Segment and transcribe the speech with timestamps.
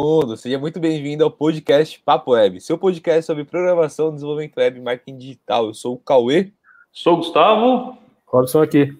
[0.00, 4.80] mundo, seja muito bem-vindo ao podcast Papo Web, seu podcast sobre programação, desenvolvimento web e
[4.80, 5.66] marketing digital.
[5.66, 6.52] Eu sou o Cauê.
[6.92, 7.98] Sou o Gustavo.
[8.24, 8.96] Robson aqui.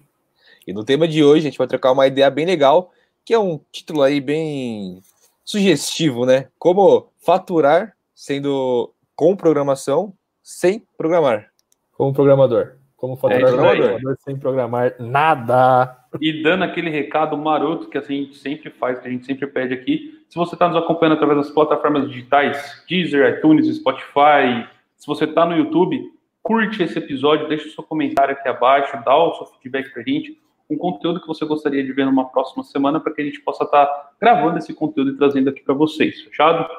[0.67, 2.91] E no tema de hoje a gente vai trocar uma ideia bem legal,
[3.23, 4.99] que é um título aí bem
[5.45, 6.49] sugestivo, né?
[6.59, 10.13] Como faturar sendo com programação
[10.43, 11.49] sem programar.
[11.93, 12.73] Como programador.
[12.97, 15.97] Como faturar é, programador sem programar nada.
[16.19, 19.73] E dando aquele recado maroto que a gente sempre faz, que a gente sempre pede
[19.73, 20.18] aqui.
[20.29, 25.43] Se você está nos acompanhando através das plataformas digitais, Deezer, iTunes, Spotify, se você está
[25.43, 25.99] no YouTube,
[26.43, 30.05] curte esse episódio, deixa o seu comentário aqui abaixo, dá o seu feedback para a
[30.05, 30.39] gente,
[30.69, 33.63] um conteúdo que você gostaria de ver numa próxima semana, para que a gente possa
[33.63, 36.69] estar tá gravando esse conteúdo e trazendo aqui para vocês, fechado?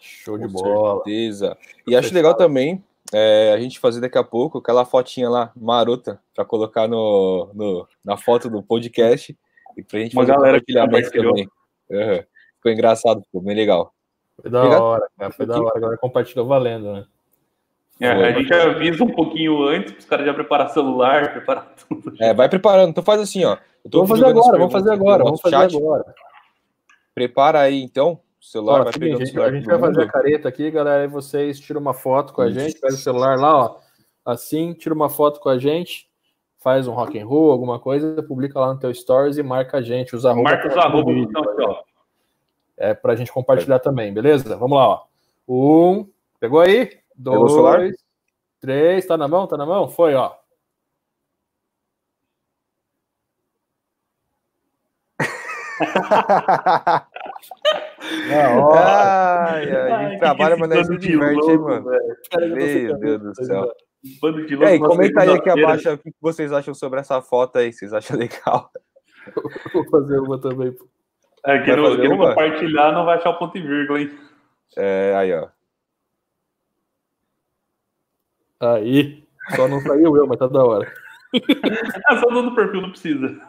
[0.00, 1.04] Show de Com bola.
[1.04, 1.58] certeza.
[1.86, 6.18] E acho legal também é, a gente fazer daqui a pouco aquela fotinha lá, marota,
[6.34, 9.36] para colocar no, no, na foto do podcast
[9.76, 11.48] e pra gente Uma fazer galera compartilhamento também.
[11.90, 12.22] Uhum.
[12.56, 13.92] Ficou engraçado, ficou bem legal.
[14.40, 14.82] Foi da Obrigado.
[14.82, 15.32] hora, cara.
[15.32, 15.76] Foi da hora.
[15.76, 17.04] Agora compartilhou valendo, né?
[18.00, 22.14] É, a gente avisa um pouquinho antes para os caras já preparar celular, preparar tudo.
[22.18, 22.90] É, vai preparando.
[22.90, 23.58] Então faz assim, ó.
[23.92, 25.76] vamos fazer agora, vamos fazer agora, vamos fazer chat.
[25.76, 26.14] agora.
[27.14, 28.18] Prepara aí, então.
[28.40, 31.08] O celular ó, vai seguinte, pegar A gente vai fazer a careta aqui, galera, e
[31.08, 33.76] vocês tiram uma foto com a gente, pega o celular lá, ó.
[34.24, 36.09] Assim, tira uma foto com a gente,
[36.60, 39.82] faz um rock and roll, alguma coisa, publica lá no teu stories e marca a
[39.82, 40.50] gente, usa arroba.
[40.50, 41.82] Marca os arroba, então, ó.
[42.76, 43.80] É pra gente compartilhar é.
[43.80, 44.56] também, beleza?
[44.56, 45.02] Vamos lá, ó.
[45.48, 46.98] Um, pegou aí?
[47.16, 47.96] Dois,
[48.60, 49.46] três, tá na mão?
[49.46, 49.88] Tá na mão?
[49.88, 50.32] Foi, ó.
[58.76, 61.90] ai, ai, a gente trabalha, mas não se diverte, hein, mano?
[62.38, 63.72] Meu Deus do céu.
[64.20, 67.72] Bando de louco, comenta aí aqui abaixo o que vocês acham sobre essa foto aí,
[67.72, 68.70] vocês acham legal?
[69.74, 70.74] Vou fazer uma também.
[71.44, 74.18] É, quem não, quem não compartilhar não vai achar o ponto e vírgula, hein?
[74.76, 75.48] É, aí, ó.
[78.60, 79.24] Aí.
[79.54, 80.92] Só não saiu eu, mas tá da hora.
[81.34, 81.40] é
[82.20, 83.40] só o dono do perfil, não precisa.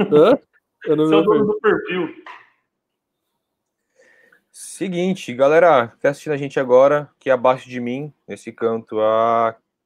[0.00, 0.38] Hã?
[0.84, 2.14] Eu não Só o dono do perfil.
[4.50, 9.00] Seguinte, galera, que tá assistindo a gente agora, que abaixo de mim, nesse canto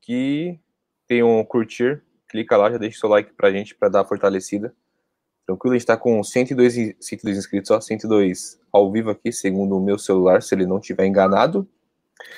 [0.04, 0.60] aqui,
[1.08, 2.02] tem um curtir.
[2.28, 4.74] Clica lá, já deixa o seu like pra gente, pra dar a fortalecida.
[5.46, 9.80] Tranquilo, a gente tá com 102, 102 inscritos, ó, 102 ao vivo aqui, segundo o
[9.80, 11.68] meu celular, se ele não tiver enganado.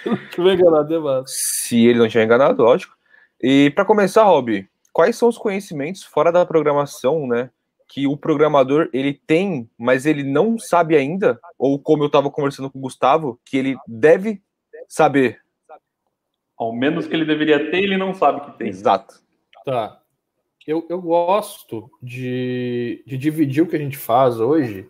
[0.32, 1.24] tiver enganado, é massa.
[1.28, 2.94] Se ele não tiver enganado, lógico.
[3.40, 7.50] E para começar, Rob, quais são os conhecimentos fora da programação, né,
[7.88, 12.70] que o programador ele tem, mas ele não sabe ainda, ou como eu estava conversando
[12.70, 14.42] com o Gustavo, que ele deve
[14.88, 15.45] saber.
[16.56, 18.68] Ao menos que ele deveria ter, ele não sabe que tem.
[18.68, 19.16] Exato.
[19.64, 20.00] Tá.
[20.66, 24.88] Eu, eu gosto de, de dividir o que a gente faz hoje,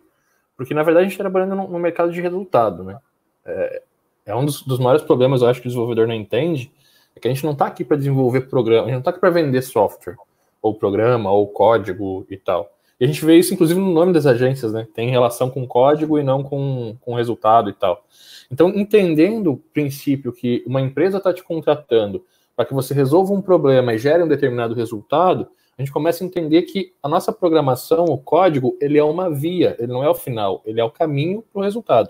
[0.55, 2.99] porque na verdade a gente está trabalhando no, no, mercado de resultado, né?
[3.45, 3.83] É,
[4.27, 6.71] é um dos, dos, maiores problemas, eu acho, que o desenvolvedor não entende,
[7.15, 9.19] é que a gente não está aqui para desenvolver programa, a gente não está aqui
[9.19, 10.15] para vender software,
[10.61, 12.76] ou programa, ou código e tal.
[12.99, 14.87] E a gente vê isso, inclusive, no nome das agências, né?
[14.93, 18.03] Tem relação com código e não com, com resultado e tal.
[18.51, 22.25] Então, entendendo o princípio que uma empresa está te contratando
[22.55, 25.47] para que você resolva um problema e gere um determinado resultado,
[25.77, 29.75] a gente começa a entender que a nossa programação, o código, ele é uma via,
[29.77, 32.09] ele não é o final, ele é o caminho para o resultado.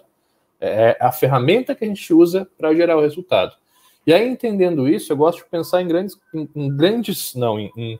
[0.59, 3.53] É, é a ferramenta que a gente usa para gerar o resultado.
[4.05, 7.69] E aí, entendendo isso, eu gosto de pensar em grandes, em, em grandes não, em,
[7.75, 7.99] em,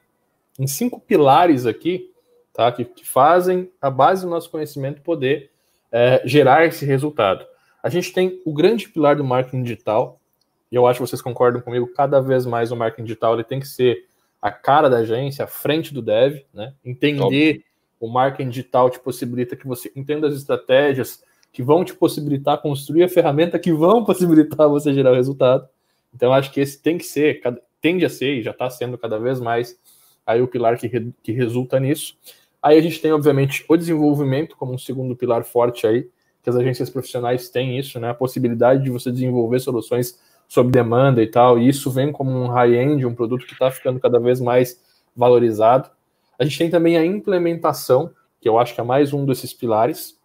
[0.57, 2.09] em cinco pilares aqui
[2.57, 2.72] tá?
[2.72, 5.51] que, que fazem a base do nosso conhecimento poder
[5.91, 7.45] é, gerar esse resultado.
[7.84, 10.19] A gente tem o grande pilar do marketing digital,
[10.72, 13.59] e eu acho que vocês concordam comigo, cada vez mais o marketing digital ele tem
[13.59, 14.07] que ser
[14.41, 16.73] a cara da agência, a frente do dev, né?
[16.84, 17.63] Entender
[18.00, 23.03] o marketing digital te possibilita que você entenda as estratégias que vão te possibilitar construir
[23.03, 25.68] a ferramenta que vão possibilitar você gerar o resultado.
[26.13, 27.41] Então, acho que esse tem que ser,
[27.79, 29.78] tende a ser, e já está sendo cada vez mais
[30.25, 32.18] aí o pilar que, re, que resulta nisso.
[32.62, 36.09] Aí a gente tem, obviamente, o desenvolvimento como um segundo pilar forte aí,
[36.41, 38.09] que as agências profissionais têm isso, né?
[38.09, 42.48] A possibilidade de você desenvolver soluções sob demanda e tal, e isso vem como um
[42.48, 44.81] high-end, um produto que está ficando cada vez mais
[45.15, 45.89] valorizado.
[46.39, 50.18] A gente tem também a implementação, que eu acho que é mais um desses pilares,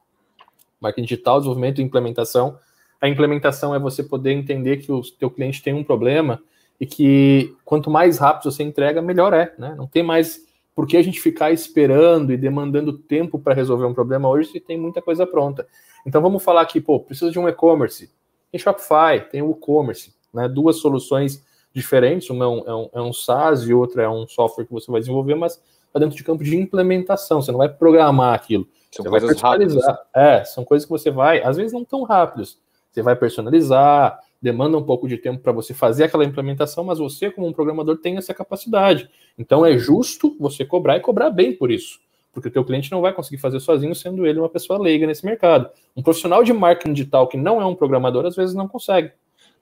[0.81, 2.59] marketing digital, desenvolvimento e implementação.
[3.01, 6.41] A implementação é você poder entender que o teu cliente tem um problema
[6.81, 9.75] e que quanto mais rápido você entrega, melhor é, né?
[9.77, 13.95] Não tem mais por que a gente ficar esperando e demandando tempo para resolver um
[13.95, 15.67] problema hoje se tem muita coisa pronta?
[16.07, 18.11] Então vamos falar aqui, pô, precisa de um e-commerce.
[18.51, 20.49] Tem Shopify, tem o e-commerce, né?
[20.49, 24.27] Duas soluções diferentes, uma é um, é um, é um SaaS e outra é um
[24.27, 27.69] software que você vai desenvolver, mas está dentro de campo de implementação, você não vai
[27.69, 28.67] programar aquilo.
[28.91, 29.77] São você coisas rápidas.
[30.15, 32.59] É, são coisas que você vai, às vezes não tão rápidos.
[32.91, 37.31] Você vai personalizar, demanda um pouco de tempo para você fazer aquela implementação, mas você,
[37.31, 39.09] como um programador, tem essa capacidade.
[39.39, 42.01] Então é justo você cobrar e cobrar bem por isso.
[42.33, 45.25] Porque o teu cliente não vai conseguir fazer sozinho, sendo ele uma pessoa leiga nesse
[45.25, 45.71] mercado.
[45.97, 49.13] Um profissional de marketing digital que não é um programador, às vezes não consegue.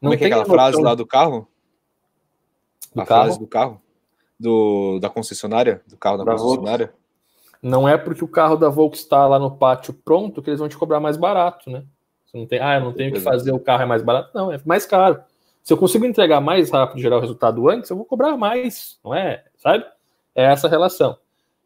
[0.00, 1.46] Não Como é que é aquela frase lá do carro?
[2.94, 3.24] Do a carro?
[3.24, 3.82] frase do carro?
[4.38, 5.82] Do, da concessionária?
[5.86, 6.86] Do carro da, da concessionária?
[6.86, 7.00] Volks.
[7.62, 10.68] Não é porque o carro da Volkswagen está lá no pátio pronto que eles vão
[10.68, 11.84] te cobrar mais barato, né?
[12.30, 14.30] Você não tem, ah, eu não tenho que fazer, o carro é mais barato.
[14.32, 15.20] Não, é mais caro.
[15.64, 18.98] Se eu consigo entregar mais rápido e gerar o resultado antes, eu vou cobrar mais,
[19.04, 19.44] não é?
[19.56, 19.84] Sabe?
[20.34, 21.18] É essa relação.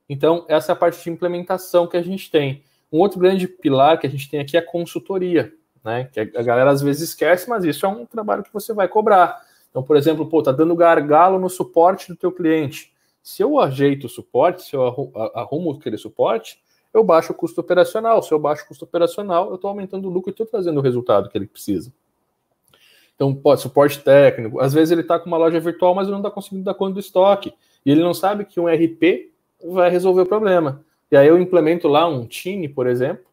[0.09, 2.63] Então, essa é a parte de implementação que a gente tem.
[2.91, 5.53] Um outro grande pilar que a gente tem aqui é a consultoria,
[5.85, 6.09] né?
[6.11, 9.43] Que a galera às vezes esquece, mas isso é um trabalho que você vai cobrar.
[9.69, 12.93] Então, por exemplo, pô, tá dando gargalo no suporte do teu cliente.
[13.23, 16.59] Se eu ajeito o suporte, se eu arrumo aquele suporte,
[16.95, 18.23] eu baixo o custo operacional.
[18.23, 20.83] Se eu baixo o custo operacional, eu estou aumentando o lucro e estou trazendo o
[20.83, 21.93] resultado que ele precisa.
[23.17, 24.61] Então, suporte técnico.
[24.61, 26.95] Às vezes ele está com uma loja virtual, mas ele não está conseguindo dar conta
[26.95, 27.53] do estoque.
[27.85, 29.33] E ele não sabe que um RP
[29.65, 30.85] vai resolver o problema.
[31.11, 33.25] E aí eu implemento lá um Tine, por exemplo,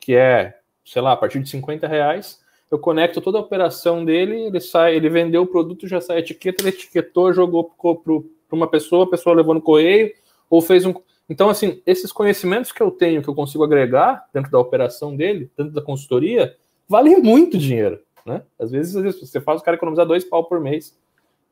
[0.00, 2.40] que é, sei lá, a partir de 50 reais.
[2.70, 6.20] Eu conecto toda a operação dele, ele sai, ele vendeu o produto, já sai a
[6.20, 10.12] etiqueta, ele etiquetou, jogou para uma pessoa, a pessoa levou no correio,
[10.50, 10.94] ou fez um.
[11.28, 15.50] Então, assim, esses conhecimentos que eu tenho, que eu consigo agregar dentro da operação dele,
[15.56, 16.56] dentro da consultoria,
[16.88, 18.00] valem muito dinheiro.
[18.24, 18.42] Né?
[18.58, 20.98] Às vezes, às vezes você faz o cara economizar dois pau por mês.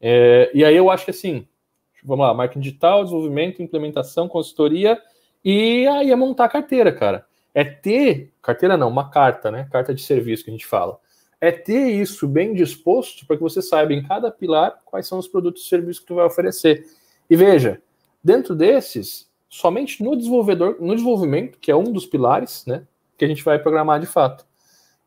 [0.00, 1.46] É, e aí eu acho que assim,
[2.02, 4.98] vamos lá, marketing digital, desenvolvimento, implementação, consultoria,
[5.44, 7.26] e aí é montar a carteira, cara.
[7.54, 9.68] É ter, carteira não, uma carta, né?
[9.70, 10.98] Carta de serviço que a gente fala
[11.40, 15.28] é ter isso bem disposto para que você saiba em cada pilar quais são os
[15.28, 16.86] produtos e serviços que tu vai oferecer.
[17.28, 17.80] E veja,
[18.22, 19.25] dentro desses,
[19.56, 22.82] somente no desenvolvedor, no desenvolvimento, que é um dos pilares, né,
[23.16, 24.44] que a gente vai programar de fato.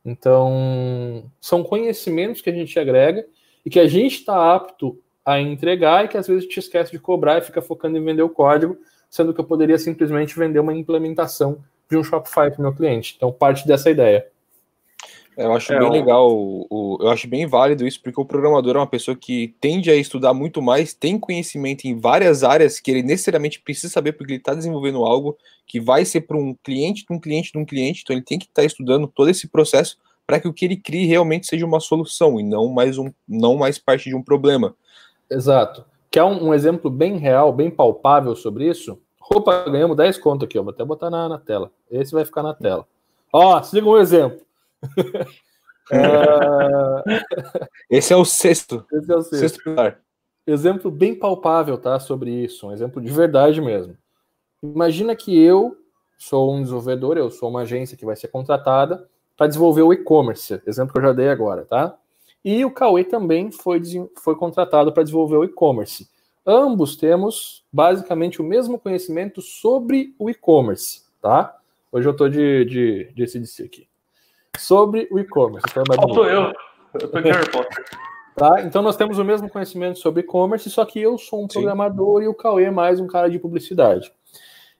[0.03, 3.25] Então, são conhecimentos que a gente agrega
[3.63, 6.91] e que a gente está apto a entregar e que às vezes a gente esquece
[6.91, 8.75] de cobrar e fica focando em vender o código,
[9.07, 13.13] sendo que eu poderia simplesmente vender uma implementação de um Shopify para o meu cliente.
[13.17, 14.25] Então, parte dessa ideia.
[15.39, 18.75] Eu acho é, bem legal, o, o, eu acho bem válido isso, porque o programador
[18.75, 22.91] é uma pessoa que tende a estudar muito mais, tem conhecimento em várias áreas que
[22.91, 27.05] ele necessariamente precisa saber, porque ele está desenvolvendo algo que vai ser para um cliente
[27.07, 29.47] de um cliente de um cliente, então ele tem que estar tá estudando todo esse
[29.47, 29.97] processo
[30.27, 33.55] para que o que ele crie realmente seja uma solução e não mais, um, não
[33.55, 34.75] mais parte de um problema.
[35.31, 35.85] Exato.
[36.11, 38.99] Quer um, um exemplo bem real, bem palpável sobre isso?
[39.31, 40.63] Opa, ganhamos 10 conto aqui, ó.
[40.63, 41.71] vou até botar na, na tela.
[41.89, 42.85] Esse vai ficar na tela.
[43.31, 44.48] Ó, siga um exemplo.
[45.91, 45.99] É,
[47.89, 48.85] esse é o sexto.
[48.91, 49.39] Esse é o sexto.
[49.39, 49.99] sexto pilar.
[50.45, 51.99] Exemplo bem palpável, tá?
[51.99, 53.97] Sobre isso, um exemplo de verdade mesmo.
[54.63, 55.77] Imagina que eu
[56.17, 60.61] sou um desenvolvedor, eu sou uma agência que vai ser contratada para desenvolver o e-commerce,
[60.67, 61.95] exemplo que eu já dei agora, tá?
[62.43, 63.81] E o Cauê também foi,
[64.17, 66.09] foi contratado para desenvolver o e-commerce.
[66.45, 71.55] Ambos temos basicamente o mesmo conhecimento sobre o e-commerce, tá?
[71.91, 73.88] Hoje eu estou de, de, de CDC aqui
[74.59, 75.65] sobre o e-commerce.
[75.73, 76.53] Faltou eu.
[76.93, 77.85] Eu Harry Potter.
[78.35, 78.61] Tá?
[78.61, 82.25] Então nós temos o mesmo conhecimento sobre e-commerce, só que eu sou um programador Sim.
[82.25, 84.13] e o Cauê é mais um cara de publicidade.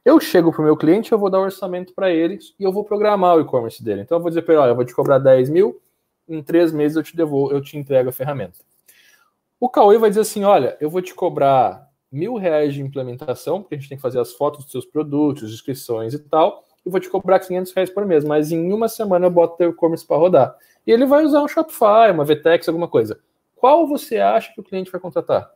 [0.06, 2.86] Eu chego para o meu cliente, eu vou dar orçamento para ele e eu vou
[2.86, 4.00] programar o e-commerce dele.
[4.00, 5.82] Então eu vou dizer para ele, olha, eu vou te cobrar 10 mil,
[6.26, 8.60] em três meses eu te devolvo, eu te entrego a ferramenta.
[9.60, 13.76] O Cauê vai dizer assim, olha, eu vou te cobrar mil reais de implementação, porque
[13.76, 17.00] a gente tem que fazer as fotos dos seus produtos, inscrições e tal, e vou
[17.00, 20.18] te cobrar 500 reais por mês, mas em uma semana eu boto teu e-commerce para
[20.18, 20.58] rodar.
[20.86, 23.20] E ele vai usar um Shopify, uma VTEX, alguma coisa.
[23.56, 25.52] Qual você acha que o cliente vai contratar?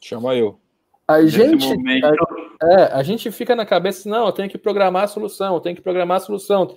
[0.00, 0.58] Chama eu.
[1.06, 5.08] A gente, a, é, a gente fica na cabeça, não, eu tenho que programar a
[5.08, 6.76] solução, eu tenho que programar a solução.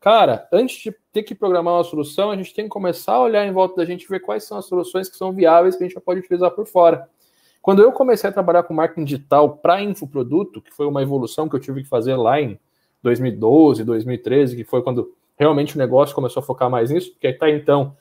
[0.00, 3.46] Cara, antes de ter que programar uma solução, a gente tem que começar a olhar
[3.46, 5.86] em volta da gente e ver quais são as soluções que são viáveis que a
[5.86, 7.08] gente já pode utilizar por fora.
[7.66, 11.56] Quando eu comecei a trabalhar com marketing digital para infoproduto, que foi uma evolução que
[11.56, 12.56] eu tive que fazer lá em
[13.02, 17.50] 2012, 2013, que foi quando realmente o negócio começou a focar mais nisso, porque até
[17.50, 17.96] então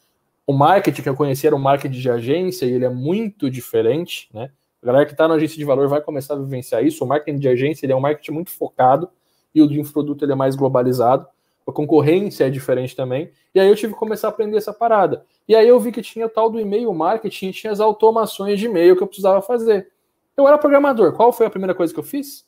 [0.45, 4.29] o marketing que eu conhecia era um marketing de agência e ele é muito diferente,
[4.31, 4.51] né?
[4.83, 7.03] A galera que está na agência de valor vai começar a vivenciar isso.
[7.03, 9.09] O marketing de agência ele é um marketing muito focado
[9.51, 11.25] e o de infoproduto ele é mais globalizado
[11.67, 13.31] a concorrência é diferente também.
[13.53, 15.25] E aí eu tive que começar a aprender essa parada.
[15.47, 18.67] E aí eu vi que tinha o tal do e-mail marketing, tinha as automações de
[18.67, 19.89] e-mail que eu precisava fazer.
[20.37, 21.13] Eu era programador.
[21.13, 22.45] Qual foi a primeira coisa que eu fiz?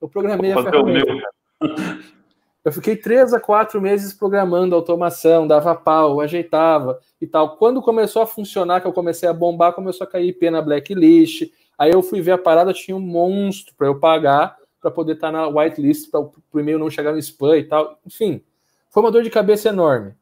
[0.00, 1.12] Eu programei a ferramenta.
[2.64, 7.56] Eu fiquei três a quatro meses programando automação, dava pau, ajeitava e tal.
[7.56, 11.50] Quando começou a funcionar, que eu comecei a bombar, começou a cair IP na blacklist.
[11.76, 15.28] Aí eu fui ver a parada, tinha um monstro para eu pagar para poder estar
[15.28, 17.96] tá na whitelist, para o e-mail não chegar no spam e tal.
[18.04, 18.42] Enfim,
[18.90, 20.12] foi uma dor de cabeça enorme.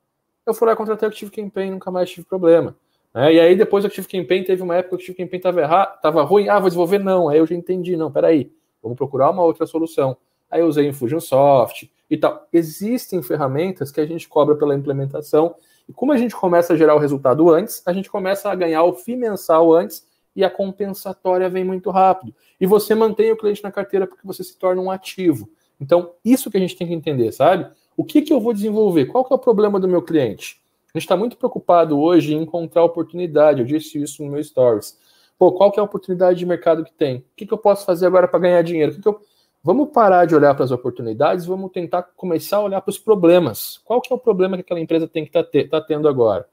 [0.46, 2.76] Eu fui lá contratei o Active Campaign, nunca mais tive problema.
[3.14, 3.34] Né?
[3.34, 5.96] E aí depois o Active Campaign teve uma época que o Active Campaign estava errado,
[5.96, 7.30] estava ruim, ah, vou desenvolver não.
[7.30, 8.52] Aí eu já entendi, não, peraí,
[8.82, 10.16] vamos procurar uma outra solução.
[10.50, 12.46] Aí eu usei Infusionsoft e tal.
[12.52, 15.54] Existem ferramentas que a gente cobra pela implementação
[15.88, 18.82] e como a gente começa a gerar o resultado antes, a gente começa a ganhar
[18.84, 22.34] o FII mensal antes e a compensatória vem muito rápido.
[22.60, 25.50] E você mantém o cliente na carteira porque você se torna um ativo.
[25.80, 27.70] Então, isso que a gente tem que entender, sabe?
[27.96, 29.06] O que, que eu vou desenvolver?
[29.06, 30.60] Qual que é o problema do meu cliente?
[30.94, 33.60] A gente está muito preocupado hoje em encontrar oportunidade.
[33.60, 34.98] Eu disse isso no meu stories.
[35.38, 37.18] Pô, qual que é a oportunidade de mercado que tem?
[37.18, 38.92] O que, que eu posso fazer agora para ganhar dinheiro?
[38.92, 39.20] O que, que eu...
[39.62, 43.78] Vamos parar de olhar para as oportunidades, vamos tentar começar a olhar para os problemas.
[43.84, 46.46] Qual que é o problema que aquela empresa tem que estar tá, tá tendo agora?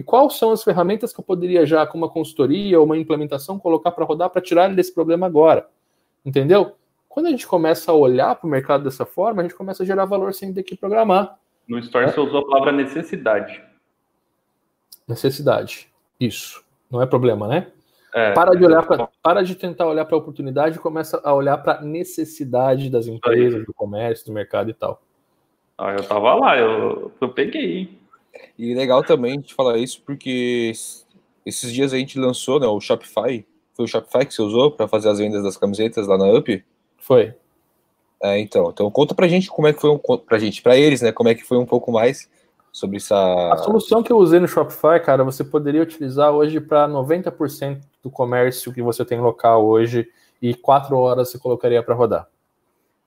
[0.00, 3.58] E quais são as ferramentas que eu poderia já, com uma consultoria ou uma implementação,
[3.58, 5.68] colocar para rodar para tirar ele desse problema agora?
[6.24, 6.74] Entendeu?
[7.06, 9.86] Quando a gente começa a olhar para o mercado dessa forma, a gente começa a
[9.86, 11.38] gerar valor sem ter que programar.
[11.68, 12.08] No Store é.
[12.08, 13.62] você usou a palavra necessidade.
[15.06, 15.90] Necessidade.
[16.18, 16.64] Isso.
[16.90, 17.66] Não é problema, né?
[18.14, 21.34] É, para de olhar pra, para de tentar olhar para a oportunidade e começa a
[21.34, 25.02] olhar para a necessidade das empresas, do comércio, do mercado e tal.
[25.76, 27.99] Ah, eu tava lá, eu, eu peguei.
[28.58, 30.72] E legal também a gente falar isso porque
[31.44, 33.46] esses dias a gente lançou né, o Shopify.
[33.74, 36.62] Foi o Shopify que você usou para fazer as vendas das camisetas lá na UP?
[36.98, 37.34] Foi.
[38.22, 41.00] É, então, então conta pra gente como é que foi um, pra gente, pra eles,
[41.00, 42.28] né, como é que foi um pouco mais
[42.70, 43.16] sobre essa
[43.52, 48.10] A solução que eu usei no Shopify, cara, você poderia utilizar hoje para 90% do
[48.10, 50.06] comércio que você tem local hoje
[50.40, 52.28] e 4 horas você colocaria para rodar.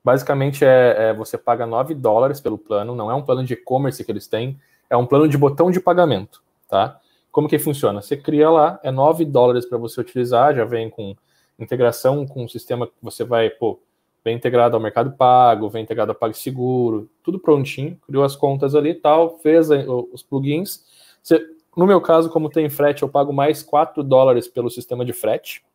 [0.03, 4.03] Basicamente é, é, você paga 9 dólares pelo plano, não é um plano de e-commerce
[4.03, 4.59] que eles têm,
[4.93, 6.99] é um plano de botão de pagamento, tá?
[7.31, 7.99] Como que funciona?
[7.99, 11.15] Você cria lá, é 9 dólares para você utilizar, já vem com
[11.57, 13.79] integração com o sistema que você vai, pô,
[14.23, 18.91] vem integrado ao Mercado Pago, vem integrado ao PagSeguro, tudo prontinho, criou as contas ali
[18.91, 19.67] e tal, fez
[20.11, 20.85] os plugins.
[21.23, 21.43] Você,
[21.75, 25.65] no meu caso, como tem frete, eu pago mais 4 dólares pelo sistema de frete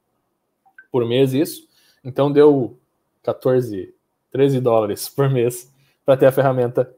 [0.92, 1.66] por mês isso.
[2.04, 2.78] Então deu
[3.24, 3.92] 14,
[4.30, 5.74] 13 dólares por mês
[6.06, 6.94] para ter a ferramenta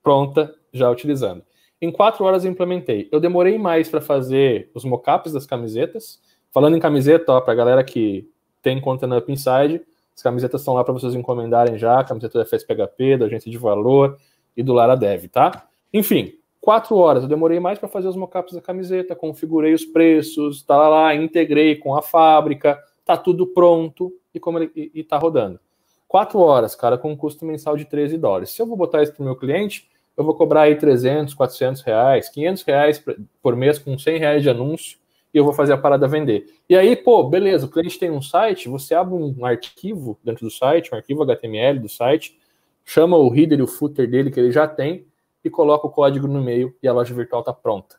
[0.00, 1.42] pronta já utilizando.
[1.80, 3.08] Em quatro horas eu implementei.
[3.10, 6.20] Eu demorei mais para fazer os mockups das camisetas.
[6.52, 8.28] Falando em camiseta, para a galera que
[8.60, 9.80] tem conta na Up Inside,
[10.14, 12.04] as camisetas estão lá para vocês encomendarem já.
[12.04, 14.18] Camiseta da FSPHP, da Agência de Valor
[14.56, 15.68] e do Lara Dev, tá?
[15.92, 17.22] Enfim, quatro horas.
[17.22, 21.76] Eu demorei mais para fazer os mockups da camiseta, configurei os preços, tá lá, integrei
[21.76, 25.58] com a fábrica, tá tudo pronto e como ele, e, e tá rodando.
[26.06, 28.50] Quatro horas, cara, com um custo mensal de 13 dólares.
[28.50, 29.89] Se eu vou botar isso para o meu cliente,
[30.20, 33.04] eu vou cobrar aí 300, 400 reais, 500 reais
[33.42, 34.98] por mês com 100 reais de anúncio
[35.32, 36.44] e eu vou fazer a parada vender.
[36.68, 40.50] E aí, pô, beleza, o cliente tem um site, você abre um arquivo dentro do
[40.50, 42.38] site, um arquivo HTML do site,
[42.84, 45.06] chama o header e o footer dele que ele já tem
[45.42, 47.96] e coloca o código no meio e a loja virtual está pronta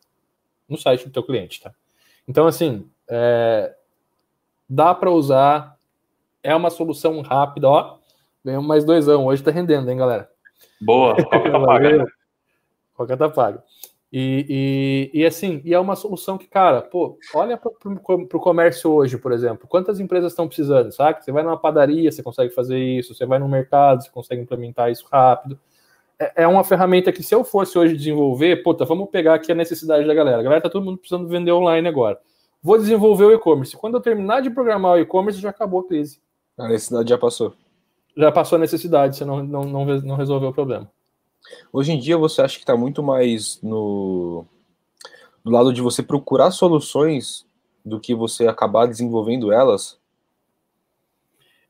[0.69, 1.73] no site do teu cliente, tá?
[2.27, 3.73] Então, assim, é,
[4.69, 5.75] dá para usar,
[6.43, 7.97] é uma solução rápida, ó,
[8.45, 10.29] ganhamos mais dois anos, hoje está rendendo, hein, galera?
[10.79, 12.05] Boa, qualquer tá paga.
[12.95, 13.63] Qualquer tá paga.
[14.13, 18.91] E, e, e, assim, e é uma solução que, cara, pô, olha para o comércio
[18.91, 19.67] hoje, por exemplo.
[19.69, 21.23] Quantas empresas estão precisando, sabe?
[21.23, 23.15] Você vai numa padaria, você consegue fazer isso.
[23.15, 25.57] Você vai no mercado, você consegue implementar isso rápido.
[26.19, 29.55] É, é uma ferramenta que, se eu fosse hoje desenvolver, puta, vamos pegar aqui a
[29.55, 30.39] necessidade da galera.
[30.39, 32.19] A galera tá todo mundo precisando vender online agora.
[32.61, 33.77] Vou desenvolver o e-commerce.
[33.77, 36.19] Quando eu terminar de programar o e-commerce, já acabou a crise.
[36.57, 37.53] A necessidade já passou
[38.15, 40.89] já passou a necessidade, você não, não, não, não resolveu o problema.
[41.71, 44.45] Hoje em dia você acha que está muito mais no
[45.43, 47.47] do lado de você procurar soluções
[47.83, 49.99] do que você acabar desenvolvendo elas?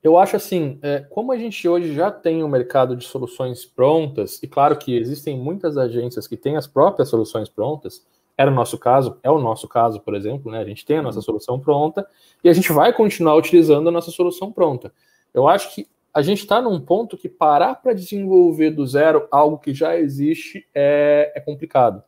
[0.03, 4.41] Eu acho assim, é, como a gente hoje já tem um mercado de soluções prontas,
[4.41, 8.05] e claro que existem muitas agências que têm as próprias soluções prontas,
[8.36, 10.60] era o nosso caso, é o nosso caso, por exemplo, né?
[10.60, 11.24] A gente tem a nossa uhum.
[11.24, 12.07] solução pronta
[12.43, 14.91] e a gente vai continuar utilizando a nossa solução pronta.
[15.33, 19.58] Eu acho que a gente está num ponto que parar para desenvolver do zero algo
[19.58, 22.03] que já existe é, é, complicado.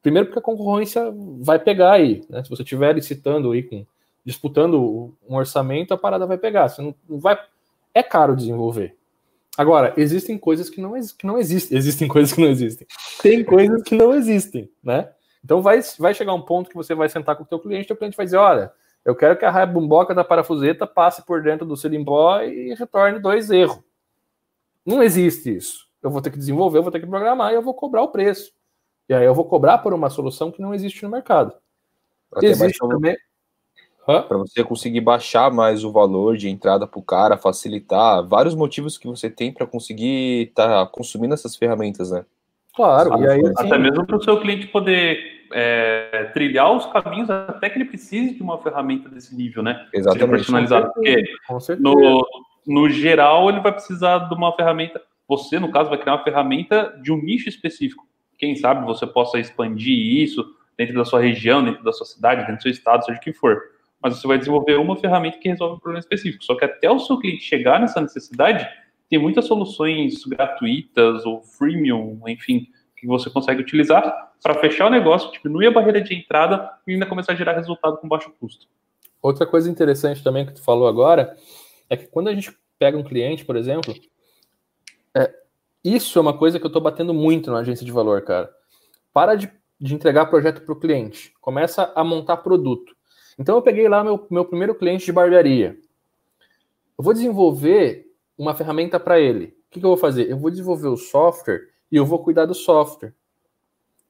[0.00, 2.42] Primeiro porque a concorrência vai pegar aí, né?
[2.42, 3.86] Se você estiver licitando aí, com,
[4.24, 6.68] disputando um orçamento, a parada vai pegar.
[6.68, 7.38] Você não, não vai.
[7.94, 8.96] É caro desenvolver.
[9.56, 11.76] Agora, existem coisas que não, que não existem.
[11.76, 12.86] Existem coisas que não existem.
[13.20, 15.10] Tem coisas que não existem, né?
[15.44, 17.96] Então vai, vai chegar um ponto que você vai sentar com o teu cliente, o
[17.96, 18.72] cliente vai dizer, olha,
[19.04, 23.18] eu quero que a raia bumboca da parafuseta passe por dentro do silimbó e retorne
[23.18, 23.80] dois erros.
[24.86, 25.86] Não existe isso.
[26.02, 28.08] Eu vou ter que desenvolver, eu vou ter que programar e eu vou cobrar o
[28.08, 28.52] preço.
[29.08, 31.52] E aí eu vou cobrar por uma solução que não existe no mercado.
[32.32, 33.16] Até existe também.
[34.04, 38.98] Para você conseguir baixar mais o valor de entrada para o cara, facilitar vários motivos
[38.98, 42.24] que você tem para conseguir estar tá consumindo essas ferramentas, né?
[42.74, 47.70] Claro, e aí, até mesmo para o seu cliente poder é, trilhar os caminhos até
[47.70, 49.86] que ele precise de uma ferramenta desse nível, né?
[49.92, 50.30] Exatamente.
[50.30, 50.92] personalizado.
[50.92, 51.24] Porque
[51.78, 52.26] no,
[52.66, 55.00] no geral ele vai precisar de uma ferramenta.
[55.28, 58.06] Você, no caso, vai criar uma ferramenta de um nicho específico.
[58.38, 60.44] Quem sabe você possa expandir isso
[60.76, 63.32] dentro da sua região, dentro da sua cidade, dentro do seu estado, seja o que
[63.32, 63.60] for.
[64.02, 66.42] Mas você vai desenvolver uma ferramenta que resolve um problema específico.
[66.44, 68.68] Só que até o seu cliente chegar nessa necessidade,
[69.08, 72.66] tem muitas soluções gratuitas ou freemium, enfim,
[73.02, 77.04] que você consegue utilizar para fechar o negócio, diminuir a barreira de entrada e ainda
[77.04, 78.68] começar a gerar resultado com baixo custo.
[79.20, 81.36] Outra coisa interessante também que tu falou agora
[81.90, 83.92] é que quando a gente pega um cliente, por exemplo,
[85.16, 85.34] é,
[85.84, 88.48] isso é uma coisa que eu estou batendo muito na agência de valor, cara.
[89.12, 92.94] Para de, de entregar projeto para o cliente, começa a montar produto.
[93.36, 95.76] Então eu peguei lá meu, meu primeiro cliente de barbearia.
[96.96, 98.06] Eu vou desenvolver
[98.38, 99.46] uma ferramenta para ele.
[99.46, 100.30] O que, que eu vou fazer?
[100.30, 103.14] Eu vou desenvolver o software e eu vou cuidar do software.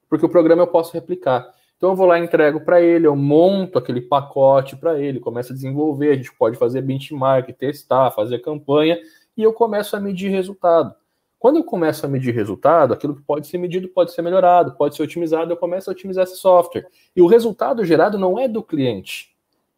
[0.08, 1.52] Porque o programa eu posso replicar.
[1.76, 5.54] Então eu vou lá, entrego para ele, eu monto aquele pacote para ele, começo a
[5.54, 8.98] desenvolver, a gente pode fazer benchmark, testar, fazer campanha,
[9.36, 10.94] e eu começo a medir resultado.
[11.40, 14.94] Quando eu começo a medir resultado, aquilo que pode ser medido pode ser melhorado, pode
[14.94, 16.86] ser otimizado, eu começo a otimizar esse software.
[17.16, 19.34] E o resultado gerado não é do cliente,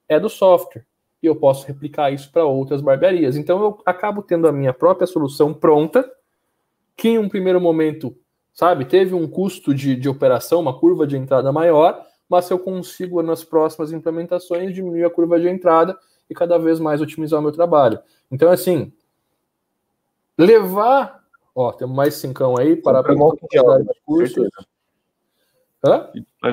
[0.06, 0.84] é do software
[1.24, 3.34] e eu posso replicar isso para outras barbearias.
[3.34, 6.06] Então eu acabo tendo a minha própria solução pronta,
[6.96, 8.16] que em um primeiro momento,
[8.52, 13.22] sabe, teve um custo de, de operação, uma curva de entrada maior, mas eu consigo
[13.22, 15.98] nas próximas implementações diminuir a curva de entrada
[16.28, 17.98] e cada vez mais otimizar o meu trabalho.
[18.30, 18.92] Então, assim,
[20.38, 21.22] levar.
[21.54, 24.48] Ó, temos mais cincão aí para a de cursos.
[25.84, 26.10] Hã?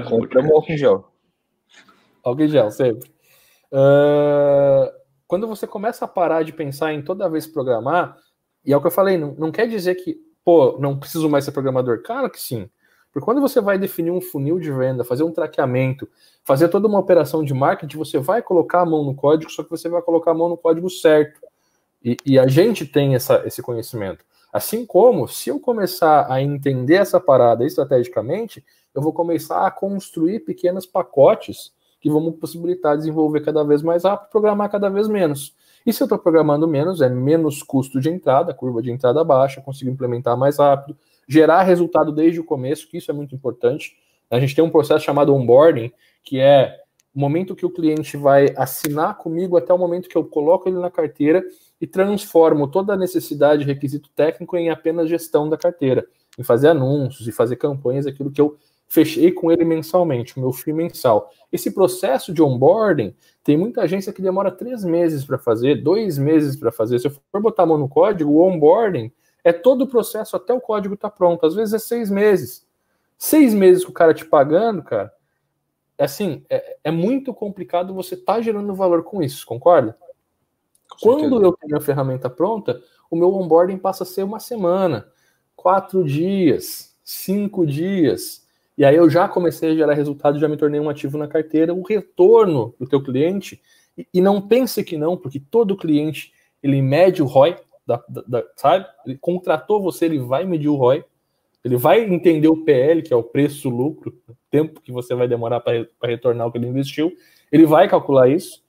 [0.07, 1.11] Compramos álcool gel.
[2.23, 3.09] Álcool gel, sempre.
[3.71, 4.91] Uh,
[5.25, 8.17] quando você começa a parar de pensar em toda vez programar,
[8.65, 11.45] e é o que eu falei, não, não quer dizer que, pô, não preciso mais
[11.45, 12.01] ser programador.
[12.03, 12.69] Claro que sim.
[13.11, 16.07] Porque quando você vai definir um funil de venda, fazer um traqueamento,
[16.43, 19.69] fazer toda uma operação de marketing, você vai colocar a mão no código, só que
[19.69, 21.41] você vai colocar a mão no código certo.
[22.03, 24.23] E, e a gente tem essa, esse conhecimento.
[24.51, 28.63] Assim como, se eu começar a entender essa parada estrategicamente,
[28.93, 34.03] eu vou começar a construir pequenos pacotes que vão me possibilitar desenvolver cada vez mais
[34.03, 35.55] rápido, programar cada vez menos.
[35.85, 39.61] E se eu estou programando menos, é menos custo de entrada, curva de entrada baixa,
[39.61, 43.97] consigo implementar mais rápido, gerar resultado desde o começo, que isso é muito importante.
[44.29, 45.91] A gente tem um processo chamado onboarding,
[46.23, 46.81] que é
[47.13, 50.77] o momento que o cliente vai assinar comigo até o momento que eu coloco ele
[50.77, 51.43] na carteira
[51.79, 56.05] e transformo toda a necessidade, requisito técnico em apenas gestão da carteira,
[56.37, 58.57] em fazer anúncios e fazer campanhas, aquilo que eu
[58.91, 61.31] fechei com ele mensalmente, o meu FII mensal.
[61.49, 66.57] Esse processo de onboarding, tem muita agência que demora três meses para fazer, dois meses
[66.57, 66.99] para fazer.
[66.99, 69.09] Se eu for botar a mão no código, o onboarding
[69.45, 71.45] é todo o processo até o código estar tá pronto.
[71.45, 72.67] Às vezes é seis meses.
[73.17, 75.09] Seis meses com o cara te pagando, cara,
[75.97, 79.97] é assim, é, é muito complicado você estar tá gerando valor com isso, concorda?
[80.89, 85.09] Com Quando eu tenho a ferramenta pronta, o meu onboarding passa a ser uma semana,
[85.55, 88.40] quatro dias, cinco dias.
[88.81, 91.71] E aí eu já comecei a gerar resultado, já me tornei um ativo na carteira,
[91.71, 93.61] o retorno do teu cliente,
[93.95, 98.23] e, e não pense que não, porque todo cliente, ele mede o ROI, da, da,
[98.27, 98.87] da, sabe?
[99.05, 101.05] Ele contratou você, ele vai medir o ROI,
[101.63, 105.59] ele vai entender o PL, que é o preço-lucro, o tempo que você vai demorar
[105.59, 107.15] para retornar o que ele investiu,
[107.51, 108.63] ele vai calcular isso,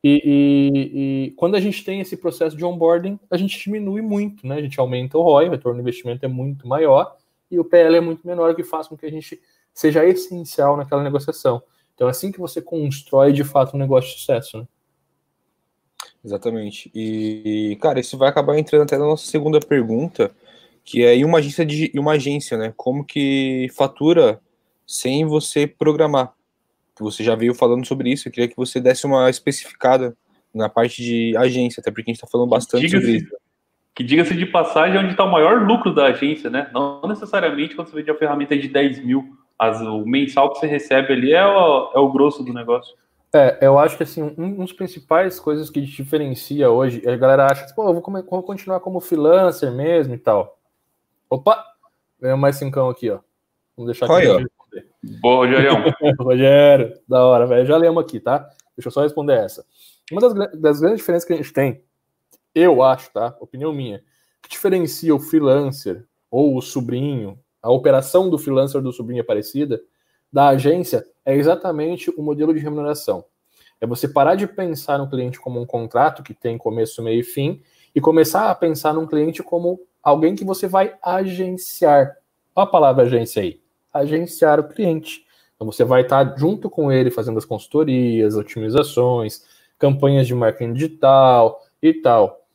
[0.00, 4.46] e, e, e, quando a gente tem esse processo de onboarding, a gente diminui muito,
[4.46, 4.58] né?
[4.58, 7.16] A gente aumenta o ROI, o retorno do investimento é muito maior,
[7.50, 9.40] e o PL é muito menor, o que faz com que a gente
[9.76, 11.62] seja essencial naquela negociação.
[11.94, 14.58] Então, é assim que você constrói de fato um negócio de sucesso.
[14.58, 14.66] Né?
[16.24, 16.90] Exatamente.
[16.94, 20.34] E, cara, isso vai acabar entrando até na nossa segunda pergunta,
[20.82, 22.72] que é uma agência, de, uma agência, né?
[22.74, 24.40] Como que fatura
[24.86, 26.32] sem você programar?
[26.98, 30.16] Você já veio falando sobre isso, eu queria que você desse uma especificada
[30.54, 33.36] na parte de agência, até porque a gente está falando bastante sobre isso.
[33.94, 36.70] Que diga-se de passagem, é onde está o maior lucro da agência, né?
[36.72, 40.66] Não necessariamente quando você vende a ferramenta de 10 mil as, o mensal que você
[40.66, 42.96] recebe ali é o, é o grosso do negócio.
[43.34, 47.66] É, eu acho que assim, um, dos principais coisas que diferencia hoje, a galera acha,
[47.74, 50.58] pô, eu vou, vou continuar como freelancer mesmo e tal.
[51.28, 51.64] Opa!
[52.20, 53.18] Ganhou mais cincão aqui, ó.
[53.76, 54.26] Vamos deixar aqui.
[54.26, 54.46] Oi,
[55.20, 55.94] Boa, Rogério.
[56.18, 57.66] Rogério, da hora, velho.
[57.66, 58.38] Já lemos aqui, tá?
[58.76, 59.64] Deixa eu só responder essa.
[60.10, 61.82] Uma das, das grandes diferenças que a gente tem,
[62.54, 63.36] eu acho, tá?
[63.40, 64.02] Opinião minha,
[64.42, 69.80] que diferencia o freelancer ou o sobrinho a operação do freelancer do sobrinho Aparecida,
[70.32, 73.24] da agência, é exatamente o modelo de remuneração.
[73.80, 77.24] É você parar de pensar no cliente como um contrato que tem começo, meio e
[77.24, 77.60] fim
[77.92, 82.16] e começar a pensar num cliente como alguém que você vai agenciar.
[82.54, 83.60] Olha a palavra agência aí.
[83.92, 85.26] Agenciar o cliente.
[85.56, 89.42] Então você vai estar junto com ele fazendo as consultorias, otimizações,
[89.76, 92.45] campanhas de marketing digital e tal.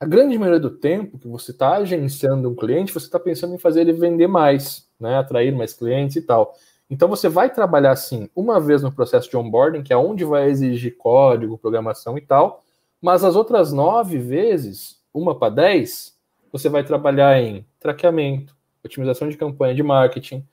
[0.00, 3.58] A grande maioria do tempo que você está agenciando um cliente, você está pensando em
[3.58, 5.16] fazer ele vender mais, né?
[5.16, 6.54] atrair mais clientes e tal.
[6.88, 10.48] Então você vai trabalhar assim uma vez no processo de onboarding, que é onde vai
[10.48, 12.62] exigir código, programação e tal,
[13.02, 16.16] mas as outras nove vezes, uma para dez,
[16.52, 20.46] você vai trabalhar em traqueamento, otimização de campanha de marketing,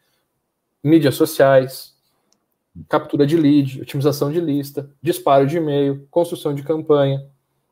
[0.83, 1.95] mídias sociais,
[2.89, 7.25] captura de lead, otimização de lista, disparo de e-mail, construção de campanha,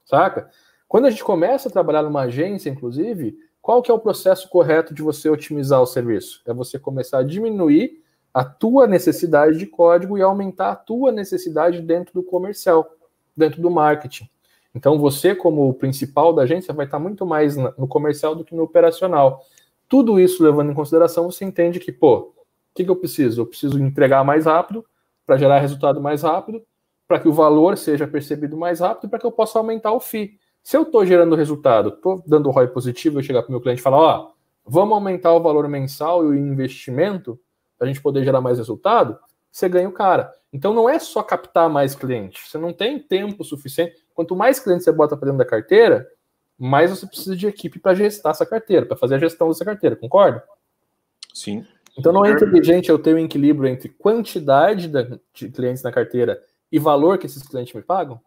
[0.05, 0.49] saca?
[0.93, 4.93] Quando a gente começa a trabalhar numa agência, inclusive, qual que é o processo correto
[4.93, 6.43] de você otimizar o serviço?
[6.45, 11.82] É você começar a diminuir a tua necessidade de código e aumentar a tua necessidade
[11.82, 12.88] dentro do comercial,
[13.36, 14.29] dentro do marketing.
[14.75, 18.62] Então você, como principal da agência, vai estar muito mais no comercial do que no
[18.62, 19.43] operacional.
[19.89, 22.34] Tudo isso levando em consideração, você entende que, pô, o
[22.75, 23.41] que, que eu preciso?
[23.41, 24.86] Eu preciso entregar mais rápido
[25.25, 26.62] para gerar resultado mais rápido,
[27.08, 30.38] para que o valor seja percebido mais rápido, para que eu possa aumentar o FII.
[30.63, 33.82] Se eu estou gerando resultado, estou dando ROI positivo, eu chegar para o meu cliente
[33.82, 34.32] e falar, ó,
[34.65, 37.38] vamos aumentar o valor mensal e o investimento,
[37.78, 39.19] para a gente poder gerar mais resultado,
[39.52, 40.32] você ganha o cara.
[40.54, 42.49] Então não é só captar mais clientes.
[42.49, 43.95] Você não tem tempo suficiente.
[44.13, 46.08] Quanto mais clientes você bota para dentro da carteira,
[46.58, 49.95] mais você precisa de equipe para gestar essa carteira, para fazer a gestão dessa carteira,
[49.97, 50.43] concorda?
[51.34, 51.65] Sim.
[51.97, 54.89] Então não é inteligente eu ter um equilíbrio entre quantidade
[55.34, 58.19] de clientes na carteira e valor que esses clientes me pagam?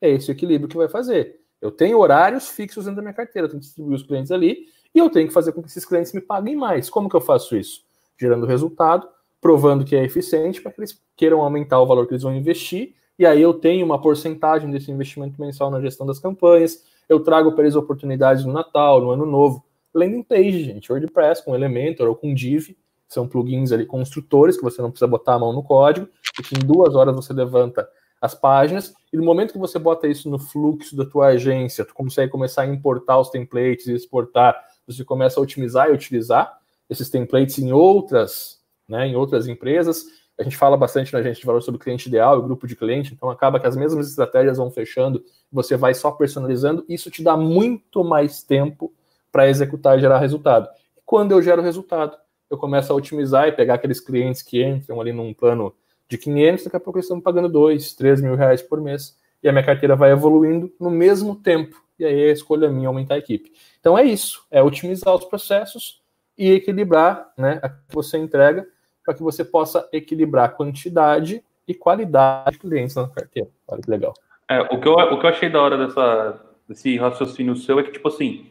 [0.00, 1.41] É esse o equilíbrio que vai fazer.
[1.62, 4.66] Eu tenho horários fixos dentro da minha carteira, eu tenho que distribuir os clientes ali
[4.94, 6.90] e eu tenho que fazer com que esses clientes me paguem mais.
[6.90, 7.82] Como que eu faço isso?
[8.22, 9.08] gerando resultado,
[9.40, 12.94] provando que é eficiente para que eles queiram aumentar o valor que eles vão investir.
[13.18, 16.84] E aí eu tenho uma porcentagem desse investimento mensal na gestão das campanhas.
[17.08, 19.64] Eu trago para eles oportunidades no Natal, no Ano Novo.
[19.92, 22.74] Landing page, gente, WordPress com Elementor ou com Div,
[23.06, 26.54] são plugins ali construtores que você não precisa botar a mão no código, e que
[26.54, 27.86] em duas horas você levanta
[28.22, 31.92] as páginas, e no momento que você bota isso no fluxo da tua agência, tu
[31.92, 34.56] consegue começar a importar os templates e exportar,
[34.86, 36.56] você começa a otimizar e utilizar,
[36.88, 40.06] esses templates em outras, né, em outras empresas.
[40.38, 43.12] A gente fala bastante na agência de valor sobre cliente ideal e grupo de cliente,
[43.12, 47.36] então acaba que as mesmas estratégias vão fechando, você vai só personalizando, isso te dá
[47.36, 48.92] muito mais tempo
[49.32, 50.68] para executar e gerar resultado.
[50.96, 52.16] E quando eu gero resultado,
[52.48, 55.74] eu começo a otimizar e pegar aqueles clientes que entram ali num plano
[56.12, 59.48] de 500, daqui a pouco eles estão pagando 2, 3 mil reais por mês, e
[59.48, 63.14] a minha carteira vai evoluindo no mesmo tempo, e aí a escolha minha é aumentar
[63.14, 63.52] a equipe.
[63.80, 66.02] Então é isso, é otimizar os processos,
[66.36, 68.66] e equilibrar né, a que você entrega
[69.04, 73.48] para que você possa equilibrar quantidade e qualidade de clientes na carteira.
[73.68, 74.14] Olha que legal.
[74.48, 77.82] É, o, que eu, o que eu achei da hora dessa, desse raciocínio seu é
[77.82, 78.46] que, tipo assim,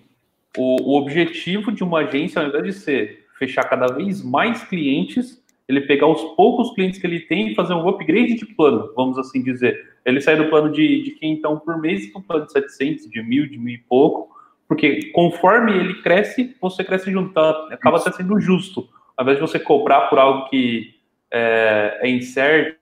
[0.57, 5.40] o, o objetivo de uma agência, ao invés de ser fechar cada vez mais clientes,
[5.71, 9.17] ele pegar os poucos clientes que ele tem e fazer um upgrade de plano, vamos
[9.17, 9.91] assim dizer.
[10.05, 13.23] Ele sai do plano de, de então por mês para um plano de 700, de
[13.23, 14.35] mil, de mil e pouco,
[14.67, 17.29] porque conforme ele cresce, você cresce junto.
[17.29, 18.87] Então, acaba sendo justo.
[19.17, 20.95] Ao invés de você cobrar por algo que
[21.31, 22.79] é, é incerto,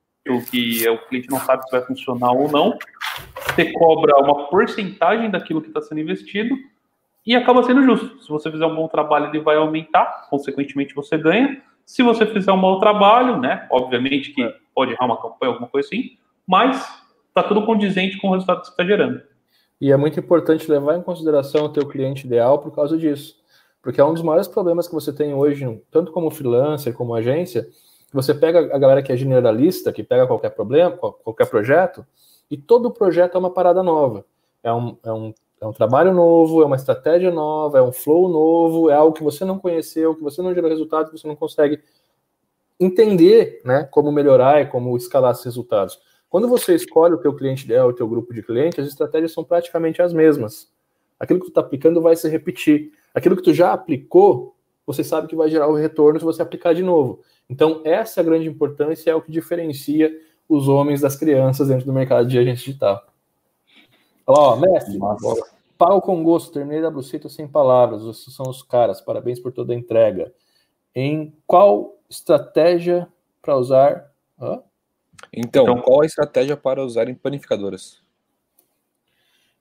[0.51, 2.77] que o cliente não sabe se vai funcionar ou não,
[3.43, 6.55] você cobra uma porcentagem daquilo que está sendo investido
[7.25, 8.21] e acaba sendo justo.
[8.21, 11.61] Se você fizer um bom trabalho, ele vai aumentar, consequentemente você ganha.
[11.89, 15.87] Se você fizer um mau trabalho, né, obviamente que pode errar uma campanha, alguma coisa
[15.87, 16.11] assim,
[16.45, 16.77] mas
[17.29, 19.23] está tudo condizente com o resultado que você está gerando.
[19.81, 23.37] E é muito importante levar em consideração o teu cliente ideal por causa disso.
[23.81, 27.67] Porque é um dos maiores problemas que você tem hoje, tanto como freelancer, como agência,
[28.13, 32.05] você pega a galera que é generalista, que pega qualquer problema, qualquer projeto,
[32.51, 34.23] e todo projeto é uma parada nova.
[34.61, 38.29] É um, é um, é um trabalho novo, é uma estratégia nova, é um flow
[38.29, 41.35] novo, é algo que você não conheceu, que você não gerou resultado, que você não
[41.35, 41.81] consegue
[42.79, 45.99] entender né, como melhorar e como escalar esses resultados.
[46.29, 49.43] Quando você escolhe o teu cliente ideal, o teu grupo de clientes, as estratégias são
[49.43, 50.69] praticamente as mesmas.
[51.19, 52.91] Aquilo que tu está aplicando vai se repetir.
[53.13, 56.73] Aquilo que tu já aplicou, você sabe que vai gerar o retorno se você aplicar
[56.73, 57.21] de novo.
[57.49, 60.15] Então, essa é grande importância, é o que diferencia
[60.47, 63.08] os homens das crianças dentro do mercado de agente digital.
[64.31, 64.99] Ó, mestre,
[65.75, 69.73] pau com gosto, terminei da Brucito sem palavras, esses são os caras, parabéns por toda
[69.73, 70.31] a entrega.
[70.93, 73.07] Em qual estratégia
[73.41, 74.11] para usar...
[74.39, 74.61] Hã?
[75.33, 78.01] Então, então, qual a estratégia para usar em panificadoras?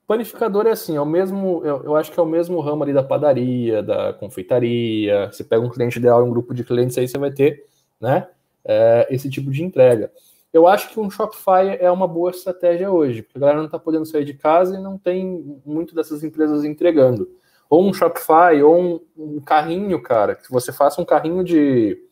[0.07, 2.93] Panificador é assim, é o mesmo, eu, eu, acho que é o mesmo ramo ali
[2.93, 5.31] da padaria, da confeitaria.
[5.33, 7.67] Você pega um cliente ideal, um grupo de clientes, aí você vai ter,
[7.99, 8.29] né,
[8.65, 10.13] é, esse tipo de entrega.
[10.53, 13.79] Eu acho que um Shopify é uma boa estratégia hoje, porque a galera não está
[13.79, 17.29] podendo sair de casa e não tem muito dessas empresas entregando.
[17.69, 22.03] Ou um Shopify, ou um, um carrinho, cara, que você faça um carrinho de.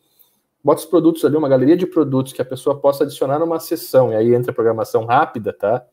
[0.63, 4.11] Bota os produtos ali, uma galeria de produtos que a pessoa possa adicionar numa sessão,
[4.11, 5.85] e aí entra a programação rápida, tá?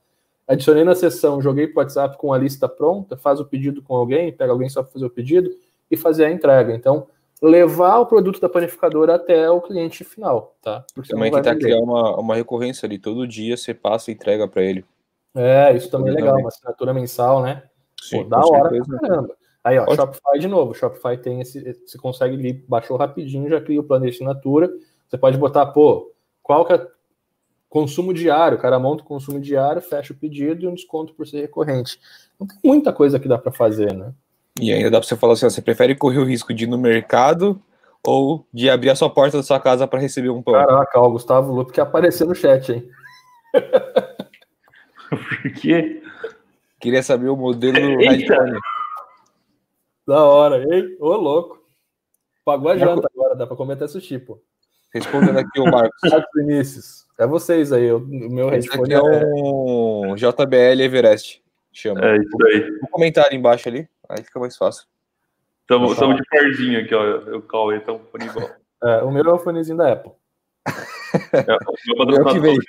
[0.46, 3.94] Adicionei na sessão, joguei para o WhatsApp com a lista pronta, faz o pedido com
[3.94, 5.50] alguém, pega alguém só para fazer o pedido
[5.90, 6.74] e fazer a entrega.
[6.74, 7.06] Então,
[7.42, 10.84] levar o produto da panificadora até o cliente final, tá?
[10.94, 14.62] Porque também tentar criar uma, uma recorrência ali, todo dia você passa e entrega para
[14.62, 14.84] ele.
[15.34, 17.64] É, isso também é legal, uma assinatura mensal, né?
[18.00, 18.70] Sim, Pô, da hora
[19.00, 19.36] caramba.
[19.64, 19.94] Aí, ó.
[19.94, 20.74] Shopify de novo.
[20.74, 21.60] Shopify tem esse.
[21.86, 24.70] Você consegue ali, baixou rapidinho, já cria o plano de assinatura.
[25.08, 26.86] Você pode botar, pô, qual que é
[27.68, 31.26] consumo diário, o cara monta o consumo diário, fecha o pedido e um desconto por
[31.26, 31.98] ser recorrente.
[32.38, 34.12] Não tem muita coisa que dá para fazer, né?
[34.60, 36.66] E ainda dá para você falar assim, ó, você prefere correr o risco de ir
[36.68, 37.60] no mercado
[38.06, 40.54] ou de abrir a sua porta da sua casa para receber um pão?
[40.54, 42.88] Caraca, o Gustavo Lupe que apareceu no chat, hein?
[45.10, 46.02] Por quê?
[46.80, 48.58] Queria saber o modelo iPhone.
[50.06, 50.96] Da hora, hein?
[51.00, 51.62] Ô, louco.
[52.44, 54.38] Pagou a janta agora, dá para comer até sushi, pô.
[54.92, 55.98] Respondendo aqui o Marcos.
[56.10, 57.06] Marcos Vinícius.
[57.18, 61.42] É vocês aí, o meu Esse aqui é um JBL Everest,
[61.78, 62.00] chama.
[62.04, 62.78] É isso aí.
[62.82, 64.86] O comentário embaixo ali, aí fica mais fácil.
[65.62, 67.36] Estamos de parzinho aqui, ó.
[67.36, 68.50] O Cauê tá um fone igual.
[68.82, 70.12] É, o meu é o fonezinho da Apple.
[71.32, 72.60] É, o meu que veio.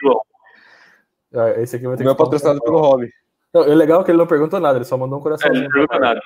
[1.33, 3.11] É, esse aqui vai ter o meu é patrocinado pelo Hobby.
[3.53, 5.49] Não, é legal que ele não perguntou nada, ele só mandou um coração.
[5.49, 6.21] É, ele não perguntou nada.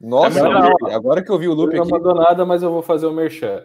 [0.00, 0.40] Nossa,
[0.88, 1.90] é agora que eu vi o loop ele aqui.
[1.90, 3.64] Não mandou nada, mas eu vou fazer o merchan.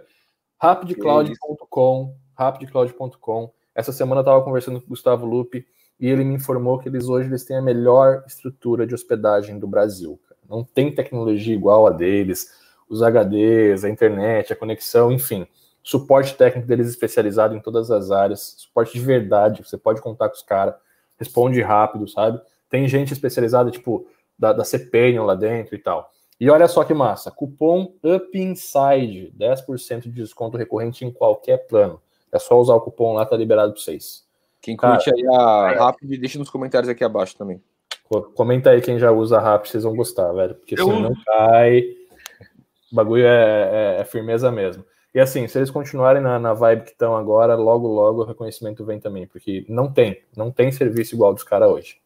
[0.59, 5.63] rapidcloud.com, rapidcloud.com essa semana eu estava conversando com o Gustavo Lupe
[5.99, 9.67] e ele me informou que eles hoje eles têm a melhor estrutura de hospedagem do
[9.67, 10.19] Brasil.
[10.47, 12.51] Não tem tecnologia igual a deles,
[12.89, 15.47] os HDs, a internet, a conexão, enfim.
[15.83, 20.35] Suporte técnico deles especializado em todas as áreas, suporte de verdade, você pode contar com
[20.35, 20.75] os caras,
[21.17, 22.41] responde rápido, sabe?
[22.69, 24.07] Tem gente especializada, tipo,
[24.37, 26.11] da, da CPN lá dentro e tal.
[26.39, 31.99] E olha só que massa, cupom UPINSIDE, 10% de desconto recorrente em qualquer plano.
[32.31, 34.26] É só usar o cupom lá, tá liberado para vocês.
[34.61, 35.77] Quem curte aí a é.
[35.77, 37.61] Rapid, deixa nos comentários aqui abaixo também.
[38.35, 40.55] Comenta aí quem já usa a Rapid, vocês vão gostar, velho.
[40.55, 41.81] Porque se não cai,
[42.91, 44.85] o bagulho é, é, é, firmeza mesmo.
[45.13, 48.85] E assim, se eles continuarem na, na vibe que estão agora, logo, logo o reconhecimento
[48.85, 51.97] vem também, porque não tem, não tem serviço igual dos caras hoje.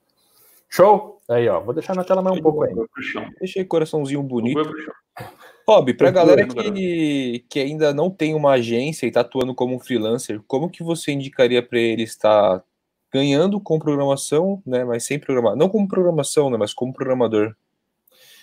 [0.69, 1.19] Show?
[1.29, 2.73] Aí, ó, vou deixar na tela mais um pouco aí.
[3.39, 4.73] Deixei coraçãozinho bonito.
[5.67, 9.75] Rob, para a galera que, que ainda não tem uma agência e está atuando como
[9.75, 12.63] um freelancer, como que você indicaria para ele estar
[13.11, 15.55] ganhando com programação, né, mas sem programar?
[15.55, 17.55] Não como programação, né, mas como programador.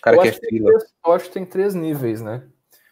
[0.03, 0.71] Cara eu que é freela.
[0.71, 2.45] Três, eu acho que tem três níveis, né?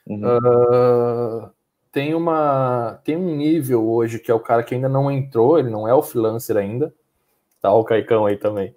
[0.07, 0.23] Uhum.
[0.25, 1.51] Uh,
[1.93, 5.71] tem, uma, tem um nível hoje que é o cara que ainda não entrou, ele
[5.71, 6.93] não é o freelancer ainda.
[7.61, 8.75] Tá o Caicão aí também.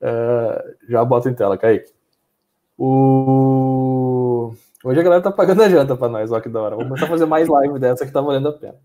[0.00, 1.92] Uh, já bota em tela, Kaique.
[2.76, 4.07] O
[4.84, 6.76] Hoje a galera tá pagando a janta pra nós, ó que da hora.
[6.76, 8.78] Vamos começar a fazer mais live dessa que tá valendo a pena.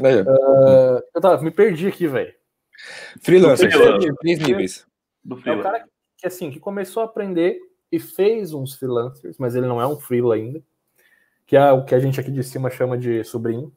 [0.00, 2.32] Uh, eu tava, me perdi aqui, velho.
[3.20, 3.70] Freelancer,
[4.20, 4.86] três níveis.
[5.24, 5.84] Do é o cara
[6.16, 9.96] que, assim, que começou a aprender e fez uns freelancers, mas ele não é um
[9.96, 10.60] freela ainda,
[11.46, 13.72] que é o que a gente aqui de cima chama de sobrinho,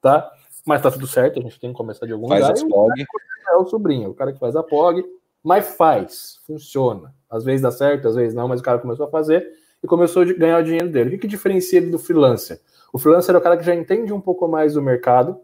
[0.00, 0.30] tá?
[0.64, 2.56] Mas tá tudo certo, a gente tem que começar de algum faz lugar.
[2.56, 3.04] Faz as POG.
[3.48, 5.04] É o sobrinho, o cara que faz a POG,
[5.42, 7.12] mas faz, funciona.
[7.28, 9.44] Às vezes dá certo, às vezes não, mas o cara começou a fazer
[9.82, 11.08] e começou a ganhar o dinheiro dele.
[11.08, 12.60] O que, que diferencia ele do freelancer?
[12.92, 15.40] O freelancer é o cara que já entende um pouco mais do mercado,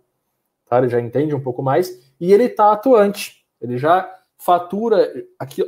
[0.68, 0.78] tá?
[0.78, 3.44] ele já entende um pouco mais, e ele está atuante.
[3.60, 5.12] Ele já fatura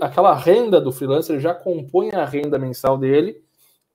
[0.01, 3.43] aquela renda do freelancer, ele já compõe a renda mensal dele,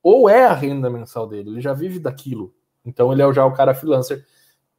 [0.04, 2.54] ou é a renda mensal dele, ele já vive daquilo.
[2.86, 4.24] Então ele é já o cara freelancer.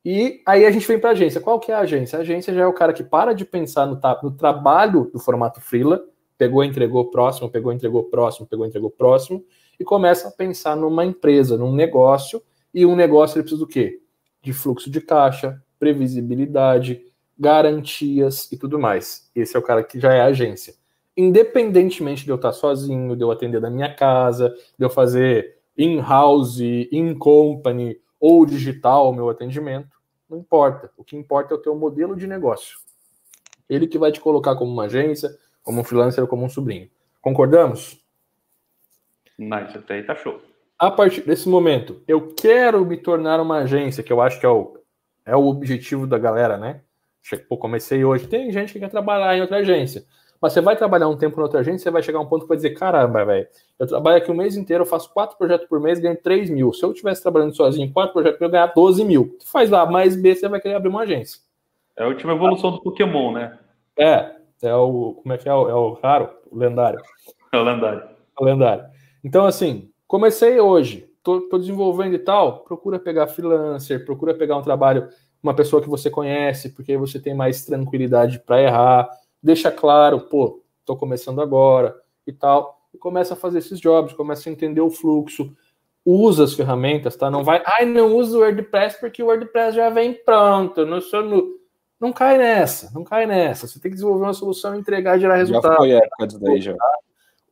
[0.05, 1.41] E aí a gente vem para a agência.
[1.41, 2.17] Qual que é a agência?
[2.17, 5.61] A agência já é o cara que para de pensar no, no trabalho do formato
[5.61, 6.05] freela,
[6.39, 9.45] pegou, entregou próximo, pegou, entregou próximo, pegou, entregou próximo,
[9.79, 14.01] e começa a pensar numa empresa, num negócio, e um negócio ele precisa do quê?
[14.43, 17.05] De fluxo de caixa, previsibilidade,
[17.39, 19.31] garantias e tudo mais.
[19.35, 20.75] Esse é o cara que já é agência.
[21.17, 26.61] Independentemente de eu estar sozinho, de eu atender da minha casa, de eu fazer in-house,
[26.61, 29.97] in-company ou digital o meu atendimento,
[30.29, 30.91] não importa.
[30.97, 32.79] O que importa é o teu modelo de negócio.
[33.69, 35.31] Ele que vai te colocar como uma agência,
[35.63, 36.89] como um freelancer ou como um sobrinho.
[37.21, 38.05] Concordamos?
[39.39, 40.41] Nice, até aí tá show.
[40.79, 44.49] A partir desse momento, eu quero me tornar uma agência, que eu acho que é
[44.49, 44.77] o,
[45.25, 46.81] é o objetivo da galera, né?
[47.49, 48.29] Pô, comecei hoje.
[48.29, 50.05] Tem gente que quer trabalhar em outra agência.
[50.41, 52.43] Mas você vai trabalhar um tempo em outra agência, você vai chegar a um ponto
[52.43, 55.37] que vai dizer: caramba, velho, eu trabalho aqui o um mês inteiro, eu faço quatro
[55.37, 56.73] projetos por mês, ganho 3 mil.
[56.73, 59.37] Se eu estivesse trabalhando sozinho em quatro projetos, eu ia ganhar 12 mil.
[59.41, 61.41] Tu faz A mais B, você vai querer abrir uma agência.
[61.97, 63.59] É a última evolução do Pokémon, né?
[63.99, 65.15] É, é o.
[65.23, 65.53] Como é que é?
[65.53, 67.01] É o raro, o lendário.
[67.53, 68.03] É o lendário.
[68.03, 68.96] É o lendário.
[69.27, 75.09] Então, assim, comecei hoje, tô desenvolvendo e tal, procura pegar freelancer, procura pegar um trabalho,
[75.43, 79.11] uma pessoa que você conhece, porque aí você tem mais tranquilidade para errar.
[79.43, 82.79] Deixa claro, pô, tô começando agora e tal.
[82.95, 85.53] E começa a fazer esses jobs, começa a entender o fluxo,
[86.05, 87.29] usa as ferramentas, tá?
[87.29, 91.25] Não vai, ai, não usa o WordPress porque o WordPress já vem pronto, não sou
[91.25, 91.57] no
[91.99, 93.67] não cai nessa, não cai nessa.
[93.67, 95.73] Você tem que desenvolver uma solução, entregar, gerar resultado.
[95.73, 96.77] Já foi época disso daí, já.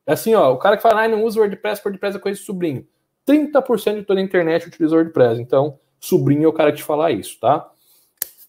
[0.07, 2.45] É assim, ó, o cara que fala, ah, não usa WordPress, WordPress é coisa de
[2.45, 2.87] sobrinho.
[3.27, 5.41] 30% de toda a internet utiliza WordPress.
[5.41, 7.71] Então, sobrinho é o cara que te falar isso, tá?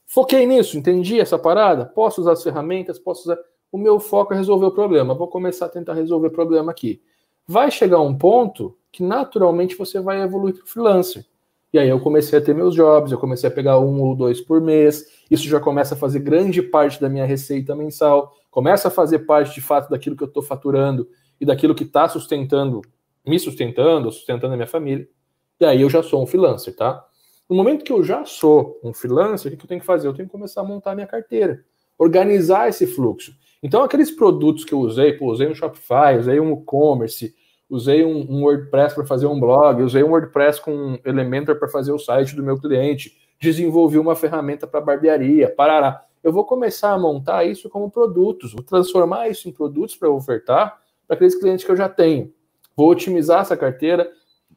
[0.05, 1.85] Foquei nisso, entendi essa parada?
[1.85, 3.37] Posso usar as ferramentas, posso usar.
[3.71, 5.13] O meu foco é resolver o problema.
[5.13, 7.01] Vou começar a tentar resolver o problema aqui.
[7.47, 11.25] Vai chegar um ponto que naturalmente você vai evoluir para o freelancer.
[11.73, 14.39] E aí eu comecei a ter meus jobs, eu comecei a pegar um ou dois
[14.39, 15.05] por mês.
[15.29, 19.53] Isso já começa a fazer grande parte da minha receita mensal, começa a fazer parte
[19.53, 21.05] de fato daquilo que eu estou faturando
[21.39, 22.81] e daquilo que está sustentando,
[23.25, 25.07] me sustentando, sustentando a minha família.
[25.59, 27.05] E aí eu já sou um freelancer, tá?
[27.49, 30.07] No momento que eu já sou um freelancer, o que eu tenho que fazer?
[30.07, 31.63] Eu tenho que começar a montar a minha carteira,
[31.97, 33.33] organizar esse fluxo.
[33.61, 37.33] Então, aqueles produtos que eu usei, pô, usei um Shopify, usei um e-commerce,
[37.69, 41.91] usei um, um WordPress para fazer um blog, usei um WordPress com Elementor para fazer
[41.91, 46.03] o site do meu cliente, desenvolvi uma ferramenta para barbearia, parará.
[46.23, 50.79] Eu vou começar a montar isso como produtos, vou transformar isso em produtos para ofertar
[51.07, 52.33] para aqueles clientes que eu já tenho.
[52.75, 54.11] Vou otimizar essa carteira,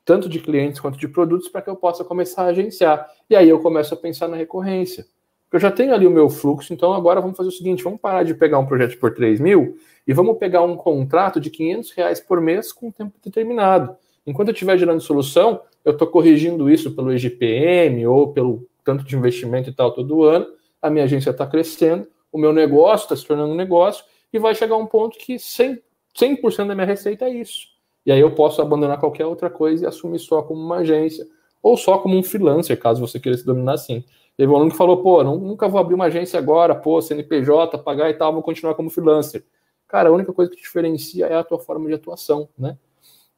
[0.04, 3.08] tanto de clientes quanto de produtos, para que eu possa começar a agenciar.
[3.28, 5.06] E aí eu começo a pensar na recorrência.
[5.50, 8.22] Eu já tenho ali o meu fluxo, então agora vamos fazer o seguinte: vamos parar
[8.22, 12.20] de pegar um projeto por 3 mil e vamos pegar um contrato de 500 reais
[12.20, 13.96] por mês com tempo determinado.
[14.26, 19.16] Enquanto eu estiver gerando solução, eu estou corrigindo isso pelo EGPM ou pelo tanto de
[19.16, 20.46] investimento e tal todo ano,
[20.80, 24.54] a minha agência está crescendo, o meu negócio está se tornando um negócio e vai
[24.54, 25.80] chegar um ponto que 100%,
[26.18, 27.68] 100 da minha receita é isso.
[28.04, 31.26] E aí eu posso abandonar qualquer outra coisa e assumir só como uma agência
[31.62, 34.04] ou só como um freelancer, caso você queira se dominar assim.
[34.36, 38.08] Teve um aluno que falou, pô, nunca vou abrir uma agência agora, pô, CNPJ, pagar
[38.10, 39.44] e tal, vou continuar como freelancer.
[39.86, 42.76] Cara, a única coisa que te diferencia é a tua forma de atuação, né?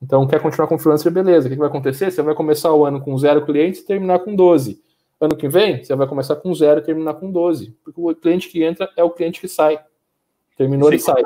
[0.02, 1.46] Então, quer continuar com freelancer, beleza.
[1.46, 2.10] O que vai acontecer?
[2.10, 4.82] Você vai começar o ano com zero clientes e terminar com 12.
[5.20, 7.76] Ano que vem, você vai começar com zero e terminar com 12.
[7.84, 9.78] Porque o cliente que entra é o cliente que sai.
[10.56, 11.22] Terminou, ele sai.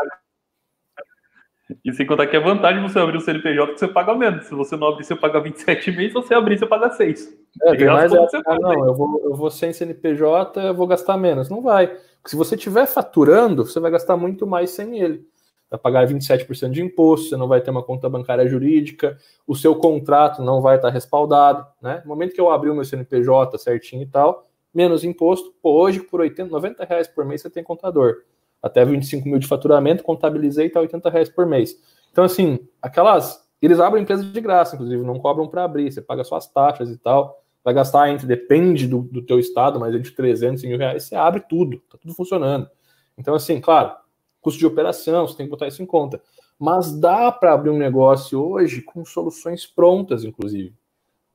[1.82, 4.44] E sem contar que é vantagem você abrir o CNPJ que você paga menos.
[4.46, 7.38] Se você não abrir, você paga 27 meses, se você abrir, você paga 6.
[7.62, 11.16] É, tem mais é, ah, não, eu vou, eu vou sem CNPJ, eu vou gastar
[11.16, 11.48] menos.
[11.48, 11.86] Não vai.
[11.86, 15.26] Porque se você estiver faturando, você vai gastar muito mais sem ele.
[15.70, 19.74] Vai pagar 27% de imposto, você não vai ter uma conta bancária jurídica, o seu
[19.74, 21.66] contrato não vai estar respaldado.
[21.80, 22.02] Né?
[22.04, 26.20] No momento que eu abrir o meu CNPJ certinho e tal, menos imposto, hoje por
[26.20, 28.16] 80, 90 reais por mês você tem contador
[28.64, 31.76] até 25 mil de faturamento, contabilizei tá 80 reais por mês.
[32.10, 33.44] Então, assim, aquelas.
[33.60, 36.90] Eles abrem empresa de graça, inclusive, não cobram para abrir, você paga só as taxas
[36.90, 37.42] e tal.
[37.62, 41.14] Vai gastar entre, depende do, do teu estado, mas entre 300 e mil reais, você
[41.14, 42.68] abre tudo, tá tudo funcionando.
[43.16, 43.92] Então, assim, claro,
[44.40, 46.20] custo de operação, você tem que botar isso em conta.
[46.58, 50.74] Mas dá para abrir um negócio hoje com soluções prontas, inclusive.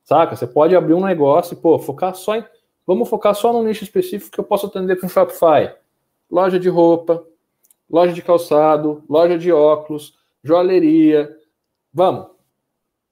[0.04, 0.34] Saca?
[0.34, 2.44] Você pode abrir um negócio e, pô, focar só em.
[2.86, 5.74] Vamos focar só num nicho específico que eu posso atender com Shopify
[6.30, 7.24] loja de roupa,
[7.88, 11.34] loja de calçado, loja de óculos, joalheria,
[11.92, 12.28] vamos,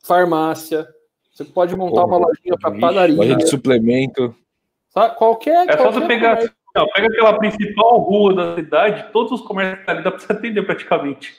[0.02, 0.88] farmácia.
[1.32, 3.16] Você pode montar uma lojinha para padaria.
[3.16, 4.34] Loja de suplemento.
[4.88, 5.14] Sabe?
[5.16, 5.68] Qualquer.
[5.68, 6.38] É qualquer só você pegar.
[6.74, 10.62] Não, pega aquela principal rua da cidade, todos os comércios ali dá para você atender
[10.62, 11.34] praticamente.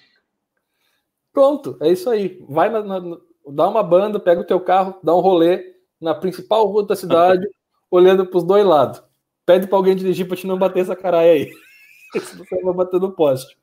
[1.31, 2.43] Pronto, é isso aí.
[2.49, 6.65] Vai na, na, dá uma banda, pega o teu carro, dá um rolê na principal
[6.65, 7.47] rua da cidade,
[7.89, 9.01] olhando para os dois lados.
[9.45, 11.51] Pede para alguém dirigir para te não bater essa caralho aí.
[12.13, 13.57] Você vai bater no poste.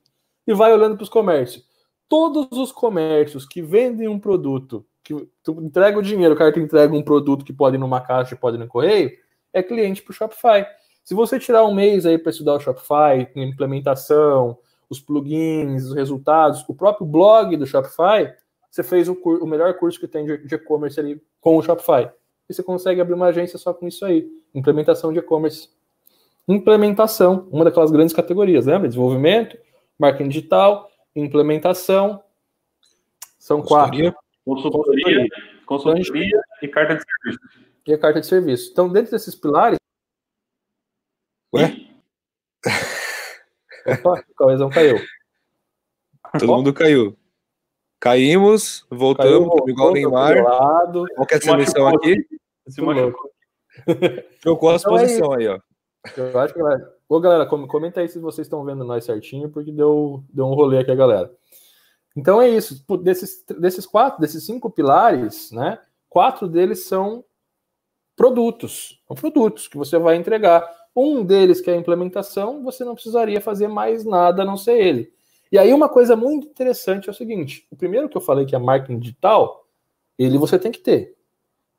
[0.47, 1.65] E vai olhando para os comércios.
[2.09, 6.61] Todos os comércios que vendem um produto, que tu entrega o dinheiro, o cara te
[6.61, 9.11] entrega um produto que pode ir numa caixa e pode ir no correio,
[9.53, 10.67] é cliente para o Shopify.
[11.03, 16.65] Se você tirar um mês aí para estudar o Shopify, implementação, os plugins, os resultados,
[16.69, 18.33] o próprio blog do Shopify,
[18.71, 22.11] você fez o, o melhor curso que tem de e-commerce ali com o Shopify.
[22.49, 24.29] E você consegue abrir uma agência só com isso aí.
[24.55, 25.69] Implementação de e-commerce
[26.49, 28.89] implementação, uma daquelas grandes categorias, lembra?
[28.89, 29.59] Desenvolvimento,
[29.99, 32.23] marketing digital, implementação.
[33.39, 34.27] São consultoria, quatro.
[34.45, 35.27] Consultoria,
[35.67, 37.41] consultoria e carta de serviço.
[37.87, 38.71] E a carta de serviço.
[38.73, 39.79] Então, dentro desses pilares.
[41.55, 41.77] Ué?
[43.87, 44.99] Opa, o Cauezão caiu.
[46.39, 47.17] Todo mundo caiu.
[48.01, 50.43] Caímos, voltamos, caiu, igual o Neymar.
[51.15, 52.27] Qual que é essa missão aqui?
[52.69, 53.31] Se machucou.
[54.41, 55.61] Trocou as então é posições aí, ó.
[56.17, 56.95] Eu acho que, galera.
[57.09, 60.79] Ô, galera, comenta aí se vocês estão vendo nós certinho, porque deu, deu um rolê
[60.79, 61.31] aqui a galera.
[62.17, 62.85] Então é isso.
[63.03, 65.79] Desses, desses quatro, desses cinco pilares, né?
[66.09, 67.25] Quatro deles são
[68.17, 69.03] produtos.
[69.07, 70.67] São produtos que você vai entregar.
[70.95, 74.79] Um deles, que é a implementação, você não precisaria fazer mais nada a não ser
[74.79, 75.13] ele.
[75.53, 78.57] E aí, uma coisa muito interessante é o seguinte: o primeiro que eu falei, que
[78.57, 79.67] é marketing digital,
[80.19, 81.15] ele você tem que ter.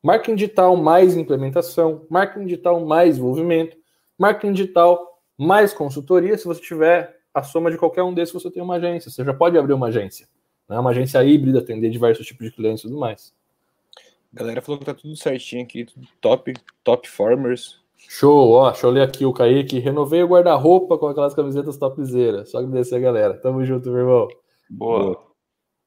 [0.03, 3.76] Marketing digital mais implementação, marketing digital mais desenvolvimento,
[4.17, 6.37] marketing digital mais consultoria.
[6.37, 9.11] Se você tiver a soma de qualquer um desses, você tem uma agência.
[9.11, 10.27] Você já pode abrir uma agência.
[10.67, 10.79] Né?
[10.79, 13.33] Uma agência híbrida, atender diversos tipos de clientes e tudo mais.
[14.33, 16.53] A galera falou que tá tudo certinho aqui, tudo top,
[16.83, 17.79] top formers.
[18.09, 19.79] Show, ó, deixa eu ler aqui o Kaique.
[19.79, 22.51] Renovei o guarda-roupa com aquelas camisetas topzeiras.
[22.51, 23.33] Só agradecer a galera.
[23.35, 24.27] Tamo junto, meu irmão.
[24.69, 25.27] Boa.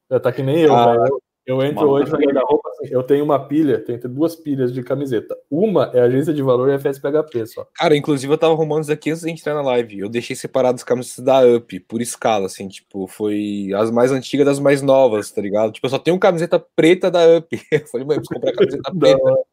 [0.09, 1.21] Já tá que nem eu, ah, velho.
[1.45, 5.35] Eu entro hoje no guarda-roupa, assim, eu tenho uma pilha, tenho duas pilhas de camiseta.
[5.49, 7.67] Uma é agência de valor e FSPHP só.
[7.73, 9.99] Cara, inclusive eu tava arrumando isso aqui antes de entrar na live.
[9.99, 14.45] Eu deixei separado as camisetas da UP, por escala, assim, tipo, foi as mais antigas
[14.45, 15.71] das mais novas, tá ligado?
[15.71, 17.49] Tipo, eu só tenho camiseta preta da UP.
[17.71, 19.17] Eu falei, mãe, eu preciso comprar camiseta preta.
[19.17, 19.43] da hora.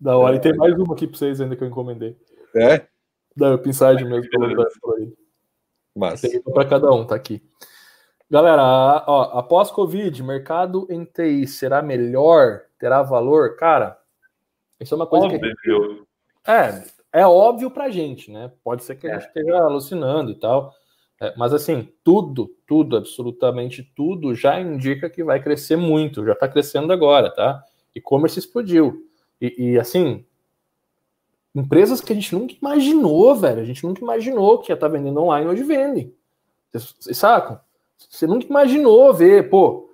[0.00, 0.36] Da hora.
[0.36, 2.16] E tem mais uma aqui pra vocês ainda que eu encomendei.
[2.56, 2.86] É?
[3.36, 4.28] Da UP Inside mesmo.
[5.96, 6.20] Mas.
[6.20, 7.42] Tem pra cada um, tá aqui.
[8.30, 8.62] Galera,
[9.06, 12.62] ó, após Covid, mercado em TI será melhor?
[12.78, 13.56] Terá valor?
[13.56, 13.98] Cara,
[14.78, 15.40] isso é uma coisa óbvio.
[15.40, 16.50] que.
[16.50, 16.84] É,
[17.20, 18.52] é óbvio pra gente, né?
[18.62, 19.14] Pode ser que a é.
[19.14, 20.74] gente esteja alucinando e tal.
[21.20, 26.46] É, mas assim, tudo, tudo, absolutamente tudo já indica que vai crescer muito, já está
[26.46, 27.64] crescendo agora, tá?
[27.94, 29.04] E-commerce explodiu.
[29.40, 30.24] E, e, assim,
[31.54, 34.92] empresas que a gente nunca imaginou, velho, a gente nunca imaginou que ia estar tá
[34.92, 36.14] vendendo online, hoje vendem.
[36.72, 37.58] Vocês sacam?
[38.08, 39.90] Você nunca imaginou ver, pô,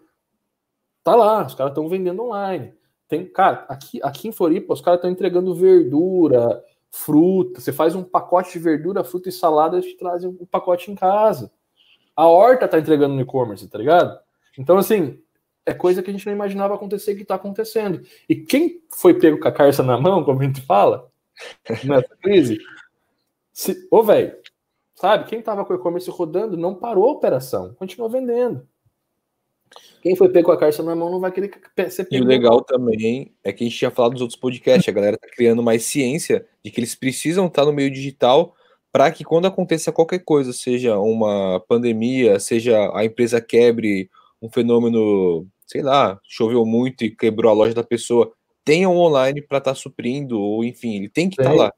[1.03, 2.75] tá lá, os caras estão vendendo online.
[3.09, 7.61] Tem, cara, aqui, aqui em Floripa, os caras estão entregando verdura, fruta.
[7.61, 10.91] Você faz um pacote de verdura, fruta e salada, eles te trazem o um pacote
[10.91, 11.51] em casa.
[12.17, 14.19] A horta tá entregando no e-commerce, tá ligado?
[14.57, 15.21] Então, assim,
[15.67, 18.03] é coisa que a gente não imaginava acontecer que tá acontecendo.
[18.29, 21.11] E quem foi pego com a carça na mão, como a gente fala,
[21.85, 22.59] nessa crise,
[23.53, 24.37] se, ô, velho,
[24.95, 25.29] Sabe?
[25.29, 28.67] Quem estava com o e-commerce rodando não parou a operação, continuou vendendo.
[30.01, 31.51] Quem foi pego com a caixa na mão não vai querer
[31.91, 32.17] ser pego.
[32.17, 35.17] E o legal também é que a gente tinha falado nos outros podcasts, a galera
[35.17, 38.55] tá criando mais ciência de que eles precisam estar no meio digital
[38.93, 44.09] para que quando aconteça qualquer coisa, seja uma pandemia, seja a empresa quebre,
[44.41, 48.33] um fenômeno, sei lá, choveu muito e quebrou a loja da pessoa,
[48.65, 51.73] tenha um online para estar tá suprindo, ou enfim, ele tem que estar tá lá.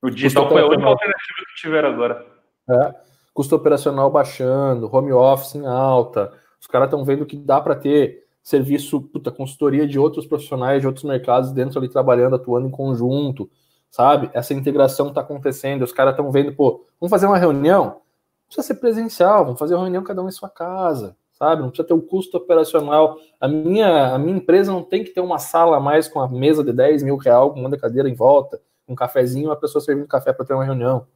[0.00, 2.24] O digital foi a única alternativa tiveram agora.
[2.68, 2.94] É,
[3.32, 6.32] custo operacional baixando, home office em alta.
[6.60, 10.86] Os caras estão vendo que dá para ter serviço, puta, consultoria de outros profissionais de
[10.86, 13.50] outros mercados dentro ali trabalhando, atuando em conjunto,
[13.90, 14.30] sabe?
[14.34, 15.82] Essa integração está acontecendo.
[15.82, 17.84] Os caras estão vendo, pô, vamos fazer uma reunião?
[17.84, 21.62] Não precisa ser presencial, vamos fazer uma reunião cada um em sua casa, sabe?
[21.62, 23.16] Não precisa ter um custo operacional.
[23.40, 26.28] A minha, a minha empresa não tem que ter uma sala a mais com a
[26.28, 30.06] mesa de 10 mil real, com uma cadeira em volta um cafezinho, uma pessoa servindo
[30.06, 31.06] café para ter uma reunião,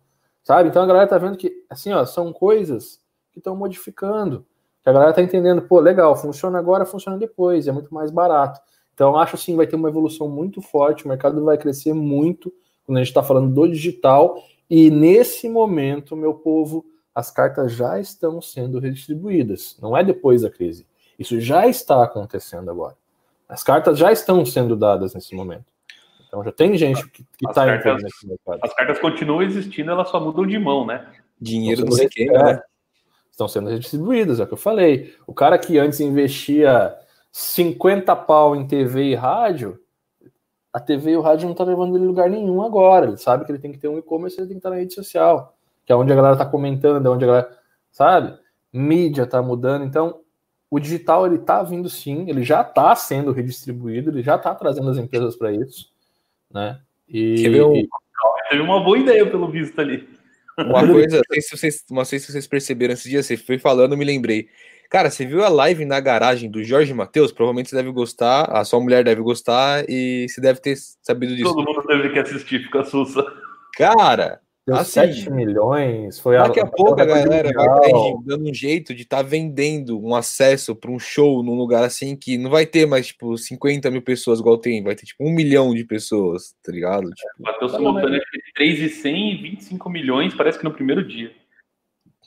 [0.49, 0.71] sabe?
[0.71, 4.47] Então a galera tá vendo que, assim, ó, são coisas que estão modificando,
[4.83, 8.59] que a galera tá entendendo, pô, legal, funciona agora, funciona depois, é muito mais barato.
[8.95, 12.51] Então acho assim, vai ter uma evolução muito forte, o mercado vai crescer muito
[12.87, 16.83] quando a gente está falando do digital, e nesse momento, meu povo,
[17.15, 20.87] as cartas já estão sendo redistribuídas, não é depois da crise.
[21.19, 22.97] Isso já está acontecendo agora.
[23.47, 25.67] As cartas já estão sendo dadas nesse momento.
[26.29, 28.61] Então já tem gente que, está entrando nesse mercado.
[28.63, 31.11] As cartas continuam existindo, elas só mudam de mão, né?
[31.41, 32.63] Dinheiro do esquema, né?
[33.31, 35.15] Estão sendo redistribuídas, é o que eu falei.
[35.27, 36.95] O cara que antes investia
[37.33, 39.81] 50 pau em TV e rádio,
[40.73, 43.07] a TV e o rádio não tá levando ele lugar nenhum agora.
[43.07, 44.93] Ele sabe que ele tem que ter um e-commerce, ele tem que estar na rede
[44.93, 45.57] social,
[45.87, 47.59] que é onde a galera tá comentando, é onde a galera,
[47.91, 48.39] sabe?
[48.71, 50.21] Mídia tá mudando, então
[50.71, 54.91] o digital ele tá vindo sim, ele já está sendo redistribuído, ele já está trazendo
[54.91, 55.97] as empresas para isso
[56.53, 56.81] né?
[57.09, 57.87] E Quer ver um...
[58.51, 60.09] teve uma boa ideia pelo visto ali.
[60.59, 63.59] Uma coisa, não sei se vocês, não sei se vocês perceberam esse dia, você foi
[63.59, 64.49] falando, me lembrei.
[64.91, 67.31] Cara, você viu a live na garagem do Jorge Matheus?
[67.31, 71.55] Provavelmente você deve gostar, a sua mulher deve gostar e você deve ter sabido disso.
[71.55, 73.25] Todo mundo deve que assistir, fica sussa.
[73.77, 76.21] Cara, Deu assim, 7 milhões.
[76.21, 79.23] Foi daqui a, a pouco a galera vai estar dando um jeito de estar tá
[79.23, 83.35] vendendo um acesso para um show num lugar assim que não vai ter mais, tipo,
[83.35, 87.09] 50 mil pessoas igual tem, vai ter, tipo, um milhão de pessoas, tá ligado?
[87.09, 91.33] Tipo, Bateu simultâneo entre 3,100 e 25 milhões, parece que no primeiro dia.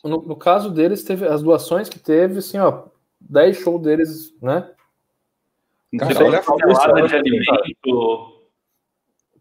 [0.03, 2.85] No, no, caso deles, teve as doações que teve, assim, ó,
[3.19, 4.67] 10 shows deles, né?
[5.99, 8.41] Cara, olha a de alimento.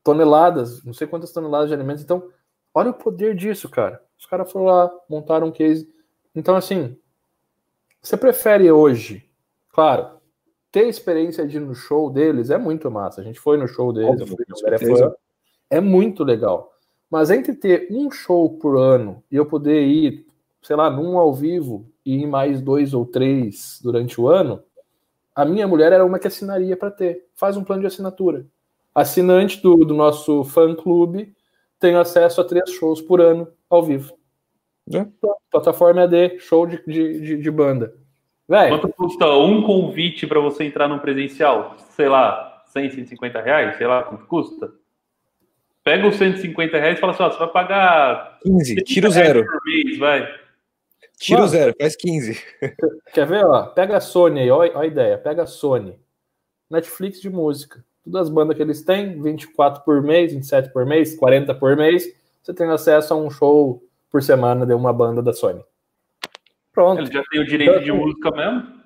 [0.05, 2.03] toneladas, não sei quantas toneladas de alimentos.
[2.03, 2.29] Então,
[2.75, 4.03] olha o poder disso, cara.
[4.19, 5.89] Os caras foram lá, montaram um case.
[6.35, 6.97] Então, assim,
[8.01, 9.25] você prefere hoje,
[9.71, 10.21] claro,
[10.71, 13.21] ter experiência de ir no show deles é muito massa.
[13.21, 14.45] A gente foi no show deles, fui,
[15.69, 16.73] é muito legal.
[17.11, 20.27] Mas entre ter um show por ano e eu poder ir,
[20.63, 24.63] sei lá, num ao vivo e ir mais dois ou três durante o ano,
[25.35, 27.27] a minha mulher era uma que assinaria para ter.
[27.35, 28.47] Faz um plano de assinatura.
[28.95, 31.35] Assinante do, do nosso fã clube
[31.81, 34.15] tem acesso a três shows por ano ao vivo.
[34.93, 35.07] É.
[35.51, 37.95] Plataforma AD, show de, de, de, de banda.
[38.49, 38.71] Véio.
[38.71, 41.77] Quanto custa um convite para você entrar num presencial?
[41.91, 43.77] Sei lá, 100, 150 reais?
[43.77, 44.73] Sei lá quanto custa?
[45.83, 49.45] Pega os 150 reais e fala assim: ó, você vai pagar 15, tira o zero.
[49.45, 50.29] Por mês, vai.
[51.19, 52.43] Tira o zero, faz 15.
[53.13, 53.45] Quer ver?
[53.45, 55.17] Ó, pega a Sony aí, ó, ó a ideia.
[55.17, 55.99] Pega a Sony.
[56.69, 57.85] Netflix de música.
[58.05, 62.05] Todas as bandas que eles têm, 24 por mês, 27 por mês, 40 por mês,
[62.43, 65.63] você tem acesso a um show por semana de uma banda da Sony.
[66.73, 67.03] Pronto.
[67.03, 68.81] Ele já tem o direito então, de música mesmo?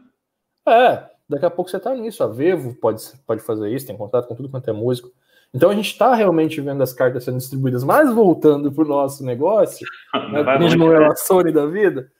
[0.66, 2.22] É, daqui a pouco você tá nisso.
[2.22, 5.10] A Vevo pode, pode fazer isso, tem contato com tudo quanto é músico.
[5.54, 9.24] Então a gente está realmente vendo as cartas sendo distribuídas, mas voltando para o nosso
[9.24, 9.86] negócio,
[10.32, 12.10] né, não é a Sony da vida,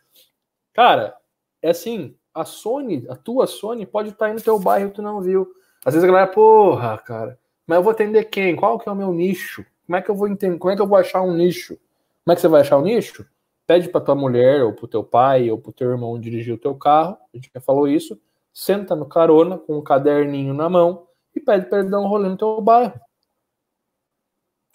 [0.72, 1.16] cara,
[1.60, 4.96] é assim, a Sony, a tua Sony pode estar tá aí no teu bairro que
[4.96, 5.52] tu não viu.
[5.84, 8.56] Às vezes a galera, porra, cara, mas eu vou atender quem?
[8.56, 9.64] Qual que é o meu nicho?
[9.86, 10.58] Como é que eu vou entender?
[10.58, 11.78] Como é que eu vou achar um nicho?
[12.24, 13.26] Como é que você vai achar um nicho?
[13.66, 16.54] Pede para tua mulher, ou para o teu pai, ou para o teu irmão dirigir
[16.54, 18.18] o teu carro, a gente já falou isso,
[18.52, 22.28] senta no carona com um caderninho na mão e pede para ele dar um rolê
[22.28, 22.98] no teu bairro.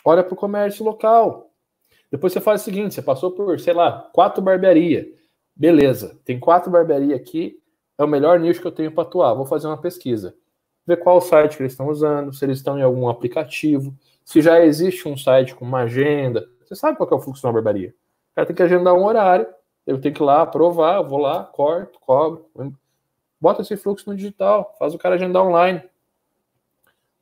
[0.05, 1.51] Olha para o comércio local.
[2.12, 5.07] Depois você faz o seguinte: você passou por, sei lá, quatro barbearias.
[5.55, 7.60] Beleza, tem quatro barbearias aqui,
[7.97, 9.34] é o melhor nicho que eu tenho para atuar.
[9.34, 10.36] Vou fazer uma pesquisa.
[10.89, 14.59] Ver qual site que eles estão usando, se eles estão em algum aplicativo, se já
[14.63, 16.49] existe um site com uma agenda.
[16.65, 17.93] Você sabe qual é o fluxo de uma barbearia
[18.39, 19.47] cara tem que agendar um horário,
[19.85, 22.45] eu tenho que ir lá aprovar, vou lá, corto, cobro,
[23.39, 25.83] bota esse fluxo no digital, faz o cara agendar online.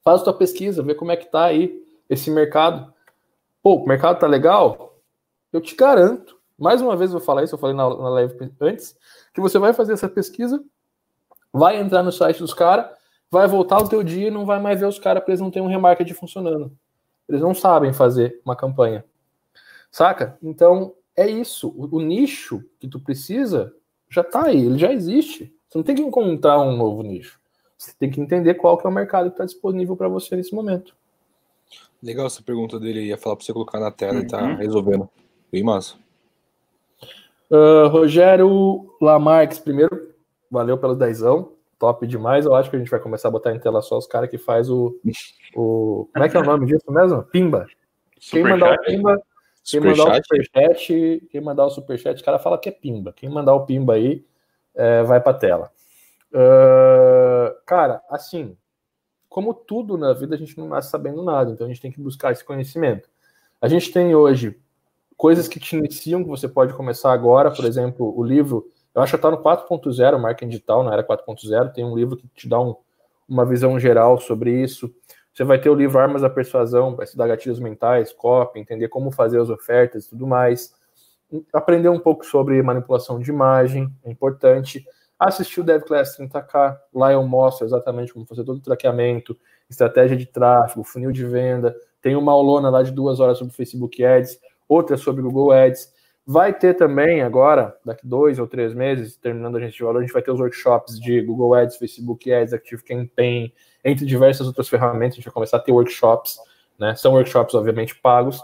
[0.04, 2.94] Faz a tua pesquisa, vê como é que tá aí esse mercado.
[3.62, 4.96] Pô, o mercado tá legal?
[5.52, 8.54] Eu te garanto, mais uma vez eu vou falar isso, eu falei na, na live
[8.62, 8.96] antes,
[9.34, 10.64] que você vai fazer essa pesquisa,
[11.52, 12.97] vai entrar no site dos caras,
[13.30, 15.52] vai voltar o teu dia e não vai mais ver os caras porque eles não
[15.52, 16.72] têm um remarketing funcionando.
[17.28, 19.04] Eles não sabem fazer uma campanha.
[19.92, 20.38] Saca?
[20.42, 21.70] Então, é isso.
[21.70, 23.74] O, o, nicho que tu precisa
[24.10, 25.54] já está aí, ele já existe.
[25.68, 27.40] Você não tem que encontrar um novo nicho.
[27.78, 30.56] Você tem que entender qual que é o mercado que está disponível para você nesse
[30.56, 30.96] momento.
[32.02, 34.22] Legal essa pergunta dele, ia falar para você colocar na tela uhum.
[34.22, 34.56] e tá uhum.
[34.56, 35.10] resolvendo.
[35.52, 35.96] Bem massa.
[37.50, 40.14] Uh, Rogério Lamarques, primeiro,
[40.50, 42.46] valeu pelo dezão, top demais.
[42.46, 44.38] Eu acho que a gente vai começar a botar em tela só os caras que
[44.38, 45.00] faz o,
[45.56, 46.10] o.
[46.14, 47.24] Como é que é o nome disso mesmo?
[47.24, 47.66] Pimba.
[48.20, 49.22] Quem mandar o Pimba
[49.70, 53.12] quem mandar o superchat, quem mandar o superchat, o cara fala que é pimba.
[53.12, 54.26] Quem mandar o pimba aí,
[54.74, 55.70] é, vai pra tela.
[56.32, 58.58] Uh, cara, assim,
[59.28, 62.00] como tudo na vida, a gente não nasce sabendo nada, então a gente tem que
[62.00, 63.10] buscar esse conhecimento.
[63.62, 64.58] A gente tem hoje
[65.18, 69.12] coisas que te iniciam, que você pode começar agora, por exemplo, o livro, eu acho
[69.12, 72.60] que está no 4.0, marketing digital, não era 4.0, tem um livro que te dá
[72.60, 72.76] um,
[73.30, 74.92] uma visão geral sobre isso.
[75.32, 79.12] Você vai ter o livro Armas da Persuasão, para estudar gatilhos mentais, copy, entender como
[79.12, 80.74] fazer as ofertas e tudo mais.
[81.54, 84.84] Aprender um pouco sobre manipulação de imagem, é importante.
[85.20, 89.38] Assistir o DevClass 30K, lá eu mostro exatamente como fazer todo o traqueamento,
[89.70, 91.76] estratégia de tráfego, funil de venda.
[92.02, 95.96] Tem uma aulona lá de duas horas sobre Facebook Ads, outra sobre Google Ads.
[96.30, 100.02] Vai ter também agora, daqui dois ou três meses, terminando a gente de valor, a
[100.02, 104.68] gente vai ter os workshops de Google Ads, Facebook Ads, Active Campaign, entre diversas outras
[104.68, 106.38] ferramentas, a gente vai começar a ter workshops,
[106.78, 106.94] né?
[106.98, 108.44] São workshops, obviamente, pagos,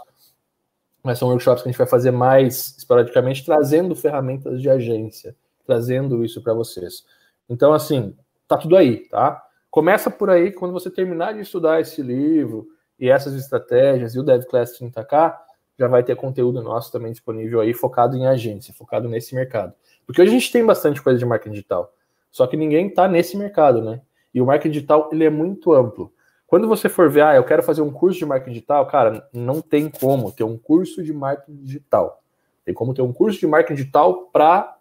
[1.02, 6.24] mas são workshops que a gente vai fazer mais esporadicamente, trazendo ferramentas de agência, trazendo
[6.24, 7.04] isso para vocês.
[7.50, 8.16] Então, assim,
[8.48, 9.42] tá tudo aí, tá?
[9.70, 12.66] Começa por aí, quando você terminar de estudar esse livro
[12.98, 15.36] e essas estratégias e o DevClass 30K,
[15.78, 19.72] já vai ter conteúdo nosso também disponível aí, focado em agência, focado nesse mercado.
[20.06, 21.92] Porque hoje a gente tem bastante coisa de marketing digital,
[22.30, 24.00] só que ninguém está nesse mercado, né?
[24.32, 26.12] E o marketing digital, ele é muito amplo.
[26.46, 29.60] Quando você for ver, ah, eu quero fazer um curso de marketing digital, cara, não
[29.60, 32.22] tem como ter um curso de marketing digital.
[32.64, 34.76] Tem como ter um curso de marketing digital para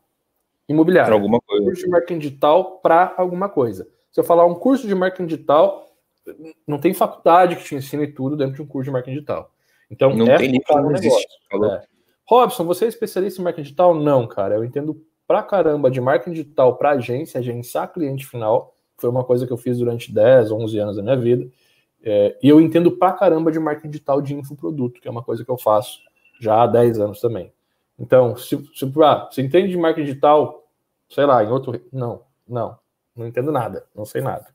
[0.68, 1.10] imobiliário.
[1.10, 1.64] Pra alguma coisa.
[1.64, 3.88] Um curso de marketing digital para alguma coisa.
[4.12, 5.88] Se eu falar um curso de marketing digital,
[6.68, 9.53] não tem faculdade que te ensine tudo dentro de um curso de marketing digital.
[9.94, 11.28] Então, não é tem nem como existe.
[11.54, 11.82] É.
[12.26, 13.94] Robson, você é especialista em marketing digital?
[13.94, 14.56] Não, cara.
[14.56, 18.74] Eu entendo pra caramba de marketing digital para agência, agenciar cliente final
[19.04, 21.46] foi uma coisa que eu fiz durante 10, 11 anos da minha vida.
[22.02, 25.44] É, e eu entendo pra caramba de marketing digital de infoproduto, que é uma coisa
[25.44, 26.00] que eu faço
[26.40, 27.52] já há 10 anos também.
[28.00, 30.68] Então, se, se ah, você entende de marketing digital,
[31.10, 31.80] sei lá, em outro.
[31.92, 32.78] Não, não,
[33.16, 34.48] não entendo nada, não sei nada.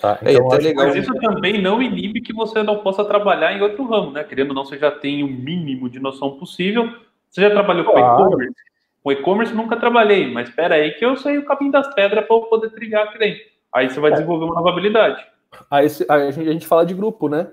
[0.00, 0.18] Tá?
[0.22, 0.86] É, então, é, legal.
[0.86, 4.24] Mas isso também não inibe que você não possa trabalhar em outro ramo, né?
[4.24, 6.90] Querendo ou não, você já tem o mínimo de noção possível.
[7.28, 8.16] Você já trabalhou claro.
[8.16, 8.54] com e-commerce?
[9.02, 12.36] Com e-commerce nunca trabalhei, mas espera aí que eu sei o caminho das pedras para
[12.36, 13.42] eu poder trilhar aqui dentro.
[13.72, 14.14] Aí você vai é.
[14.14, 15.26] desenvolver uma nova habilidade.
[15.70, 17.48] Aí a gente, a gente fala de grupo, né?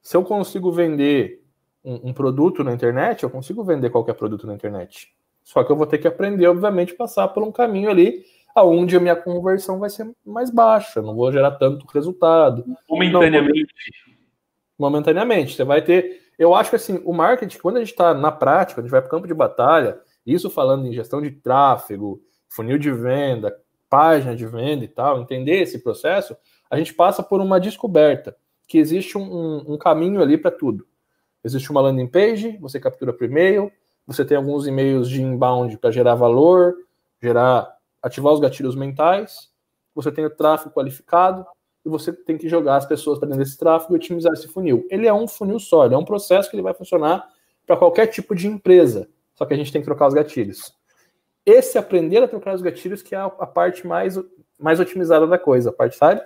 [0.00, 1.44] Se eu consigo vender
[1.84, 5.08] um, um, produto na internet, eu consigo vender qualquer produto na internet.
[5.44, 8.24] Só que eu vou ter que aprender, obviamente, passar por um caminho ali
[8.54, 12.64] aonde a minha conversão vai ser mais baixa, não vou gerar tanto resultado.
[12.88, 13.74] Momentaneamente.
[14.06, 15.54] Não, momentaneamente.
[15.54, 16.20] Você vai ter.
[16.38, 19.00] Eu acho que assim, o marketing, quando a gente está na prática, a gente vai
[19.00, 23.56] para o campo de batalha, isso falando em gestão de tráfego, funil de venda,
[23.88, 26.36] página de venda e tal, entender esse processo,
[26.70, 28.36] a gente passa por uma descoberta
[28.66, 30.86] que existe um, um, um caminho ali para tudo.
[31.44, 33.70] Existe uma landing page, você captura por e-mail,
[34.06, 36.74] você tem alguns e-mails de inbound para gerar valor,
[37.20, 39.50] gerar ativar os gatilhos mentais,
[39.94, 41.46] você tem o tráfego qualificado
[41.84, 44.86] e você tem que jogar as pessoas para dentro desse tráfego e otimizar esse funil.
[44.90, 47.28] Ele é um funil só, ele é um processo que ele vai funcionar
[47.66, 50.74] para qualquer tipo de empresa, só que a gente tem que trocar os gatilhos.
[51.44, 54.18] Esse aprender a trocar os gatilhos que é a, parte mais,
[54.58, 56.22] mais otimizada da coisa, a parte, sabe?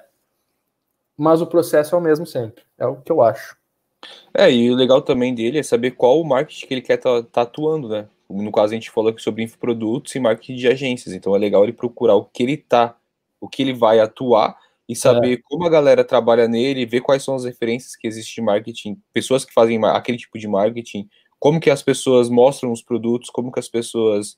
[1.16, 3.56] Mas o processo é o mesmo sempre, é o que eu acho.
[4.34, 7.22] É, e o legal também dele é saber qual o marketing que ele quer estar
[7.22, 8.06] tá, tá atuando, né?
[8.28, 11.14] No caso, a gente falou aqui sobre infoprodutos e marketing de agências.
[11.14, 12.96] Então é legal ele procurar o que ele tá,
[13.40, 14.56] o que ele vai atuar
[14.88, 15.40] e saber é.
[15.44, 19.44] como a galera trabalha nele, ver quais são as referências que existem de marketing, pessoas
[19.44, 21.08] que fazem aquele tipo de marketing,
[21.38, 24.36] como que as pessoas mostram os produtos, como que as pessoas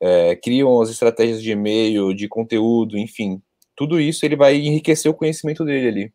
[0.00, 3.42] é, criam as estratégias de e-mail, de conteúdo, enfim.
[3.76, 6.12] Tudo isso ele vai enriquecer o conhecimento dele ali.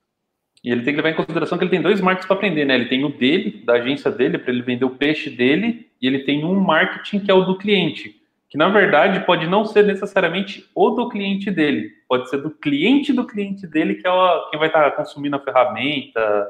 [0.65, 2.73] E ele tem que levar em consideração que ele tem dois marketing para aprender, né?
[2.73, 6.23] Ele tem o dele, da agência dele, para ele vender o peixe dele, e ele
[6.23, 10.67] tem um marketing que é o do cliente, que na verdade pode não ser necessariamente
[10.73, 14.57] o do cliente dele, pode ser do cliente do cliente dele, que é o, quem
[14.57, 16.47] vai estar consumindo a ferramenta,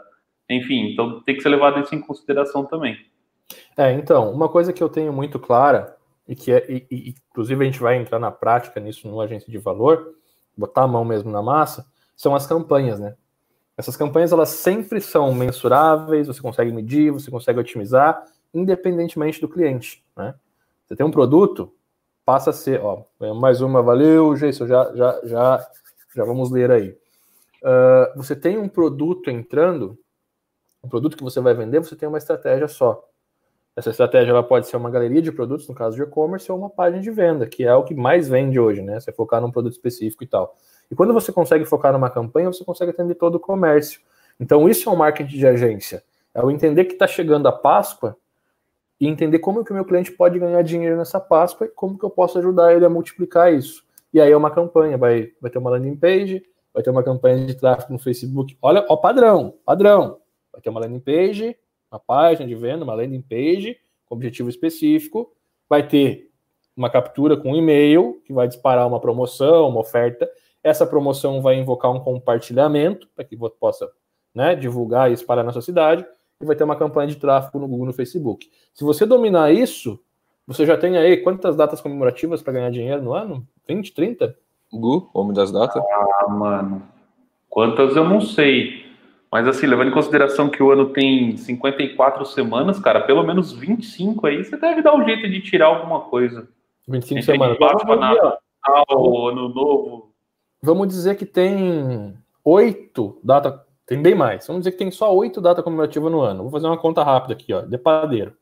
[0.49, 2.97] enfim, então tem que ser levado isso em consideração também.
[3.76, 5.93] É, então, uma coisa que eu tenho muito clara,
[6.26, 9.51] e que é, e, e, inclusive a gente vai entrar na prática nisso no agência
[9.51, 10.16] de valor,
[10.57, 11.86] botar a mão mesmo na massa,
[12.16, 13.13] são as campanhas, né?
[13.78, 18.23] Essas campanhas elas sempre são mensuráveis, você consegue medir, você consegue otimizar,
[18.53, 20.03] independentemente do cliente.
[20.15, 20.34] Né?
[20.86, 21.73] Você tem um produto,
[22.26, 23.03] passa a ser, ó,
[23.36, 25.67] mais uma, valeu, Jason, já, já, já,
[26.15, 26.97] já vamos ler aí.
[27.61, 29.97] Uh, você tem um produto entrando,
[30.84, 33.03] um produto que você vai vender, você tem uma estratégia só.
[33.76, 36.69] Essa estratégia ela pode ser uma galeria de produtos, no caso de e-commerce, ou uma
[36.69, 38.99] página de venda, que é o que mais vende hoje, né?
[38.99, 40.55] Você focar num produto específico e tal.
[40.90, 44.02] E quando você consegue focar numa campanha, você consegue atender todo o comércio.
[44.40, 46.04] Então, isso é um marketing de agência.
[46.34, 48.18] É o entender que está chegando a Páscoa
[49.00, 52.06] e entender como que o meu cliente pode ganhar dinheiro nessa Páscoa e como que
[52.06, 53.84] eu posso ajudar ele a multiplicar isso.
[54.14, 57.46] E aí é uma campanha, vai, vai ter uma landing page, vai ter uma campanha
[57.46, 58.58] de tráfego no Facebook.
[58.62, 60.20] Olha, ó, padrão, padrão.
[60.52, 61.58] Vai ter uma landing page,
[61.92, 65.32] uma página de venda, uma landing page com objetivo específico,
[65.68, 66.30] vai ter
[66.76, 70.30] uma captura com um e-mail que vai disparar uma promoção, uma oferta,
[70.66, 73.88] essa promoção vai invocar um compartilhamento para que você possa
[74.34, 76.03] né, divulgar e espalhar na sua cidade.
[76.41, 78.49] E vai ter uma campanha de tráfego no Google no Facebook.
[78.74, 79.99] Se você dominar isso,
[80.47, 83.47] você já tem aí quantas datas comemorativas para ganhar dinheiro no ano?
[83.68, 84.36] 20, 30?
[84.74, 85.82] Gu, homem das datas?
[85.86, 86.82] Ah, mano.
[87.47, 88.84] Quantas eu não sei.
[89.32, 94.26] Mas assim, levando em consideração que o ano tem 54 semanas, cara, pelo menos 25
[94.26, 96.47] aí, você deve dar um jeito de tirar alguma coisa.
[96.88, 97.57] 25 semanas.
[97.59, 98.39] Páscoa, Natal,
[99.30, 100.14] Ano Novo,
[100.62, 104.45] vamos dizer que tem oito data, tem bem mais.
[104.47, 106.43] Vamos dizer que tem só oito datas comemorativas no ano.
[106.43, 108.36] Vou fazer uma conta rápida aqui, ó, de padeiro.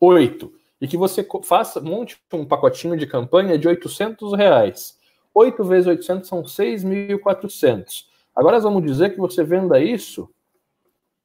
[0.00, 0.52] Oito.
[0.80, 4.98] E que você faça, monte um pacotinho de campanha de 800 reais.
[5.34, 8.06] 8 vezes 800 são 6.400.
[8.34, 10.30] Agora vamos dizer que você venda isso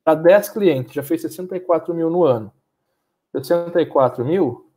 [0.04, 2.52] para 10 clientes, já fez 64 mil no ano.
[3.34, 4.70] 64 mil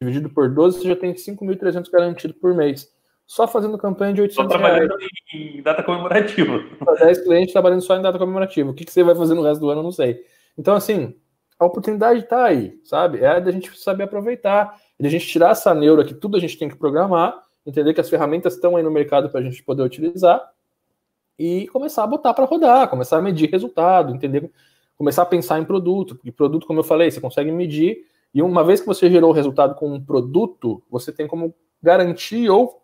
[0.00, 2.90] dividido por 12, você já tem 5.300 garantido por mês
[3.30, 5.08] só fazendo campanha de 800 só trabalhando reais.
[5.32, 6.64] em data comemorativa.
[6.98, 8.68] 10 clientes trabalhando só em data comemorativa.
[8.68, 10.24] O que, que você vai fazer no resto do ano, eu não sei.
[10.58, 11.14] Então, assim,
[11.56, 13.20] a oportunidade está aí, sabe?
[13.22, 16.58] É da gente saber aproveitar, é da gente tirar essa neura que tudo a gente
[16.58, 19.84] tem que programar, entender que as ferramentas estão aí no mercado para a gente poder
[19.84, 20.50] utilizar
[21.38, 24.50] e começar a botar para rodar, começar a medir resultado, entender,
[24.96, 28.64] começar a pensar em produto, porque produto, como eu falei, você consegue medir e uma
[28.64, 32.80] vez que você gerou o resultado com um produto, você tem como garantir ou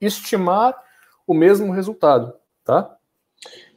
[0.00, 0.74] estimar
[1.26, 2.32] o mesmo resultado,
[2.64, 2.96] tá?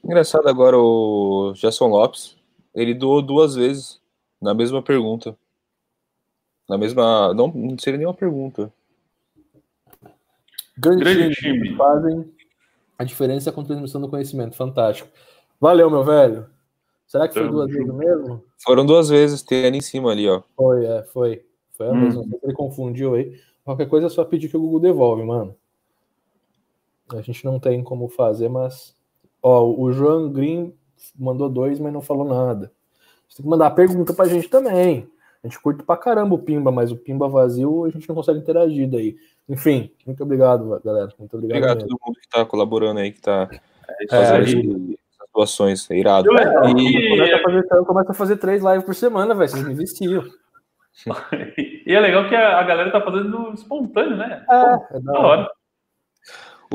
[0.03, 2.35] Engraçado agora o Gerson Lopes,
[2.73, 4.01] ele doou duas vezes
[4.41, 5.37] na mesma pergunta.
[6.67, 7.33] Na mesma.
[7.33, 8.71] Não, não seria nenhuma pergunta.
[10.77, 11.63] Grande, Grande time.
[11.63, 11.77] time.
[11.77, 12.33] Fazem
[12.97, 14.55] a diferença com transmissão do conhecimento.
[14.55, 15.09] Fantástico.
[15.59, 16.49] Valeu, meu velho.
[17.05, 18.43] Será que foi duas vezes mesmo?
[18.63, 20.41] Foram duas vezes, tem ali em cima ali, ó.
[20.55, 21.45] Foi, é, foi.
[21.73, 22.01] Foi a hum.
[22.01, 22.23] mesma.
[22.41, 23.39] Ele confundiu aí.
[23.63, 25.55] Qualquer coisa é só pedir que o Google devolve, mano.
[27.17, 28.95] A gente não tem como fazer, mas.
[29.41, 30.73] Ó, o João Green
[31.17, 32.71] mandou dois, mas não falou nada.
[33.27, 35.07] Você tem que mandar pergunta pra gente também.
[35.43, 38.39] A gente curte pra caramba o Pimba, mas o Pimba vazio a gente não consegue
[38.39, 39.17] interagir daí.
[39.49, 41.09] Enfim, muito obrigado, galera.
[41.19, 41.57] Muito obrigado.
[41.57, 43.49] Obrigado a todo mundo que tá colaborando aí, que tá
[43.99, 44.95] é, fazendo é,
[45.35, 45.91] doações.
[45.91, 46.29] É irado.
[46.31, 47.85] É, e...
[47.85, 49.49] Começa a, fazer, três lives por semana, velho.
[49.49, 50.23] Vocês me investiam.
[51.85, 54.45] e é legal que a, a, galera tá fazendo espontâneo, né?
[54.49, 55.51] É, é da hora.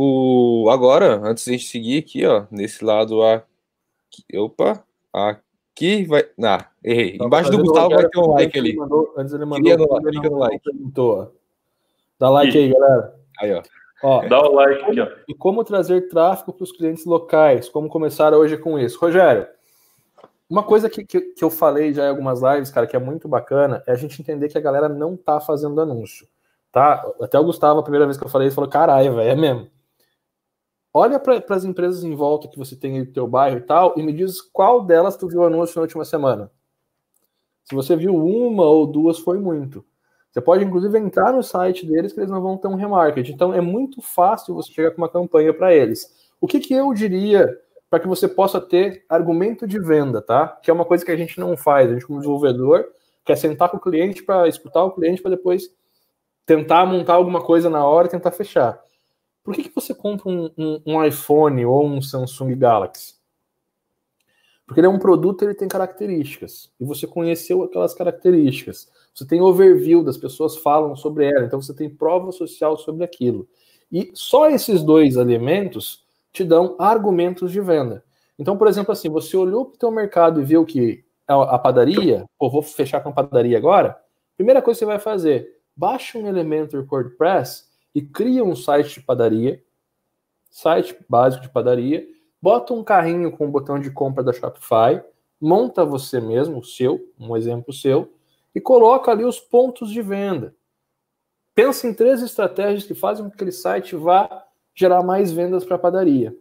[0.01, 6.25] O, agora, antes de a gente seguir aqui, ó, nesse lado aqui, opa, aqui vai,
[6.41, 7.19] ah, errei.
[7.21, 8.77] Embaixo do Gustavo vai ter um like ali.
[8.77, 10.63] Mandou, antes ele mandou, no, clica no like.
[10.63, 11.35] Perguntou.
[12.17, 12.61] Dá like e...
[12.61, 13.15] aí, galera.
[13.41, 13.63] Aí, ó.
[14.01, 15.09] Ó, Dá o like aqui, ó.
[15.27, 17.69] E como trazer tráfego para os clientes locais?
[17.69, 19.01] Como começar hoje com isso?
[19.01, 19.49] Rogério,
[20.49, 23.27] uma coisa que, que, que, eu falei já em algumas lives, cara, que é muito
[23.27, 26.25] bacana, é a gente entender que a galera não tá fazendo anúncio,
[26.71, 27.05] tá?
[27.21, 29.78] Até o Gustavo, a primeira vez que eu falei, ele falou, caralho, velho, é mesmo.
[30.99, 34.03] Olha para as empresas em volta que você tem no teu bairro e tal, e
[34.03, 36.51] me diz qual delas tu viu anúncio na última semana.
[37.63, 39.85] Se você viu uma ou duas, foi muito.
[40.29, 43.31] Você pode, inclusive, entrar no site deles que eles não vão ter um remarketing.
[43.31, 46.29] Então, é muito fácil você chegar com uma campanha para eles.
[46.41, 47.49] O que, que eu diria
[47.89, 50.49] para que você possa ter argumento de venda, tá?
[50.49, 51.89] Que é uma coisa que a gente não faz.
[51.89, 52.85] A gente, como desenvolvedor,
[53.25, 55.71] quer sentar com o cliente para escutar o cliente para depois
[56.45, 58.83] tentar montar alguma coisa na hora e tentar fechar.
[59.49, 63.15] Por que, que você compra um, um, um iPhone ou um Samsung Galaxy?
[64.67, 66.71] Porque ele é um produto, ele tem características.
[66.79, 68.93] E você conheceu aquelas características.
[69.15, 73.49] Você tem overview, das pessoas falam sobre ela, então você tem prova social sobre aquilo.
[73.91, 78.05] E só esses dois elementos te dão argumentos de venda.
[78.39, 82.27] Então, por exemplo, assim, você olhou para o teu mercado e viu que a padaria,
[82.39, 83.99] ou vou fechar com a padaria agora,
[84.37, 87.68] primeira coisa que você vai fazer, baixa um Elementor WordPress
[87.99, 89.61] e cria um site de padaria,
[90.49, 92.07] site básico de padaria,
[92.41, 95.03] bota um carrinho com o botão de compra da Shopify,
[95.41, 98.15] monta você mesmo, o seu, um exemplo seu,
[98.55, 100.55] e coloca ali os pontos de venda.
[101.57, 105.75] Pensa em três estratégias que fazem com que aquele site vá gerar mais vendas para
[105.75, 106.33] a padaria.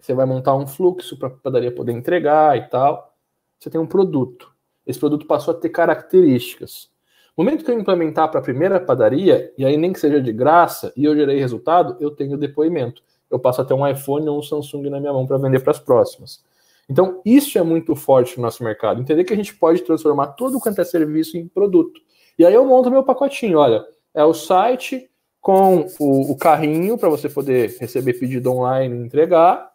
[0.00, 3.16] Você vai montar um fluxo para a padaria poder entregar e tal.
[3.56, 4.52] Você tem um produto.
[4.84, 6.90] Esse produto passou a ter características.
[7.38, 10.32] No momento que eu implementar para a primeira padaria, e aí nem que seja de
[10.32, 13.00] graça, e eu gerei resultado, eu tenho depoimento.
[13.30, 15.70] Eu passo a ter um iPhone ou um Samsung na minha mão para vender para
[15.70, 16.42] as próximas.
[16.90, 19.00] Então, isso é muito forte no nosso mercado.
[19.00, 22.00] Entender que a gente pode transformar todo quanto é serviço em produto.
[22.36, 23.58] E aí eu monto meu pacotinho.
[23.58, 25.08] Olha, é o site
[25.40, 29.70] com o, o carrinho para você poder receber pedido online e entregar.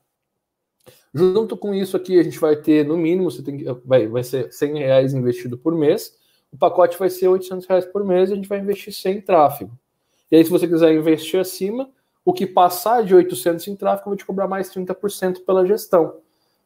[1.14, 4.52] Junto com isso aqui, a gente vai ter, no mínimo, você tem, vai, vai ser
[4.52, 6.22] 100 reais investido por mês.
[6.54, 9.22] O pacote vai ser 800 reais por mês e a gente vai investir 100 em
[9.22, 9.72] tráfego.
[10.32, 11.90] E aí, se você quiser investir acima,
[12.24, 16.18] o que passar de 800 em tráfego, eu vou te cobrar mais 30% pela gestão.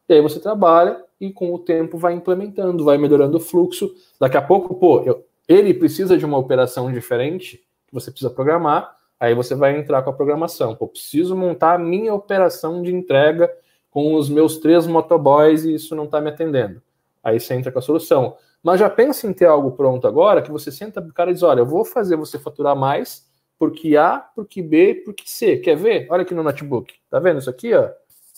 [0.06, 3.94] E aí você trabalha e com o tempo vai implementando, vai melhorando o fluxo.
[4.20, 8.94] Daqui a pouco, pô, eu, ele precisa de uma operação diferente que você precisa programar.
[9.18, 10.76] Aí você vai entrar com a programação.
[10.76, 13.50] Pô, preciso montar a minha operação de entrega
[13.90, 16.80] com os meus três motoboys e isso não está me atendendo.
[17.22, 18.36] Aí você entra com a solução.
[18.62, 21.42] Mas já pensa em ter algo pronto agora que você senta o cara e diz:
[21.42, 23.28] olha, eu vou fazer você faturar mais
[23.58, 25.56] porque A, porque B, porque C.
[25.56, 26.06] Quer ver?
[26.10, 26.94] Olha aqui no notebook.
[27.10, 27.90] Tá vendo isso aqui, ó?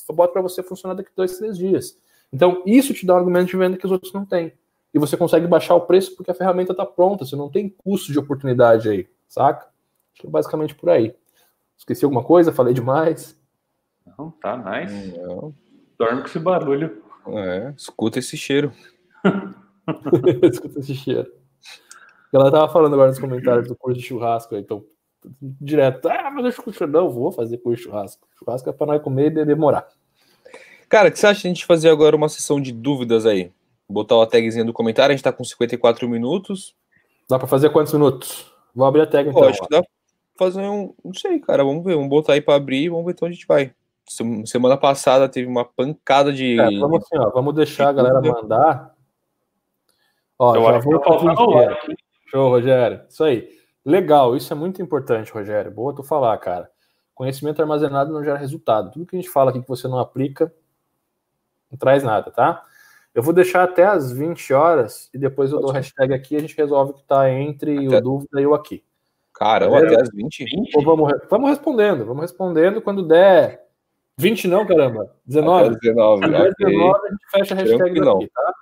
[0.08, 1.96] eu boto para você funcionar daqui dois, três dias.
[2.32, 4.52] Então, isso te dá um argumento de venda que os outros não têm.
[4.92, 8.10] E você consegue baixar o preço porque a ferramenta está pronta, você não tem custo
[8.10, 9.66] de oportunidade aí, saca?
[10.12, 11.14] Acho que é basicamente por aí.
[11.76, 12.52] Esqueci alguma coisa?
[12.52, 13.38] Falei demais?
[14.18, 15.16] Não, tá nice.
[15.16, 15.54] Não.
[15.96, 17.02] Dorme com esse barulho.
[17.28, 18.72] É, escuta esse cheiro.
[20.51, 21.31] escuta esse cheiro.
[22.33, 24.85] Ela tava falando agora nos comentários do curso de churrasco, então
[25.41, 28.26] direto, ah, mas deixa eu não, vou fazer curso de churrasco.
[28.39, 29.87] Churrasco é para nós comer e demorar.
[30.89, 33.53] Cara, o que você acha de a gente fazer agora uma sessão de dúvidas aí?
[33.89, 36.74] Botar a tagzinha do comentário, a gente tá com 54 minutos.
[37.28, 38.51] Dá para fazer quantos minutos?
[38.74, 39.45] Vou abrir a tag então.
[39.45, 39.91] acho que dá pra
[40.37, 40.95] fazer um.
[41.05, 41.64] Não sei, cara.
[41.64, 41.95] Vamos ver.
[41.95, 43.72] Vamos botar aí para abrir e vamos ver então onde a gente vai.
[44.45, 46.59] Semana passada teve uma pancada de.
[46.59, 47.31] É, vamos assim, ó.
[47.31, 48.95] Vamos deixar a galera mandar.
[50.41, 51.97] Ó, Eu já vou fazer.
[52.28, 53.03] Show, Rogério.
[53.07, 53.47] Isso aí.
[53.84, 55.70] Legal, isso é muito importante, Rogério.
[55.70, 56.70] Boa tu falar, cara.
[57.14, 58.91] Conhecimento armazenado não gera resultado.
[58.91, 60.51] Tudo que a gente fala aqui que você não aplica,
[61.70, 62.64] não traz nada, tá?
[63.14, 66.38] Eu vou deixar até as 20 horas e depois eu Pode dou hashtag aqui e
[66.38, 67.99] a gente resolve o que está entre até...
[67.99, 68.82] o dúvida e o aqui.
[69.34, 70.45] Caramba, até as 20?
[70.45, 70.76] 20?
[70.76, 73.62] Ou vamos, vamos respondendo, vamos respondendo quando der
[74.16, 75.14] 20 não, caramba.
[75.26, 75.68] 19.
[75.68, 76.66] Até 19, até okay.
[76.66, 78.55] 19 a gente fecha a hashtag aqui, tá?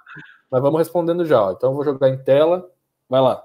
[0.51, 1.42] Mas vamos respondendo já.
[1.42, 1.53] Ó.
[1.53, 2.70] Então eu vou jogar em tela.
[3.09, 3.44] Vai lá.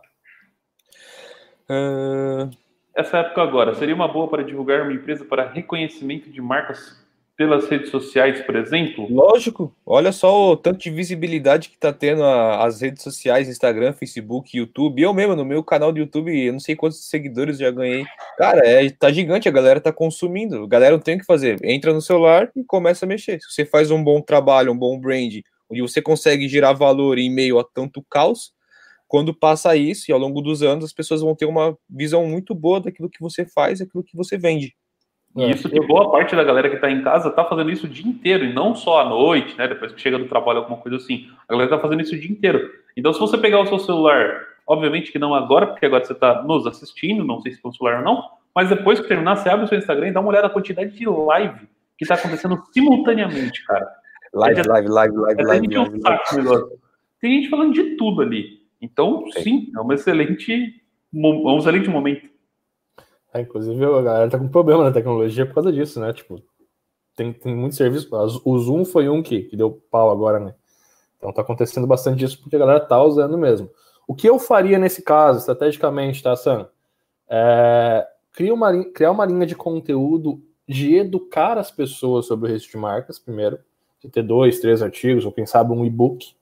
[1.70, 2.50] Uh...
[2.96, 7.04] Essa época agora seria uma boa para divulgar uma empresa para reconhecimento de marcas
[7.36, 9.08] pelas redes sociais, por exemplo?
[9.12, 9.76] Lógico.
[9.86, 14.56] Olha só o tanto de visibilidade que está tendo a, as redes sociais, Instagram, Facebook,
[14.56, 15.02] YouTube.
[15.02, 18.06] Eu mesmo, no meu canal do YouTube, eu não sei quantos seguidores já ganhei.
[18.38, 20.64] Cara, é, tá gigante, a galera tá consumindo.
[20.64, 21.58] A galera não tem o que fazer.
[21.64, 23.40] Entra no celular e começa a mexer.
[23.42, 25.34] Se você faz um bom trabalho, um bom brand,
[25.70, 28.54] onde você consegue gerar valor em meio a tanto caos,
[29.08, 32.56] quando passa isso, e ao longo dos anos, as pessoas vão ter uma visão muito
[32.56, 34.76] boa daquilo que você faz, daquilo que você vende.
[35.36, 37.86] E é, isso que boa parte da galera que está em casa está fazendo isso
[37.86, 39.68] o dia inteiro, e não só à noite, né?
[39.68, 41.28] Depois que chega do trabalho, alguma coisa assim.
[41.48, 42.70] A galera está fazendo isso o dia inteiro.
[42.96, 46.44] Então, se você pegar o seu celular, obviamente que não agora, porque agora você está
[46.44, 48.24] nos assistindo, não sei se com celular ou não,
[48.56, 50.92] mas depois que terminar, você abre o seu Instagram e dá uma olhada na quantidade
[50.92, 53.88] de live que está acontecendo simultaneamente, cara.
[54.34, 56.80] Live, é, live, live, live, é live, live, live.
[57.22, 58.64] Tem gente falando de tudo ali.
[58.82, 60.82] Então, sim, sim é um excelente,
[61.14, 62.28] um excelente momento.
[63.34, 66.12] É, inclusive, a galera tá com problema na tecnologia por causa disso, né?
[66.14, 66.42] Tipo,
[67.16, 68.10] tem, tem muito serviço.
[68.44, 70.56] O Zoom foi um que, que deu pau agora, né?
[71.18, 73.70] Então tá acontecendo bastante isso porque a galera tá usando mesmo.
[74.08, 76.68] O que eu faria nesse caso, estrategicamente, tá, Sam?
[77.30, 82.78] É, criar, uma, criar uma linha de conteúdo de educar as pessoas sobre o registro
[82.78, 83.60] de marcas, primeiro.
[84.12, 86.34] Ter dois, três artigos, ou quem sabe um e-book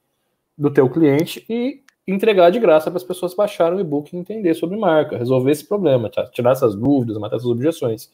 [0.58, 4.54] do teu cliente e entregar de graça para as pessoas baixarem o e-book e entender
[4.54, 6.26] sobre marca, resolver esse problema, tá?
[6.28, 8.10] tirar essas dúvidas, matar essas objeções.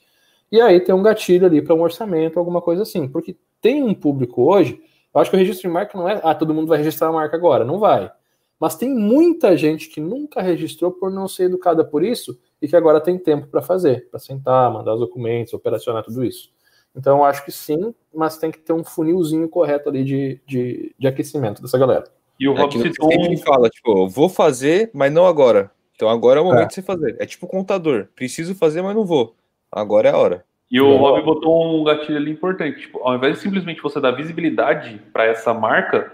[0.51, 3.07] E aí ter um gatilho ali para um orçamento, alguma coisa assim.
[3.07, 4.81] Porque tem um público hoje,
[5.13, 7.11] eu acho que o registro de marca não é, ah, todo mundo vai registrar a
[7.11, 7.65] marca agora.
[7.65, 8.11] Não vai.
[8.59, 12.75] Mas tem muita gente que nunca registrou por não ser educada por isso e que
[12.75, 16.49] agora tem tempo para fazer, para sentar, mandar os documentos, operacionar tudo isso.
[16.97, 21.07] Então acho que sim, mas tem que ter um funilzinho correto ali de, de, de
[21.07, 22.05] aquecimento dessa galera.
[22.39, 23.11] E o é Rob citou...
[23.11, 25.71] sempre fala, tipo, vou fazer, mas não agora.
[25.95, 26.67] Então agora é o momento é.
[26.67, 27.15] de você fazer.
[27.19, 28.07] É tipo contador.
[28.15, 29.35] Preciso fazer, mas não vou.
[29.71, 30.45] Agora é a hora.
[30.69, 32.81] E o Rob botou um gatilho ali importante.
[32.81, 36.11] Tipo, ao invés de simplesmente você dar visibilidade para essa marca,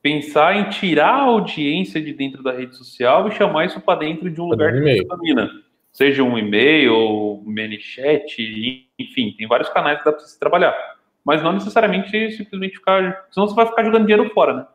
[0.00, 4.30] pensar em tirar a audiência de dentro da rede social e chamar isso para dentro
[4.30, 5.50] de um lugar que você domina.
[5.94, 8.36] Seja um e-mail, ManyChat,
[8.98, 10.74] enfim, tem vários canais que dá para você trabalhar.
[11.24, 13.28] Mas não necessariamente simplesmente ficar.
[13.30, 14.66] Senão você vai ficar jogando dinheiro fora, né?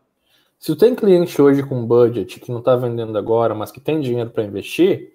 [0.58, 4.30] Se tem cliente hoje com budget que não está vendendo agora, mas que tem dinheiro
[4.30, 5.14] para investir,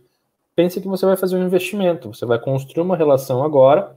[0.54, 2.12] pense que você vai fazer um investimento.
[2.12, 3.96] Você vai construir uma relação agora,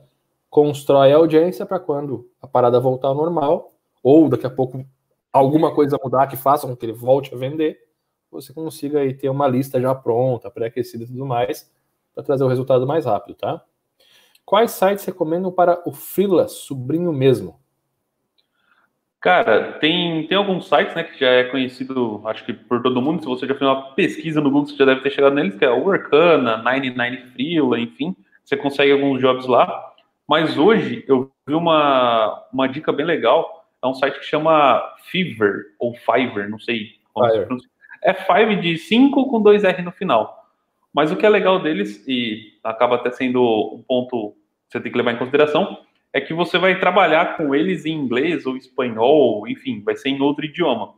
[0.49, 4.85] constrói a audiência para quando a parada voltar ao normal, ou daqui a pouco
[5.33, 7.77] alguma coisa mudar que faça com que ele volte a vender,
[8.31, 11.69] você consiga aí ter uma lista já pronta, pré-aquecida e tudo mais,
[12.17, 13.61] para trazer o resultado mais rápido, tá?
[14.43, 17.59] Quais sites recomendam para o freela, sobrinho mesmo?
[19.21, 23.21] Cara, tem, tem alguns sites, né, que já é conhecido, acho que por todo mundo.
[23.21, 25.65] Se você já fez uma pesquisa no Google, você já deve ter chegado neles, que
[25.65, 28.15] é o Workana, 99 Freela, enfim.
[28.43, 29.93] Você consegue alguns jobs lá.
[30.27, 33.67] Mas hoje eu vi uma, uma dica bem legal.
[33.83, 37.69] É um site que chama Fiverr, ou Fiverr, não sei como se pronuncia.
[38.03, 40.36] É Five de 5 com 2R no final.
[40.93, 43.41] Mas o que é legal deles, e acaba até sendo
[43.73, 44.31] um ponto
[44.67, 45.79] que você tem que levar em consideração,
[46.13, 50.21] é que você vai trabalhar com eles em inglês ou espanhol, enfim, vai ser em
[50.21, 50.93] outro idioma.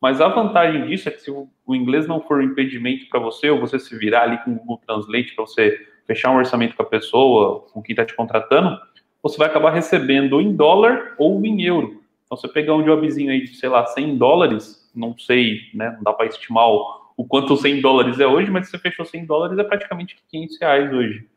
[0.00, 3.50] Mas a vantagem disso é que se o inglês não for um impedimento para você,
[3.50, 6.82] ou você se virar ali com o Google Translate para você fechar um orçamento com
[6.82, 8.78] a pessoa, com quem está te contratando,
[9.22, 12.02] você vai acabar recebendo em dólar ou em euro.
[12.24, 16.02] Então, você pegar um jobzinho aí de, sei lá, 100 dólares, não sei, né, não
[16.02, 19.26] dá para estimar o, o quanto 100 dólares é hoje, mas se você fechou 100
[19.26, 21.28] dólares é praticamente 500 reais hoje.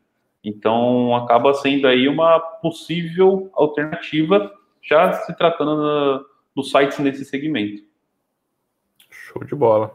[0.42, 4.50] Então, acaba sendo aí uma possível alternativa,
[4.82, 6.24] já se tratando
[6.56, 7.82] dos sites nesse segmento.
[9.10, 9.94] Show de bola.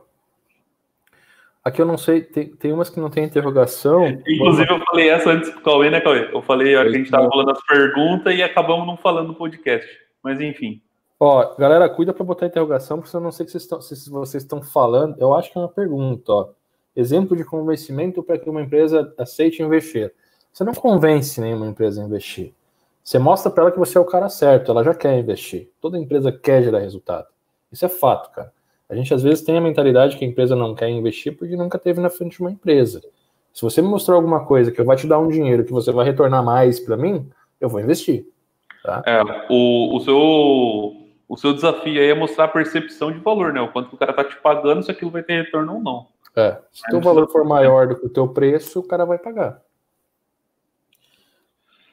[1.64, 4.06] Aqui eu não sei, tem, tem umas que não tem interrogação.
[4.28, 6.30] Inclusive, eu falei essa antes do Cauê, né, Cauê?
[6.32, 9.30] Eu falei a hora que a gente estava falando as perguntas e acabamos não falando
[9.30, 9.90] no podcast.
[10.24, 10.84] Mas enfim.
[11.20, 14.44] Ó, galera, cuida para botar interrogação, porque eu não sei se vocês, estão, se vocês
[14.44, 15.18] estão falando.
[15.20, 16.50] Eu acho que é uma pergunta, ó.
[16.96, 20.14] Exemplo de convencimento para que uma empresa aceite investir.
[20.52, 22.54] Você não convence nenhuma empresa a investir.
[23.04, 25.70] Você mostra para ela que você é o cara certo, ela já quer investir.
[25.82, 27.28] Toda empresa quer gerar resultado.
[27.72, 28.52] Isso é fato, cara.
[28.90, 31.78] A gente às vezes tem a mentalidade que a empresa não quer investir porque nunca
[31.78, 33.02] teve na frente de uma empresa.
[33.54, 36.06] Se você me mostrar alguma coisa que vai te dar um dinheiro que você vai
[36.06, 38.26] retornar mais para mim, eu vou investir.
[38.84, 39.04] Tá?
[39.06, 43.62] É, o, o seu O seu desafio aí é mostrar a percepção de valor, né?
[43.62, 46.08] O quanto que o cara tá te pagando, se aquilo vai ter retorno ou não.
[46.36, 46.60] É.
[46.72, 49.62] Se o teu valor for maior do que o teu preço, o cara vai pagar.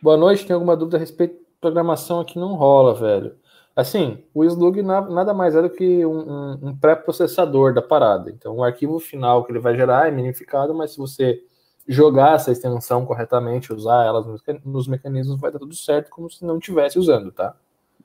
[0.01, 2.39] Boa noite, tem alguma dúvida a respeito de programação aqui?
[2.39, 3.37] Não rola, velho.
[3.75, 8.31] Assim, o Slug nada mais é do que um, um, um pré-processador da parada.
[8.31, 11.43] Então, o arquivo final que ele vai gerar é minificado, mas se você
[11.87, 14.27] jogar essa extensão corretamente, usar elas
[14.65, 17.55] nos mecanismos, vai dar tudo certo, como se não estivesse usando, tá?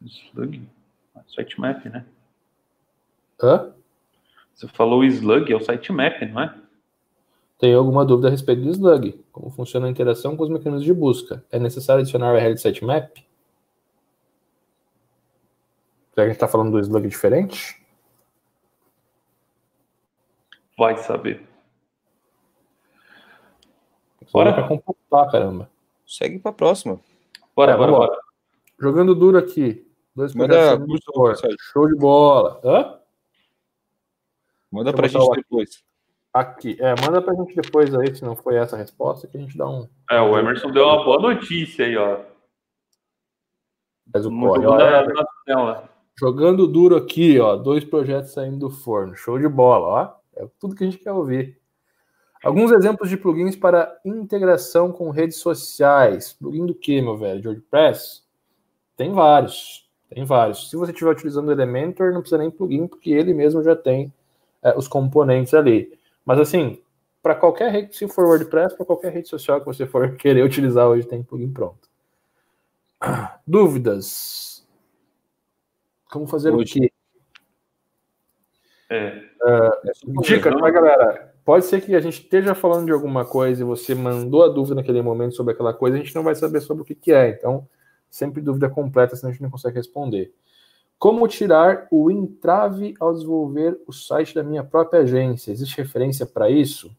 [0.04, 0.68] Slug,
[1.28, 2.06] sitemap, né?
[3.42, 3.74] Hã?
[4.54, 6.56] Você falou o Slug, é o sitemap, não é?
[7.58, 9.24] Tem alguma dúvida a respeito do Slug?
[9.32, 11.44] Como funciona a interação com os mecanismos de busca?
[11.52, 13.18] É necessário adicionar o URL de sitemap?
[16.14, 17.82] Será que a gente está falando do slug diferente?
[20.78, 21.48] Vai saber.
[24.32, 25.70] Bora para computar, caramba.
[26.06, 27.00] Segue para a próxima.
[27.56, 28.18] Bora, é, bora, bora.
[28.80, 29.90] Jogando duro aqui.
[30.16, 30.78] Dois Manda
[31.72, 32.60] Show de bola.
[32.64, 33.00] Hã?
[34.72, 35.84] Manda para a gente depois.
[36.34, 36.78] Aqui.
[36.80, 39.40] É, manda para a gente depois aí, se não foi essa a resposta, que a
[39.40, 39.88] gente dá um.
[40.10, 42.20] É, o Emerson deu uma boa notícia aí, ó.
[44.14, 44.78] Mas o corre, ó,
[45.46, 45.90] tela.
[46.18, 49.16] Jogando duro aqui, ó, dois projetos saindo do forno.
[49.16, 50.42] Show de bola, ó.
[50.42, 51.60] É tudo que a gente quer ouvir.
[52.44, 56.34] Alguns exemplos de plugins para integração com redes sociais.
[56.34, 57.42] Plugin do que, meu velho?
[57.42, 58.24] De WordPress?
[58.96, 59.91] Tem vários.
[60.14, 60.70] Tem vários.
[60.70, 64.14] Se você estiver utilizando o Elementor, não precisa nem plugin, porque ele mesmo já tem
[64.62, 65.98] é, os componentes ali.
[66.26, 66.82] Mas assim,
[67.24, 70.88] para qualquer rede, se for WordPress, para qualquer rede social que você for querer utilizar
[70.88, 71.90] hoje, tem plugin pronto.
[73.48, 74.68] Dúvidas?
[76.12, 76.78] Como fazer Hoje.
[76.78, 76.92] o quê?
[78.90, 79.24] É.
[79.42, 81.34] Uh, dica, tá, galera?
[81.46, 84.76] Pode ser que a gente esteja falando de alguma coisa e você mandou a dúvida
[84.76, 87.30] naquele momento sobre aquela coisa, a gente não vai saber sobre o que, que é.
[87.30, 87.66] Então,
[88.12, 90.32] sempre dúvida completa, senão a gente não consegue responder.
[91.00, 95.52] Como tirar o entrave ao desenvolver o site da minha própria agência?
[95.52, 96.96] Existe referência para isso?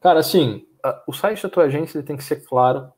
[0.00, 0.66] Cara, assim,
[1.06, 2.90] o site da tua agência tem que ser claro,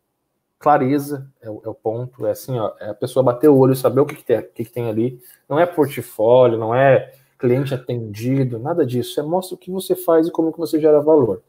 [0.58, 3.76] clareza é o, é o, ponto, é assim, ó, é a pessoa bater o olho,
[3.76, 7.74] saber o que, que, tem, que, que tem ali, não é portfólio, não é cliente
[7.74, 11.42] atendido, nada disso, é mostra o que você faz e como que você gera valor.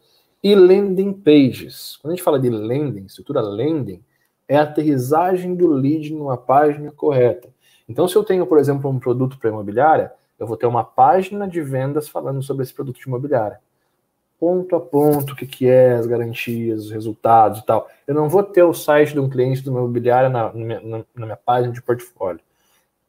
[0.44, 4.04] E landing pages, quando a gente fala de landing, estrutura landing,
[4.50, 7.48] é a aterrissagem do lead numa página correta.
[7.88, 11.48] Então, se eu tenho, por exemplo, um produto para imobiliária, eu vou ter uma página
[11.48, 13.60] de vendas falando sobre esse produto de imobiliária
[14.40, 17.90] ponto a ponto o que, que é, as garantias, os resultados e tal.
[18.08, 21.26] Eu não vou ter o site de um cliente do meu imobiliário na, na, na
[21.26, 22.40] minha página de portfólio.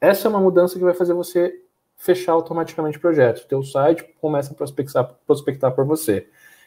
[0.01, 1.55] Essa é uma mudança que vai fazer você
[1.97, 3.43] fechar automaticamente o projeto.
[3.43, 6.27] O teu site começa a prospectar, prospectar por você.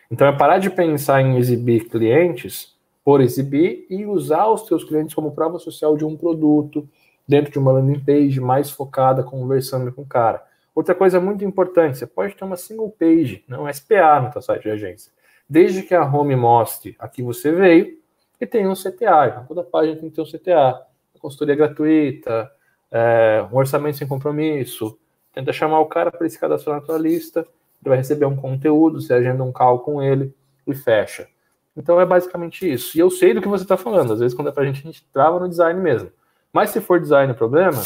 [0.09, 2.73] Então é parar de pensar em exibir clientes
[3.03, 6.87] por exibir e usar os teus clientes como prova social de um produto
[7.27, 10.43] dentro de uma landing page mais focada, conversando com o cara.
[10.73, 14.63] Outra coisa muito importante, você pode ter uma single page, não SPA no seu site
[14.63, 15.11] de agência.
[15.47, 17.97] Desde que a home mostre a que você veio
[18.39, 19.27] e tenha um CTA.
[19.27, 20.81] Então, toda página tem que ter um CTA.
[21.19, 22.51] Consultoria gratuita,
[22.91, 24.97] é, um orçamento sem compromisso.
[25.31, 27.41] Tenta chamar o cara para esse cadastrar na tua lista.
[27.41, 30.33] Ele vai receber um conteúdo, você agenda um call com ele
[30.65, 31.27] e fecha.
[31.75, 32.95] Então é basicamente isso.
[32.97, 34.13] E eu sei do que você está falando.
[34.13, 36.11] Às vezes, quando é para a gente, a gente trava no design mesmo.
[36.51, 37.81] Mas se for design o problema,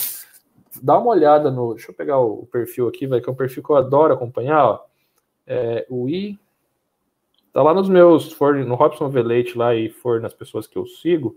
[0.81, 1.73] dá uma olhada no.
[1.73, 4.65] Deixa eu pegar o, perfil aqui, vai, que é um perfil que eu adoro acompanhar.
[4.65, 4.85] Ó.
[5.45, 6.38] É, o I.
[7.53, 10.85] Tá lá nos meus, for, no Robson Velete lá e for nas pessoas que eu
[10.85, 11.35] sigo,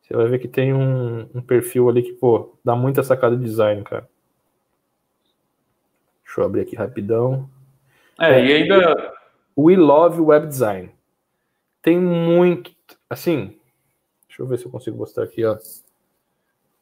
[0.00, 3.44] você vai ver que tem um, um perfil ali que, pô, dá muita sacada de
[3.44, 4.08] design, cara.
[6.24, 7.48] Deixa eu abrir aqui rapidão.
[8.18, 9.14] É, é e ainda.
[9.56, 10.90] We Love Web Design.
[11.84, 12.72] Tem muito.
[13.10, 13.58] Assim,
[14.26, 15.58] deixa eu ver se eu consigo mostrar aqui, ó.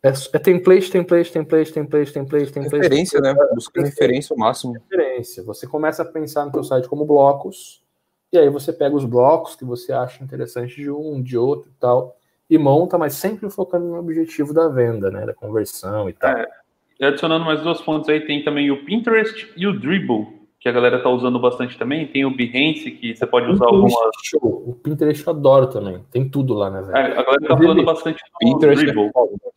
[0.01, 2.83] É, é template, template, template, template, template, template.
[2.83, 3.35] Referência, né?
[3.53, 4.75] Busca referência o máximo.
[4.75, 5.43] Referência.
[5.43, 7.83] Você começa a pensar no seu site como blocos,
[8.33, 11.81] e aí você pega os blocos que você acha interessante de um, de outro e
[11.81, 12.17] tal,
[12.49, 15.27] e monta, mas sempre focando no objetivo da venda, né?
[15.27, 16.31] Da conversão e tal.
[16.31, 16.47] É,
[17.01, 20.73] e adicionando mais duas fontes aí, tem também o Pinterest e o Dribble, que a
[20.73, 22.07] galera tá usando bastante também.
[22.07, 23.93] Tem o Behance, que você pode usar algumas.
[24.23, 24.63] Show.
[24.65, 26.01] O Pinterest eu adoro também.
[26.13, 26.97] Tem tudo lá, né, velho?
[26.97, 28.87] É, a galera tá falando bastante do Pinterest.
[28.89, 29.53] É.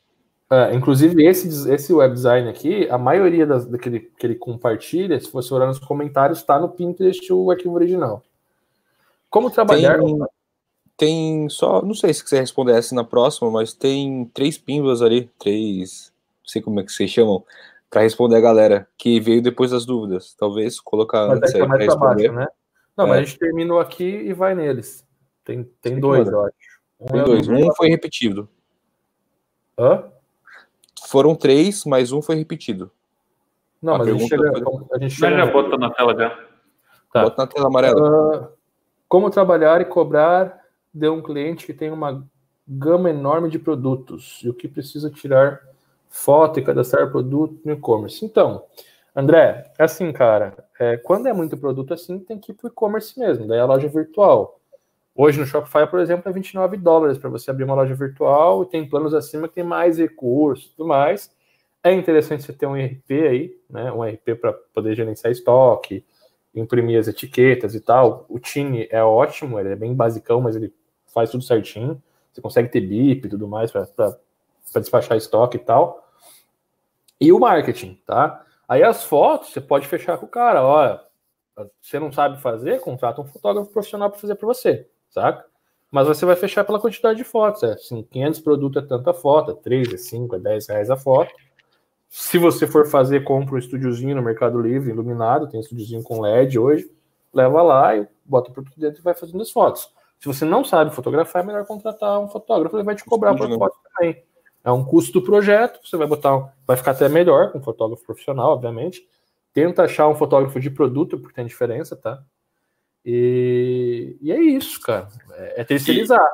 [0.48, 5.32] É, inclusive, esse, esse web design aqui, a maioria das, daquele que ele compartilha, se
[5.32, 8.24] você olhar nos comentários, está no Pinterest o arquivo original.
[9.30, 10.00] Como trabalhar.
[10.00, 10.20] Tem,
[10.98, 15.30] tem só, não sei se você responder essa na próxima, mas tem três pílulas ali,
[15.38, 16.12] três,
[16.44, 17.44] não sei como é que vocês chamam,
[17.90, 20.36] para responder a galera que veio depois das dúvidas.
[20.38, 22.32] Talvez colocar mas antes aí para responder.
[22.32, 22.48] Baixo, né?
[22.98, 23.10] Não, é.
[23.10, 25.06] mas a gente terminou aqui e vai neles.
[25.44, 26.54] Tem, tem dois, eu acho.
[27.00, 27.48] Um tem é dois.
[27.48, 28.50] Um foi repetido.
[29.78, 30.04] Hã?
[31.08, 32.92] Foram três, mas um foi repetido.
[33.82, 34.52] Não, A mas a gente chega.
[34.92, 36.30] A gente Já, chega já bota na tela já.
[37.14, 37.24] Tá.
[37.24, 38.36] Bota na tela amarela.
[38.36, 38.50] Ah,
[39.08, 40.62] como trabalhar e cobrar
[40.94, 42.26] de um cliente que tem uma
[42.68, 45.62] gama enorme de produtos e o que precisa tirar
[46.16, 48.24] foto e cadastrar produto no e-commerce.
[48.24, 48.64] Então,
[49.14, 52.72] André, é assim, cara, é, quando é muito produto assim, tem que ir para o
[52.72, 54.60] e-commerce mesmo, daí a loja virtual.
[55.14, 58.68] Hoje no Shopify, por exemplo, é 29 dólares para você abrir uma loja virtual e
[58.68, 61.30] tem planos acima que tem mais recursos e tudo mais.
[61.84, 63.92] É interessante você ter um ERP aí, né?
[63.92, 66.04] Um ERP para poder gerenciar estoque,
[66.54, 68.26] imprimir as etiquetas e tal.
[68.30, 70.74] O Tine é ótimo, ele é bem basicão, mas ele
[71.14, 72.02] faz tudo certinho.
[72.32, 74.18] Você consegue ter BIP e tudo mais para
[74.76, 76.05] despachar estoque e tal.
[77.20, 78.44] E o marketing, tá?
[78.68, 81.02] Aí as fotos você pode fechar com o cara, olha,
[81.82, 85.46] você não sabe fazer, contrata um fotógrafo profissional para fazer para você, saca?
[85.92, 89.52] Mas você vai fechar pela quantidade de fotos, é assim, 500 produtos é tanta foto,
[89.52, 91.32] é 3, é 5, é 10 reais a foto.
[92.10, 96.60] Se você for fazer, compra um estúdiozinho no Mercado Livre, iluminado, tem estúdiozinho com LED
[96.60, 96.92] hoje,
[97.34, 99.94] leva lá e bota o produto dentro e vai fazendo as fotos.
[100.20, 103.50] Se você não sabe fotografar, é melhor contratar um fotógrafo, ele vai te cobrar por
[103.50, 104.24] foto também.
[104.66, 108.04] É um custo do projeto, você vai botar, vai ficar até melhor com um fotógrafo
[108.04, 109.08] profissional, obviamente.
[109.54, 112.24] Tenta achar um fotógrafo de produto, porque tem diferença, tá?
[113.06, 115.08] E, e é isso, cara.
[115.34, 116.28] É, é terceirizar.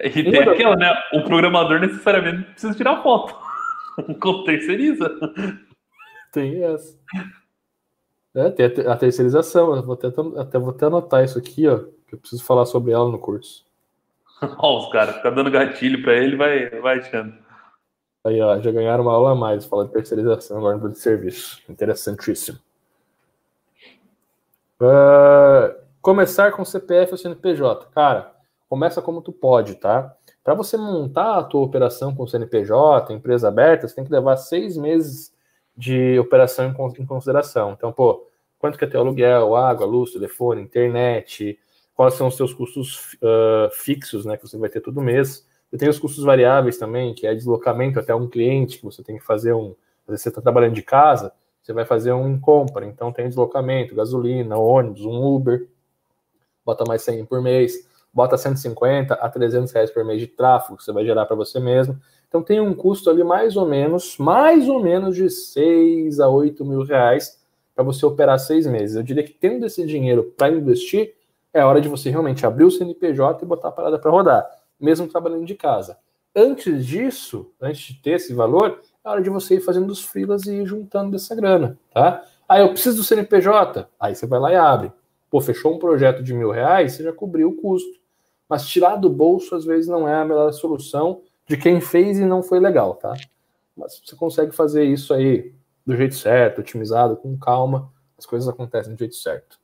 [0.00, 0.92] E tem aquela, né?
[1.14, 3.36] O programador necessariamente precisa tirar foto.
[4.20, 5.08] Como terceiriza.
[6.32, 6.98] Tem essa.
[8.34, 9.76] É, tem a a terceirização.
[9.76, 11.78] Eu vou até, até, vou até anotar isso aqui, ó.
[12.08, 13.64] Que eu preciso falar sobre ela no curso.
[14.58, 17.34] Ó, os caras, fica dando gatilho pra ele, vai, vai achando.
[18.28, 21.60] Aí, ó, já ganharam uma aula a mais falando de terceirização agora de serviço.
[21.68, 22.58] Interessantíssimo.
[24.80, 27.86] Ah, começar com CPF ou CNPJ.
[27.94, 28.32] Cara,
[28.68, 30.14] começa como tu pode, tá?
[30.44, 34.76] Para você montar a tua operação com CNPJ, empresa aberta, você tem que levar seis
[34.76, 35.32] meses
[35.76, 37.72] de operação em con- em consideração.
[37.72, 38.26] Então, pô,
[38.58, 41.58] quanto que é teu aluguel, água, luz, telefone, internet,
[41.94, 45.46] quais são os seus custos ah, fixos, né, que você vai ter todo mês.
[45.72, 49.18] E tem os custos variáveis também, que é deslocamento até um cliente, que você tem
[49.18, 49.74] que fazer um.
[50.06, 55.04] Você está trabalhando de casa, você vai fazer um compra, então tem deslocamento, gasolina, ônibus,
[55.04, 55.68] um Uber,
[56.64, 60.84] bota mais 100 por mês, bota 150 a 300 reais por mês de tráfego que
[60.84, 62.00] você vai gerar para você mesmo.
[62.28, 66.64] Então tem um custo ali mais ou menos, mais ou menos de 6 a 8
[66.64, 67.38] mil reais
[67.74, 68.96] para você operar seis meses.
[68.96, 71.14] Eu diria que tendo esse dinheiro para investir,
[71.54, 74.50] é hora de você realmente abrir o CNPJ e botar a parada para rodar,
[74.80, 75.98] mesmo trabalhando de casa.
[76.34, 80.44] Antes disso, antes de ter esse valor, é hora de você ir fazendo os freelas
[80.46, 82.24] e ir juntando dessa grana, tá?
[82.48, 83.88] Ah, eu preciso do CNPJ?
[83.98, 84.92] Aí você vai lá e abre.
[85.30, 87.98] Pô, fechou um projeto de mil reais, você já cobriu o custo.
[88.48, 92.24] Mas tirar do bolso, às vezes, não é a melhor solução de quem fez e
[92.24, 93.12] não foi legal, tá?
[93.76, 95.52] Mas você consegue fazer isso aí
[95.84, 99.58] do jeito certo, otimizado, com calma, as coisas acontecem do jeito certo.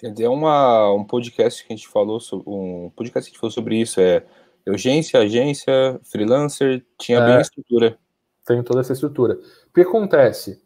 [0.00, 3.50] Tem uma, um podcast que a gente falou sobre, um podcast que a gente falou
[3.50, 4.24] sobre isso, é
[4.66, 7.26] urgência, agência, freelancer, tinha É.
[7.26, 7.98] bem a estrutura.
[8.46, 9.34] Tem toda essa estrutura.
[9.34, 10.62] O que acontece?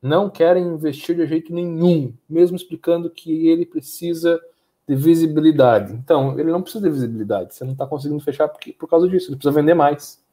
[0.00, 4.40] Não querem investir de jeito nenhum, mesmo explicando que ele precisa
[4.88, 5.92] de visibilidade.
[5.92, 7.54] Então, ele não precisa de visibilidade.
[7.54, 9.28] Você não está conseguindo fechar porque, por causa disso.
[9.28, 10.24] Ele precisa vender mais.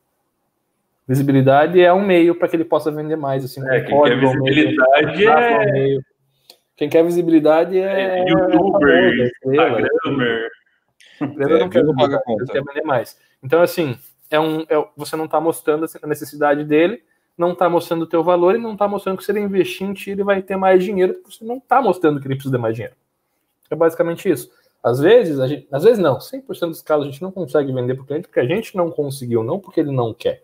[1.05, 3.43] Visibilidade é um meio para que ele possa vender mais.
[3.43, 5.71] Assim, é, quem quer visibilidade meio, é...
[5.71, 6.01] Meio.
[6.77, 8.19] Quem quer visibilidade é...
[8.19, 10.49] é youtuber, Instagramer.
[11.21, 12.45] Empresa não quer, pagar conta.
[12.45, 13.19] quer vender mais.
[13.43, 13.97] Então, assim,
[14.31, 17.03] é um, é, você não está mostrando a necessidade dele,
[17.37, 19.93] não está mostrando o teu valor e não está mostrando que se ele investir em
[19.93, 22.61] ti, ele vai ter mais dinheiro, porque você não está mostrando que ele precisa de
[22.61, 22.95] mais dinheiro.
[23.75, 24.49] É basicamente isso.
[24.81, 27.95] Às vezes, a gente, às vezes não, 100% dos casos a gente não consegue vender
[27.95, 30.43] para o cliente porque a gente não conseguiu, não porque ele não quer.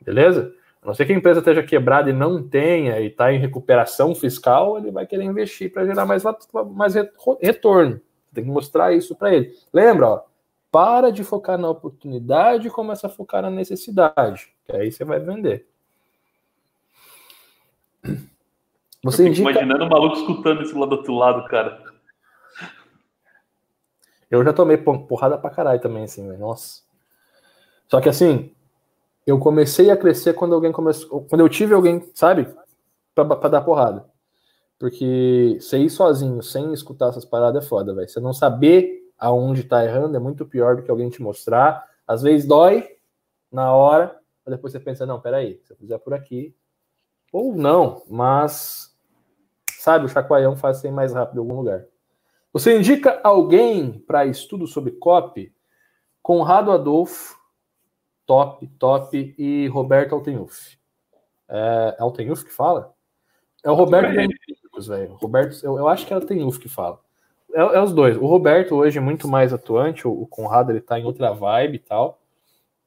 [0.00, 0.52] Beleza?
[0.82, 4.14] A não ser que a empresa esteja quebrada e não tenha e está em recuperação
[4.14, 6.22] fiscal, ele vai querer investir para gerar mais,
[6.74, 6.94] mais
[7.40, 8.00] retorno.
[8.32, 9.52] Tem que mostrar isso para ele.
[9.72, 10.22] Lembra, ó,
[10.70, 14.52] para de focar na oportunidade e começa a focar na necessidade.
[14.64, 15.66] Que aí você vai vender.
[19.04, 19.50] Você indica...
[19.50, 21.87] imaginando o maluco escutando esse lá do outro lado, cara.
[24.30, 26.38] Eu já tomei porrada pra caralho também, assim, velho.
[26.38, 26.82] Nossa.
[27.88, 28.54] Só que assim,
[29.26, 31.24] eu comecei a crescer quando alguém começou.
[31.24, 32.46] Quando eu tive alguém, sabe?
[33.14, 34.04] Pra, pra dar porrada.
[34.78, 38.08] Porque você ir sozinho, sem escutar essas paradas, é foda, velho.
[38.08, 41.84] Você não saber aonde tá errando é muito pior do que alguém te mostrar.
[42.06, 42.88] Às vezes dói
[43.50, 46.54] na hora, mas depois você pensa, não, peraí, se eu fizer por aqui.
[47.32, 48.96] Ou não, mas
[49.78, 51.84] sabe, o chacoalhão faz ser mais rápido em algum lugar.
[52.58, 55.54] Você indica alguém para estudo sobre COP?
[56.20, 57.38] Conrado Adolfo,
[58.26, 60.76] top, top, e Roberto Altenhuf.
[61.48, 62.92] É, é Altenhuf que fala?
[63.62, 65.14] É o Roberto velho.
[65.14, 66.98] Roberto, eu, eu, acho que é Altenhuf que fala.
[67.54, 68.16] É, é, os dois.
[68.16, 71.76] O Roberto hoje é muito mais atuante, o, o Conrado ele tá em outra vibe
[71.76, 72.20] e tal.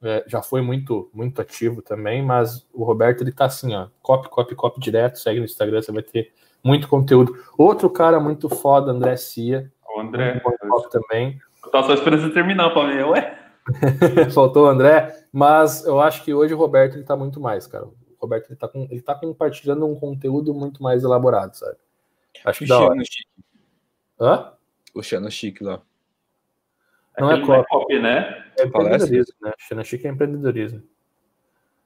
[0.03, 4.27] É, já foi muito muito ativo também, mas o Roberto ele tá assim, ó, copy,
[4.27, 6.34] copy, copy direto, segue no Instagram, você vai ter
[6.64, 7.36] muito conteúdo.
[7.58, 9.72] Outro cara muito foda, André Cia.
[9.96, 10.42] O André.
[10.90, 11.40] também.
[11.64, 13.38] Eu tava só esperando você terminar pra mim, ué?
[14.34, 17.86] Faltou o André, mas eu acho que hoje o Roberto ele tá muito mais, cara.
[17.86, 21.78] O Roberto ele tá, com, ele tá compartilhando um conteúdo muito mais elaborado, sabe?
[22.46, 23.04] Acho que o da hora.
[23.04, 23.30] Chique.
[24.20, 24.54] Hã?
[24.94, 25.82] O Xano Chique lá.
[27.20, 28.46] Não é, é copy, né?
[28.58, 29.52] É empreendedorismo, né?
[29.58, 30.84] Xano Chique é empreendedorismo.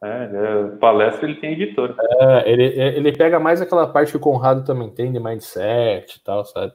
[0.04, 1.96] É, é, palestra ele tem editora.
[2.00, 6.24] É, ele, ele pega mais aquela parte que o Conrado também tem de mindset e
[6.24, 6.74] tal, sabe?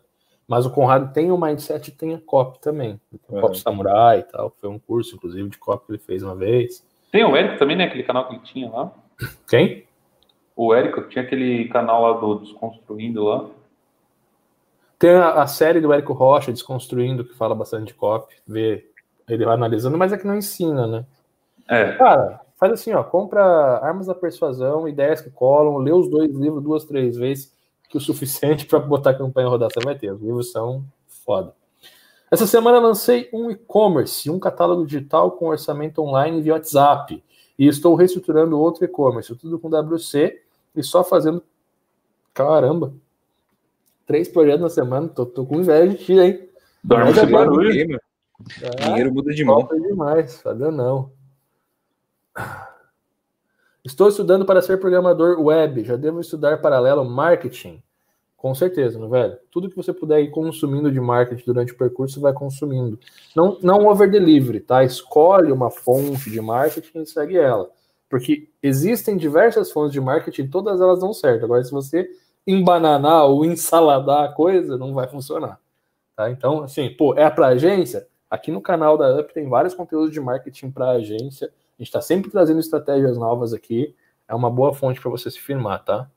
[0.48, 3.00] Mas o Conrado tem o mindset e tem a copy também.
[3.28, 3.40] O é.
[3.40, 4.52] Copy Samurai e tal.
[4.60, 6.84] Foi um curso, inclusive, de copy que ele fez uma vez.
[7.12, 7.84] Tem o Érico também, né?
[7.84, 8.92] Aquele canal que ele tinha lá.
[9.48, 9.84] Quem?
[10.56, 13.48] O Érico tinha aquele canal lá do Desconstruindo lá.
[14.98, 18.34] Tem a, a, série do Érico Rocha, Desconstruindo, que fala bastante de copy.
[18.46, 18.90] Vê
[19.28, 21.04] ele vai analisando, mas é que não ensina, né?
[21.68, 21.92] É.
[21.92, 23.02] Cara, faz assim, ó.
[23.02, 23.42] Compra
[23.78, 27.52] Armas da Persuasão, Ideias que Colam, lê os dois livros duas, três vezes
[27.88, 30.12] que o suficiente para botar a campanha rodar você vai ter.
[30.12, 30.84] Os livros são
[31.24, 31.54] foda.
[32.30, 37.24] Essa semana lancei um e-commerce, um catálogo digital com orçamento online via WhatsApp.
[37.58, 40.40] E estou reestruturando outro e-commerce, tudo com WC
[40.76, 41.42] e só fazendo.
[42.32, 42.92] Caramba!
[44.06, 46.48] Três projetos na semana, tô, tô com inveja de ti, hein?
[46.82, 47.10] Dorme.
[48.62, 49.68] Ah, Dinheiro muda de mão.
[49.82, 51.10] demais, Fabio não.
[53.84, 55.84] Estou estudando para ser programador web.
[55.84, 57.82] Já devo estudar paralelo marketing?
[58.36, 59.38] Com certeza, não velho?
[59.50, 62.98] Tudo que você puder ir consumindo de marketing durante o percurso, vai consumindo.
[63.36, 64.82] Não, não over delivery, tá?
[64.82, 67.70] Escolhe uma fonte de marketing e segue ela.
[68.08, 71.44] Porque existem diversas fontes de marketing, todas elas dão certo.
[71.44, 72.10] Agora, se você
[72.46, 75.60] embananar ou ensaladar a coisa, não vai funcionar.
[76.16, 76.30] Tá?
[76.30, 78.06] Então, assim, pô, é para agência?
[78.30, 82.30] Aqui no canal da Up tem vários conteúdos de marketing para agência gente está sempre
[82.30, 83.96] trazendo estratégias novas aqui.
[84.28, 86.08] É uma boa fonte para você se firmar, tá?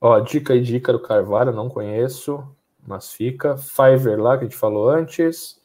[0.00, 2.44] Ó, dica e dica do Carvalho, não conheço,
[2.86, 3.56] mas fica.
[3.56, 5.60] Fiverr lá, que a gente falou antes.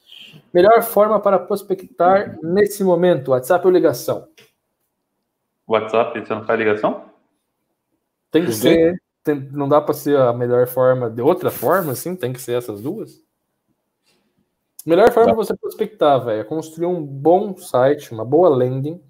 [0.54, 4.28] Melhor forma para prospectar nesse momento, WhatsApp ou ligação?
[5.68, 7.06] WhatsApp, você não faz ligação?
[8.32, 9.02] Tem que ser.
[9.24, 12.16] Tem, não dá para ser a melhor forma de outra forma, assim?
[12.16, 13.27] Tem que ser essas duas?
[14.88, 19.04] Melhor forma de você prospectar, velho, é construir um bom site, uma boa landing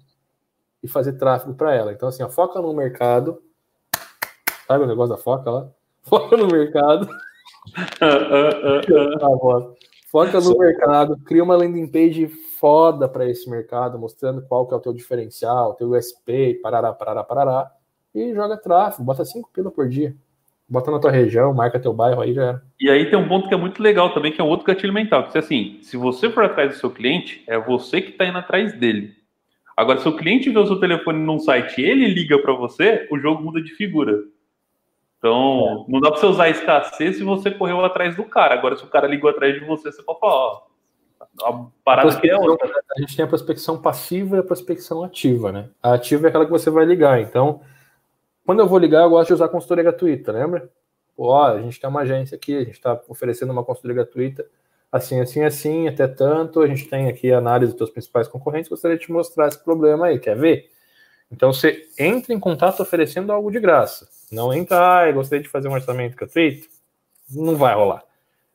[0.82, 1.92] e fazer tráfego para ela.
[1.92, 3.40] Então, assim, ó, foca no mercado.
[4.66, 5.70] Sabe o negócio da foca lá?
[6.02, 7.08] Foca no mercado.
[10.10, 12.26] foca no mercado, cria uma landing page
[12.58, 17.22] foda para esse mercado, mostrando qual que é o teu diferencial, teu USP, parará, parará,
[17.22, 17.70] parará,
[18.14, 20.16] e joga tráfego, bota 5 pila por dia.
[20.68, 22.62] Bota na tua região, marca teu bairro aí já era.
[22.78, 24.92] E aí tem um ponto que é muito legal também, que é um outro gatilho
[24.92, 25.26] mental.
[25.28, 28.36] Que é assim, se você for atrás do seu cliente, é você que está indo
[28.36, 29.14] atrás dele.
[29.74, 33.06] Agora, se o cliente vê o seu telefone num site e ele liga para você,
[33.10, 34.24] o jogo muda de figura.
[35.18, 35.92] Então, é.
[35.92, 38.54] não dá para você usar escassez se você correu atrás do cara.
[38.54, 40.62] Agora, se o cara ligou atrás de você, você pode falar, ó,
[41.44, 42.70] a parada a que é outra.
[42.96, 45.68] A gente tem a prospecção passiva e a prospecção ativa, né?
[45.82, 47.20] A ativa é aquela que você vai ligar.
[47.20, 47.60] Então,
[48.48, 50.70] quando eu vou ligar, eu gosto de usar consultoria gratuita, lembra?
[51.18, 54.46] Ó, a gente tem uma agência aqui, a gente está oferecendo uma consultoria gratuita,
[54.90, 56.62] assim, assim, assim, até tanto.
[56.62, 58.70] A gente tem aqui a análise dos seus principais concorrentes.
[58.70, 60.70] Gostaria de te mostrar esse problema aí, quer ver?
[61.30, 64.08] Então, você entra em contato oferecendo algo de graça.
[64.32, 66.68] Não entra, ah, eu gostaria de fazer um orçamento gratuito.
[67.30, 68.02] Não vai rolar.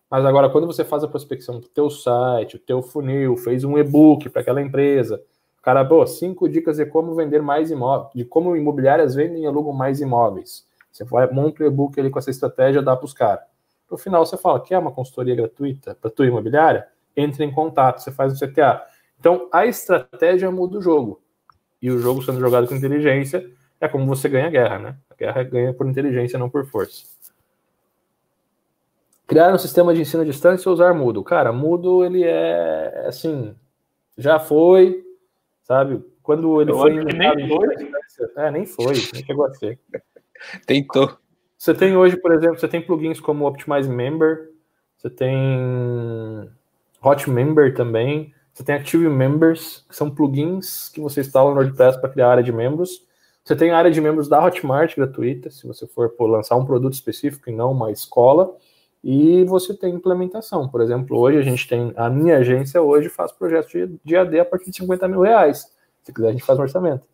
[0.09, 3.77] Mas agora, quando você faz a prospecção do teu site, o teu funil, fez um
[3.77, 5.23] e-book para aquela empresa,
[5.63, 9.73] cara, pô, cinco dicas de como vender mais imóveis, de como imobiliárias vendem e alugam
[9.73, 10.67] mais imóveis.
[10.91, 13.45] Você vai, monta o e-book ali com essa estratégia, dá para os caras.
[13.89, 16.87] No final, você fala, quer uma consultoria gratuita para tua imobiliária?
[17.17, 18.83] Entre em contato, você faz o CTA.
[19.19, 21.21] Então, a estratégia muda o jogo
[21.83, 23.45] e o jogo sendo jogado com inteligência,
[23.79, 24.97] é como você ganha a guerra, né?
[25.09, 27.03] A guerra ganha por inteligência, não por força.
[29.27, 31.25] Criar um sistema de ensino à distância ou usar Moodle?
[31.25, 33.53] Cara, Moodle, ele é, assim,
[34.17, 35.02] já foi,
[35.63, 36.03] sabe?
[36.21, 37.03] Quando ele Eu foi...
[37.03, 37.67] nem foi.
[38.37, 39.79] É, nem foi, nem chegou a ser.
[40.65, 41.17] Tentou.
[41.57, 44.51] Você tem hoje, por exemplo, você tem plugins como Optimize Member,
[44.97, 46.49] você tem
[47.01, 51.99] Hot Member também, você tem Active Members, que são plugins que você instala no WordPress
[51.99, 53.05] para criar área de membros.
[53.43, 56.65] Você tem a área de membros da Hotmart gratuita, se você for por lançar um
[56.65, 58.55] produto específico e não uma escola.
[59.03, 60.69] E você tem implementação.
[60.69, 61.91] Por exemplo, hoje a gente tem.
[61.97, 65.69] A minha agência hoje faz projetos de, de AD a partir de 50 mil reais.
[66.03, 67.07] Se quiser, a gente faz um orçamento.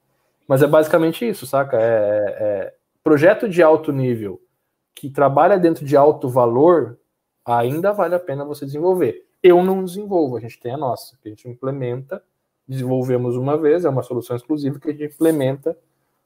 [0.47, 1.77] Mas é basicamente isso, saca?
[1.79, 4.39] É, é, projeto de alto nível
[4.93, 6.99] que trabalha dentro de alto valor,
[7.45, 9.25] ainda vale a pena você desenvolver.
[9.41, 12.21] Eu não desenvolvo, a gente tem a nossa, que a gente implementa,
[12.67, 15.77] desenvolvemos uma vez, é uma solução exclusiva que a gente implementa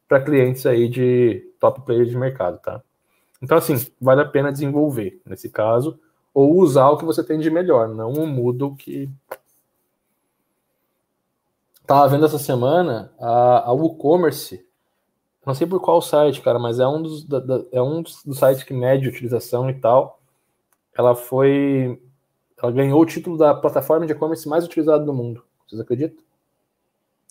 [0.07, 2.81] para clientes aí de top players de mercado, tá?
[3.43, 5.99] Então, assim, vale a pena desenvolver, nesse caso,
[6.33, 9.09] ou usar o que você tem de melhor, não o Moodle que.
[11.85, 14.65] Tava vendo essa semana a, a WooCommerce,
[15.45, 18.23] não sei por qual site, cara, mas é um dos, da, da, é um dos,
[18.23, 20.21] dos sites que mede utilização e tal.
[20.97, 22.01] Ela foi
[22.57, 25.43] ela ganhou o título da plataforma de e-commerce mais utilizada do mundo.
[25.67, 26.23] Vocês acreditam?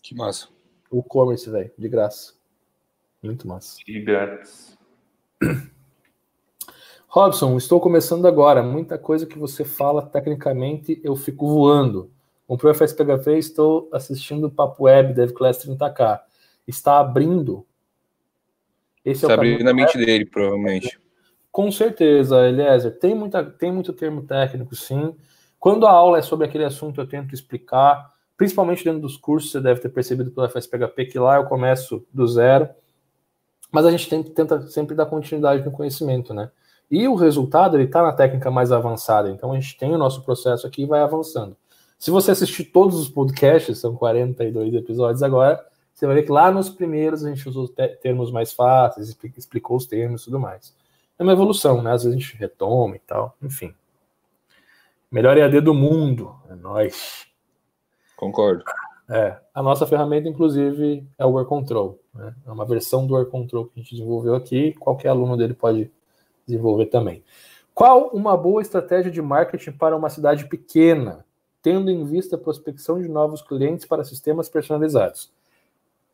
[0.02, 0.48] Que massa.
[0.90, 2.34] O e-commerce, velho, de graça.
[3.22, 3.78] Muito massa.
[3.86, 4.76] De grátis.
[7.14, 8.62] Robson, estou começando agora.
[8.62, 12.10] Muita coisa que você fala tecnicamente eu fico voando.
[12.46, 16.20] Comprei o FSPHP estou assistindo o Papo Web DevClass 30K.
[16.66, 17.66] Está abrindo.
[19.04, 20.98] Esse Está é abrindo na mente dele, provavelmente.
[21.50, 22.98] Com certeza, Eliezer.
[22.98, 25.14] Tem, muita, tem muito termo técnico, sim.
[25.60, 29.60] Quando a aula é sobre aquele assunto, eu tento explicar, principalmente dentro dos cursos, você
[29.60, 32.70] deve ter percebido pelo FSPHP que lá eu começo do zero.
[33.70, 36.50] Mas a gente tenta, tenta sempre dar continuidade no conhecimento, né?
[36.92, 39.30] E o resultado, ele está na técnica mais avançada.
[39.30, 41.56] Então a gente tem o nosso processo aqui e vai avançando.
[41.98, 46.50] Se você assistir todos os podcasts, são 42 episódios agora, você vai ver que lá
[46.50, 50.74] nos primeiros a gente usou termos mais fáceis, explicou os termos e tudo mais
[51.18, 51.92] é uma evolução, né?
[51.92, 53.74] Às vezes a gente retoma e tal, enfim.
[55.10, 57.26] Melhor EAD do mundo, é nós.
[58.16, 58.64] Concordo.
[59.08, 61.98] É, a nossa ferramenta, inclusive, é o Work Control.
[62.14, 62.34] Né?
[62.46, 65.90] É uma versão do Work Control que a gente desenvolveu aqui, qualquer aluno dele pode
[66.46, 67.22] desenvolver também.
[67.74, 71.24] Qual uma boa estratégia de marketing para uma cidade pequena,
[71.62, 75.32] tendo em vista a prospecção de novos clientes para sistemas personalizados?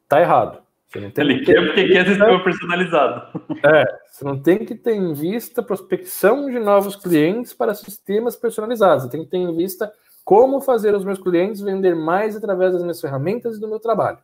[0.09, 0.63] Tá errado.
[0.89, 3.43] Você não tem Ele que quer porque quer sistema personalizado.
[3.63, 9.05] É, você não tem que ter em vista prospecção de novos clientes para sistemas personalizados.
[9.05, 9.93] Você tem que ter em vista
[10.25, 14.19] como fazer os meus clientes vender mais através das minhas ferramentas e do meu trabalho.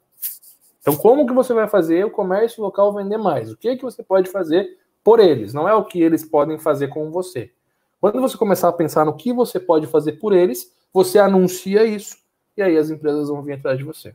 [0.81, 3.51] Então, como que você vai fazer o comércio local vender mais?
[3.51, 5.53] O que que você pode fazer por eles?
[5.53, 7.53] Não é o que eles podem fazer com você.
[8.01, 12.17] Quando você começar a pensar no que você pode fazer por eles, você anuncia isso
[12.57, 14.15] e aí as empresas vão vir atrás de você.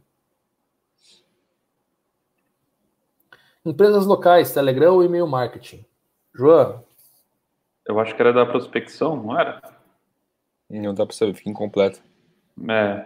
[3.66, 5.86] Empresas locais, Telegram ou e-mail marketing?
[6.34, 6.84] João?
[7.86, 9.61] Eu acho que era da prospecção, não era?
[10.70, 12.02] Não dá para saber, fica incompleto.
[12.70, 13.06] É.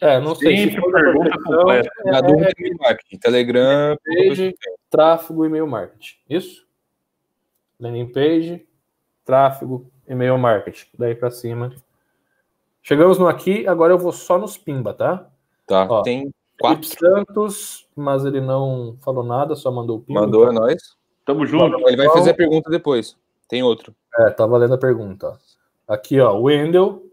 [0.00, 0.70] É, não sei.
[0.70, 1.90] Se pergunta completa.
[2.06, 3.18] É, e-mail marketing.
[3.18, 4.54] Telegram, page,
[4.88, 6.16] tráfego, e-mail marketing.
[6.30, 6.67] Isso?
[7.80, 8.66] Landing page,
[9.24, 10.86] tráfego, e-mail marketing.
[10.98, 11.72] Daí para cima.
[12.82, 15.28] Chegamos no aqui, agora eu vou só nos pimba, tá?
[15.66, 15.86] Tá.
[15.88, 16.84] Ó, tem Quatro.
[16.84, 20.14] Santos, mas ele não falou nada, só mandou o ping.
[20.14, 20.96] Mandou, é nóis.
[21.24, 21.78] Tamo junto.
[21.86, 23.16] Ele vai fazer a pergunta depois.
[23.48, 23.94] Tem outro.
[24.18, 25.38] É, tá valendo a pergunta.
[25.86, 27.04] Aqui, ó, Wendel.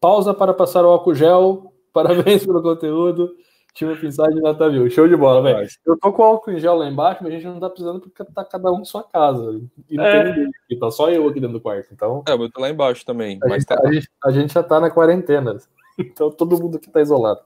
[0.00, 1.72] Pausa para passar o álcool gel.
[1.92, 3.34] Parabéns pelo conteúdo.
[3.74, 4.88] Time Pinside nota mil.
[4.88, 5.68] Show de bola, velho.
[5.84, 8.24] Eu tô com álcool em gel lá embaixo, mas a gente não tá precisando porque
[8.32, 9.60] tá cada um em sua casa.
[9.90, 10.12] E não é.
[10.12, 11.88] tem ninguém aqui, tá só eu aqui dentro do quarto.
[11.92, 12.22] Então.
[12.28, 13.36] É, eu tô lá embaixo também.
[13.42, 13.80] A, mas gente, tá...
[13.82, 15.58] a, gente, a gente já tá na quarentena.
[15.96, 17.38] Então todo mundo aqui tá isolado.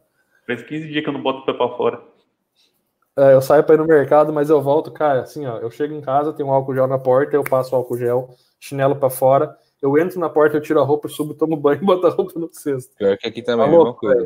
[0.47, 2.03] Faz 15 dias que eu não boto o pé pra fora.
[3.15, 5.59] É, eu saio pra ir no mercado, mas eu volto, cara, assim, ó.
[5.59, 8.31] Eu chego em casa, tem um álcool gel na porta, eu passo o álcool gel,
[8.59, 9.55] chinelo pra fora.
[9.83, 12.41] Eu entro na porta, eu tiro a roupa, subo, tomo banho e boto a roupa
[12.41, 12.97] no cesto.
[12.97, 14.25] Pior que aqui também tá é a mesma coisa.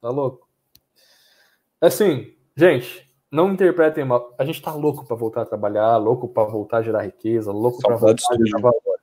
[0.00, 0.51] Tá louco?
[1.82, 4.32] Assim, gente, não interpretem mal.
[4.38, 7.80] A gente tá louco para voltar a trabalhar, louco para voltar a gerar riqueza, louco
[7.82, 9.00] para voltar a gerar valor.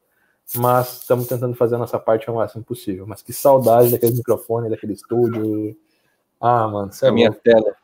[0.55, 3.05] Mas estamos tentando fazer a nossa parte ao máximo possível.
[3.05, 5.75] Mas que saudade daquele microfone, daquele estúdio.
[6.39, 7.75] Ah, mano, é a minha tela.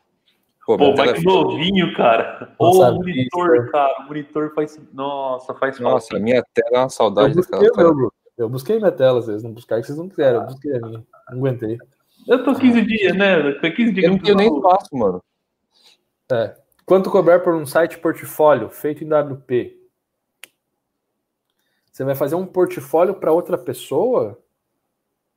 [0.64, 2.52] Pô, Pô vai que novinho, cara.
[2.58, 4.00] Ô, oh, monitor, cara.
[4.00, 4.80] O monitor faz.
[4.94, 6.16] Nossa, faz Nossa, falta.
[6.16, 8.10] a minha tela é uma saudade eu busquei daquela tela.
[8.38, 10.40] Eu busquei minha tela, vocês não buscaram, que vocês não quiseram.
[10.40, 11.04] Eu busquei a minha.
[11.30, 11.78] Não aguentei.
[12.26, 13.52] Eu tô 15 dias, né?
[13.60, 14.06] Foi 15 dias.
[14.06, 15.22] Eu, eu nem faço, mano.
[16.30, 16.56] É.
[16.84, 19.76] Quanto cobrar por um site portfólio feito em WP?
[21.90, 24.38] Você vai fazer um portfólio para outra pessoa?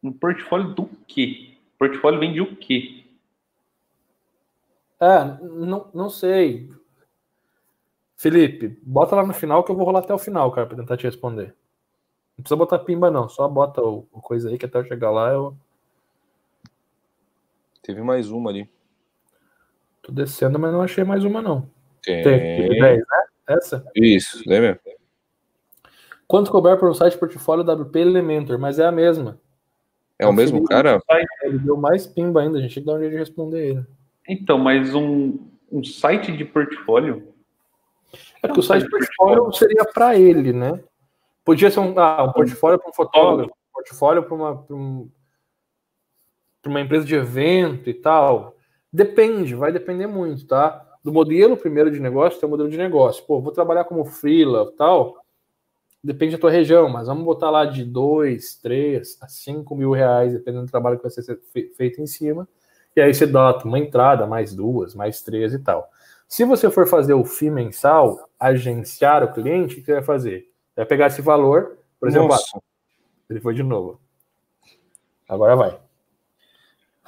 [0.03, 1.57] Um portfólio do quê?
[1.77, 3.05] Portfólio vem de o quê?
[4.99, 6.69] É, não, não sei.
[8.17, 10.97] Felipe, bota lá no final que eu vou rolar até o final, cara, para tentar
[10.97, 11.55] te responder.
[12.37, 13.29] Não precisa botar pimba, não.
[13.29, 15.55] Só bota o, o coisa aí que até eu chegar lá eu.
[17.89, 18.69] Teve mais uma ali.
[20.03, 21.67] Tô descendo, mas não achei mais uma, não.
[22.03, 22.21] Tem.
[22.21, 23.03] Tem 10, né?
[23.47, 23.83] Essa?
[23.95, 24.79] Isso, lembra?
[26.27, 28.59] Quanto cobrar por um site portfólio WP Elementor?
[28.59, 29.41] Mas é a mesma.
[30.19, 31.01] É o mesmo cara?
[31.41, 33.85] Ele deu mais pimba ainda, a gente tem que dar um jeito de responder ele.
[34.27, 37.33] Então, mas um, um site de portfólio?
[38.43, 40.79] É porque o site de portfólio seria para ele, né?
[41.43, 45.09] Podia ser um, ah, um portfólio para um fotógrafo, um portfólio para uma, um,
[46.61, 48.55] para uma empresa de evento e tal,
[48.91, 50.85] depende, vai depender muito, tá?
[51.03, 53.23] Do modelo primeiro de negócio, tem o modelo de negócio.
[53.25, 55.23] Pô, vou trabalhar como freela tal,
[56.03, 60.33] depende da tua região, mas vamos botar lá de 2, 3 a 5 mil reais,
[60.33, 61.39] dependendo do trabalho que vai ser
[61.75, 62.47] feito em cima.
[62.95, 65.89] E aí você dá uma entrada, mais duas, mais três e tal.
[66.27, 70.49] Se você for fazer o FII mensal, agenciar o cliente, o que você vai fazer?
[70.75, 72.59] Vai pegar esse valor, por exemplo, ah,
[73.29, 73.99] ele foi de novo.
[75.27, 75.88] Agora vai.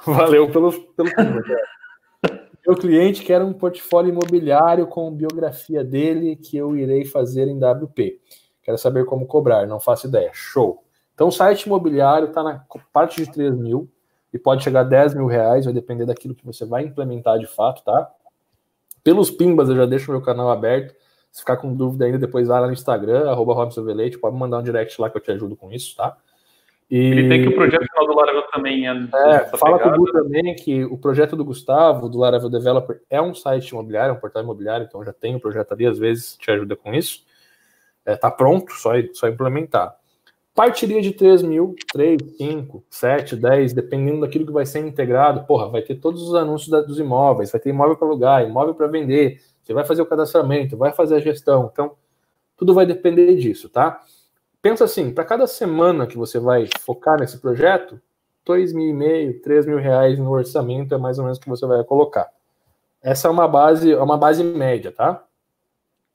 [0.04, 1.10] Valeu pelo, pelo
[2.66, 8.20] Meu cliente quer um portfólio imobiliário com biografia dele que eu irei fazer em WP.
[8.62, 10.30] Quero saber como cobrar, não faço ideia.
[10.32, 10.84] Show.
[11.14, 13.90] Então, o site imobiliário está na parte de 3 mil
[14.32, 17.46] e pode chegar a 10 mil reais, vai depender daquilo que você vai implementar de
[17.46, 18.10] fato, tá?
[19.04, 20.94] Pelos pimbas, eu já deixo meu canal aberto.
[21.30, 23.84] Se ficar com dúvida ainda, depois vai lá no Instagram, arroba Robson
[24.20, 26.16] pode mandar um direct lá que eu te ajudo com isso, tá?
[26.92, 27.06] E...
[27.06, 28.90] Ele tem que o projeto final do Laravel também é.
[28.90, 29.96] é fala pegada.
[29.96, 33.70] com o Gu também que o projeto do Gustavo, do Laravel Developer, é um site
[33.70, 36.92] imobiliário, um portal imobiliário, então já tem o projeto ali, às vezes te ajuda com
[36.92, 37.24] isso.
[38.04, 39.96] É, tá pronto, só, só implementar.
[40.54, 45.46] Partiria de 3 mil, 3, 5, 7, 10, dependendo daquilo que vai ser integrado.
[45.46, 48.74] Porra, vai ter todos os anúncios da, dos imóveis, vai ter imóvel para alugar, imóvel
[48.74, 51.70] para vender, você vai fazer o cadastramento, vai fazer a gestão.
[51.72, 51.92] Então,
[52.54, 54.02] tudo vai depender disso, tá?
[54.62, 58.00] Pensa assim, para cada semana que você vai focar nesse projeto,
[58.46, 61.48] dois mil e meio, três mil reais no orçamento é mais ou menos o que
[61.48, 62.30] você vai colocar.
[63.02, 65.24] Essa é uma base, é uma base média, tá?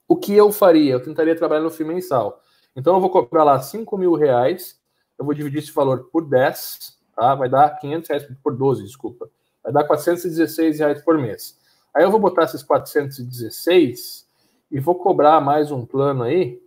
[0.08, 0.94] O que eu faria?
[0.94, 2.42] Eu tentaria trabalhar no FII mensal.
[2.74, 4.80] Então eu vou cobrar lá cinco mil reais,
[5.20, 7.36] eu vou dividir esse valor por 10, tá?
[7.36, 9.30] Vai dar 500 reais por 12, desculpa.
[9.62, 11.58] Vai dar 416 reais por mês.
[11.94, 14.26] Aí eu vou botar esses 416
[14.72, 16.62] e vou cobrar mais um plano aí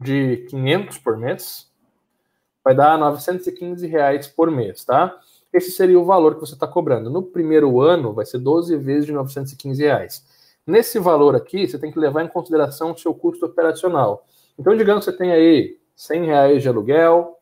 [0.00, 1.70] de 500 por mês,
[2.64, 5.18] vai dar 915 reais por mês, tá?
[5.52, 7.08] Esse seria o valor que você está cobrando.
[7.08, 10.24] No primeiro ano, vai ser 12 vezes de 915 reais.
[10.66, 14.26] Nesse valor aqui, você tem que levar em consideração o seu custo operacional.
[14.58, 17.38] Então, digamos que você tem aí 100 reais de aluguel,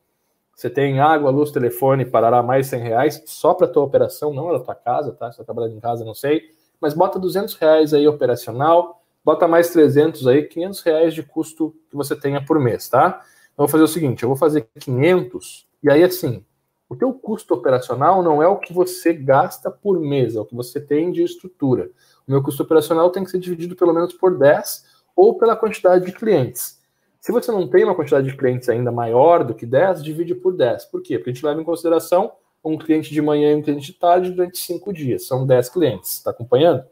[0.55, 4.49] você tem água, luz, telefone, parará mais 100 reais só para a tua operação, não
[4.49, 5.29] é da tua casa, tá?
[5.29, 6.43] Se você está trabalhando em casa, não sei.
[6.79, 11.95] Mas bota 200 reais aí operacional, bota mais 300 aí, 500 reais de custo que
[11.95, 13.23] você tenha por mês, tá?
[13.57, 16.45] Eu vou fazer o seguinte, eu vou fazer 500, e aí assim,
[16.87, 20.53] o teu custo operacional não é o que você gasta por mês, é o que
[20.53, 21.89] você tem de estrutura.
[22.27, 24.85] O meu custo operacional tem que ser dividido pelo menos por 10
[25.15, 26.79] ou pela quantidade de clientes.
[27.19, 30.55] Se você não tem uma quantidade de clientes ainda maior do que 10, divide por
[30.55, 30.85] 10.
[30.85, 31.17] Por quê?
[31.17, 32.33] Porque a gente leva em consideração
[32.63, 35.25] um cliente de manhã e um cliente de tarde durante 5 dias.
[35.25, 36.17] São 10 clientes.
[36.17, 36.83] Está acompanhando?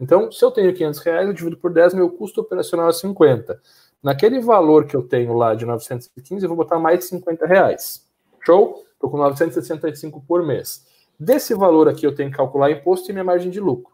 [0.00, 3.60] Então, se eu tenho 500 reais, eu divido por 10, meu custo operacional é 50.
[4.02, 8.06] Naquele valor que eu tenho lá de 915, eu vou botar mais 50 reais.
[8.44, 8.84] Show?
[8.92, 10.86] Estou com 965 por mês.
[11.18, 13.92] Desse valor aqui eu tenho que calcular imposto e minha margem de lucro,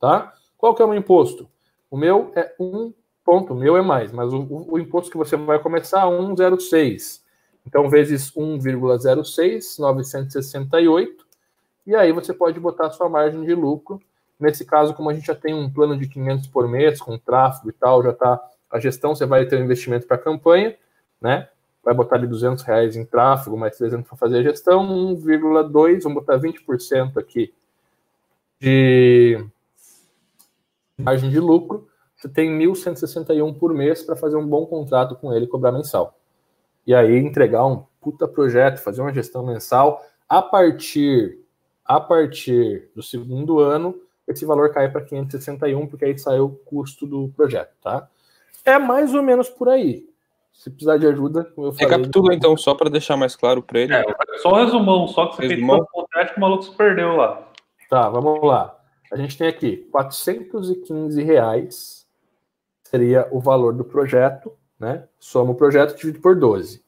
[0.00, 0.32] tá?
[0.58, 1.48] Qual que é o meu imposto?
[1.88, 2.92] O meu é um
[3.24, 6.10] ponto, o meu é mais, mas o, o, o imposto que você vai começar é
[6.10, 7.20] 1,06.
[7.64, 11.26] Então, vezes 1,06, 968,
[11.86, 14.00] e aí você pode botar a sua margem de lucro.
[14.38, 17.70] Nesse caso, como a gente já tem um plano de 500 por mês, com tráfego
[17.70, 18.40] e tal, já está
[18.70, 20.76] a gestão, você vai ter um investimento para a campanha,
[21.20, 21.48] né?
[21.82, 24.84] Vai botar ali 200 reais em tráfego, mais 300 para fazer a gestão,
[25.14, 27.54] 1,2, vamos botar 20% aqui
[28.60, 29.44] de
[30.98, 35.44] margem de lucro, você tem 1.161 por mês para fazer um bom contrato com ele
[35.44, 36.18] e cobrar mensal.
[36.86, 40.02] E aí entregar um puta projeto, fazer uma gestão mensal.
[40.28, 41.40] A partir,
[41.84, 47.06] a partir do segundo ano, esse valor cai para 561, porque aí saiu o custo
[47.06, 48.08] do projeto, tá?
[48.64, 50.04] É mais ou menos por aí.
[50.52, 51.86] Se precisar de ajuda, como eu falei.
[51.86, 53.94] Recapitula então, só para deixar mais claro para ele.
[53.94, 54.04] É,
[54.42, 55.86] só um resumão, só que você resumão.
[56.12, 57.46] fez o que o maluco se perdeu lá.
[57.90, 58.76] Tá, vamos lá.
[59.12, 62.06] A gente tem aqui 415 reais
[62.90, 65.04] seria o valor do projeto, né?
[65.18, 66.82] Soma o projeto dividido por 12.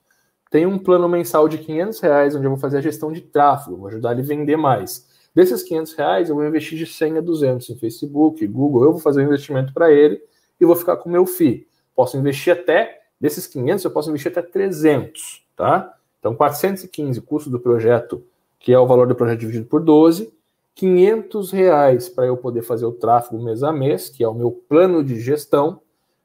[0.50, 3.76] Tem um plano mensal de 500 reais onde eu vou fazer a gestão de tráfego,
[3.76, 5.07] vou ajudar ele a vender mais.
[5.38, 9.00] Desses 500 reais, eu vou investir de 100 a 200 em Facebook, Google, eu vou
[9.00, 10.20] fazer um investimento para ele
[10.60, 11.64] e vou ficar com o meu FII.
[11.94, 15.94] Posso investir até, desses 500, eu posso investir até 300, tá?
[16.18, 18.24] Então, 415, custo do projeto,
[18.58, 20.34] que é o valor do projeto dividido por 12,
[20.74, 24.50] 500 reais para eu poder fazer o tráfego mês a mês, que é o meu
[24.50, 25.80] plano de gestão.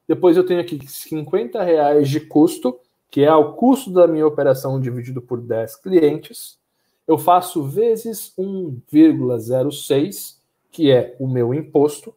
[0.08, 4.80] Depois eu tenho aqui 50 reais de custo, que é o custo da minha operação
[4.80, 6.58] dividido por 10 clientes.
[7.06, 10.38] Eu faço vezes 1,06,
[10.70, 12.14] que é o meu imposto,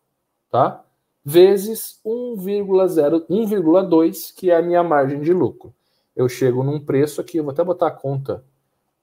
[0.49, 0.85] tá?
[1.23, 5.73] Vezes 1,2, que é a minha margem de lucro.
[6.15, 8.45] Eu chego num preço aqui, eu vou até botar a conta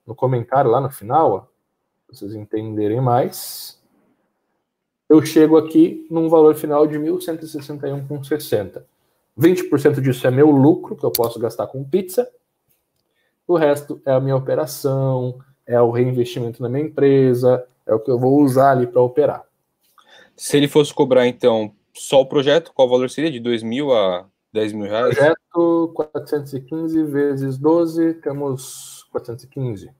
[0.05, 1.55] no comentário lá no final, ó
[2.05, 3.81] para vocês entenderem mais.
[5.09, 8.83] Eu chego aqui num valor final de 1.161,60.
[9.37, 12.29] 20% disso é meu lucro, que eu posso gastar com pizza.
[13.47, 18.11] O resto é a minha operação, é o reinvestimento na minha empresa, é o que
[18.11, 19.43] eu vou usar ali para operar.
[20.35, 23.31] Se ele fosse cobrar, então, só o projeto, qual o valor seria?
[23.31, 25.15] De 2 mil a 10 mil reais?
[25.15, 29.91] Projeto 415 vezes 12, temos 415.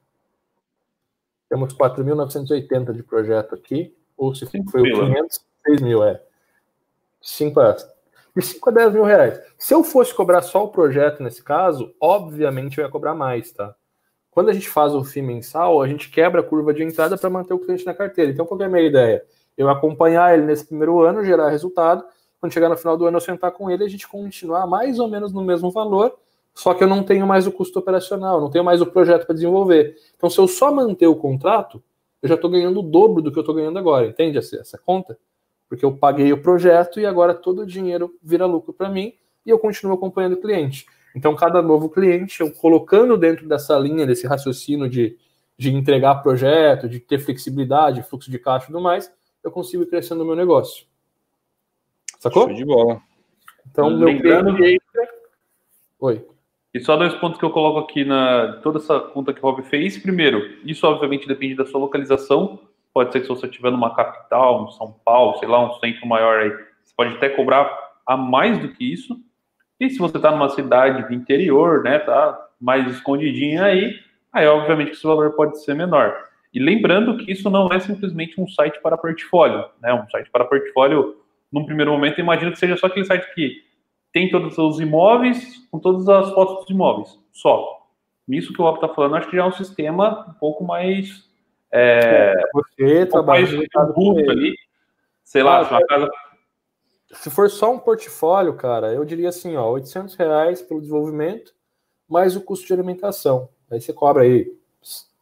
[1.49, 6.21] Temos 4.980 de projeto aqui, ou se foi o 500, 6 mil, é.
[7.21, 7.75] 5 a,
[8.35, 9.39] de 5 a 10 mil reais.
[9.57, 13.75] Se eu fosse cobrar só o projeto nesse caso, obviamente eu ia cobrar mais, tá?
[14.35, 17.29] Quando a gente faz o FII mensal, a gente quebra a curva de entrada para
[17.29, 18.31] manter o cliente na carteira.
[18.31, 19.23] Então, qual é a minha ideia?
[19.57, 22.03] Eu acompanhar ele nesse primeiro ano, gerar resultado.
[22.39, 25.07] Quando chegar no final do ano, eu sentar com ele, a gente continuar mais ou
[25.07, 26.15] menos no mesmo valor
[26.55, 29.35] só que eu não tenho mais o custo operacional, não tenho mais o projeto para
[29.35, 29.97] desenvolver.
[30.15, 31.83] Então, se eu só manter o contrato,
[32.21, 35.19] eu já estou ganhando o dobro do que eu estou ganhando agora, entende essa conta?
[35.67, 39.13] Porque eu paguei o projeto e agora todo o dinheiro vira lucro para mim
[39.45, 40.85] e eu continuo acompanhando o cliente.
[41.15, 45.17] Então, cada novo cliente, eu colocando dentro dessa linha, desse raciocínio de,
[45.57, 49.09] de entregar projeto, de ter flexibilidade, fluxo de caixa e tudo mais,
[49.41, 50.85] eu consigo ir crescendo o meu negócio.
[52.19, 52.47] Sacou?
[52.47, 53.01] Show de bola.
[53.71, 54.45] Então, Lembrando...
[54.45, 55.09] meu cliente entra...
[55.99, 56.25] Oi.
[56.73, 59.63] E só dois pontos que eu coloco aqui na toda essa conta que o Rob
[59.63, 59.97] fez.
[59.97, 62.59] Primeiro, isso obviamente depende da sua localização.
[62.93, 66.05] Pode ser que se você estiver numa capital, em São Paulo, sei lá, um centro
[66.05, 66.49] maior aí,
[66.83, 67.73] você pode até cobrar
[68.05, 69.17] a mais do que isso.
[69.79, 73.93] E se você está numa cidade do interior, né, tá mais escondidinha aí,
[74.31, 76.15] aí obviamente que esse valor pode ser menor.
[76.53, 79.93] E lembrando que isso não é simplesmente um site para portfólio, né?
[79.93, 81.17] Um site para portfólio,
[81.51, 83.61] num primeiro momento, imagino que seja só aquele site que
[84.13, 87.81] tem todos os imóveis com todas as fotos dos imóveis, só.
[88.29, 91.29] Isso que o Op está falando, acho que já é um sistema um pouco mais.
[91.71, 94.55] É, você um trabalha mais ali.
[95.25, 96.09] Sei lá, ah, sua casa.
[97.13, 101.53] Se for só um portfólio, cara, eu diria assim, ó, 800 reais pelo desenvolvimento,
[102.07, 103.49] mais o custo de alimentação.
[103.69, 104.51] Aí você cobra aí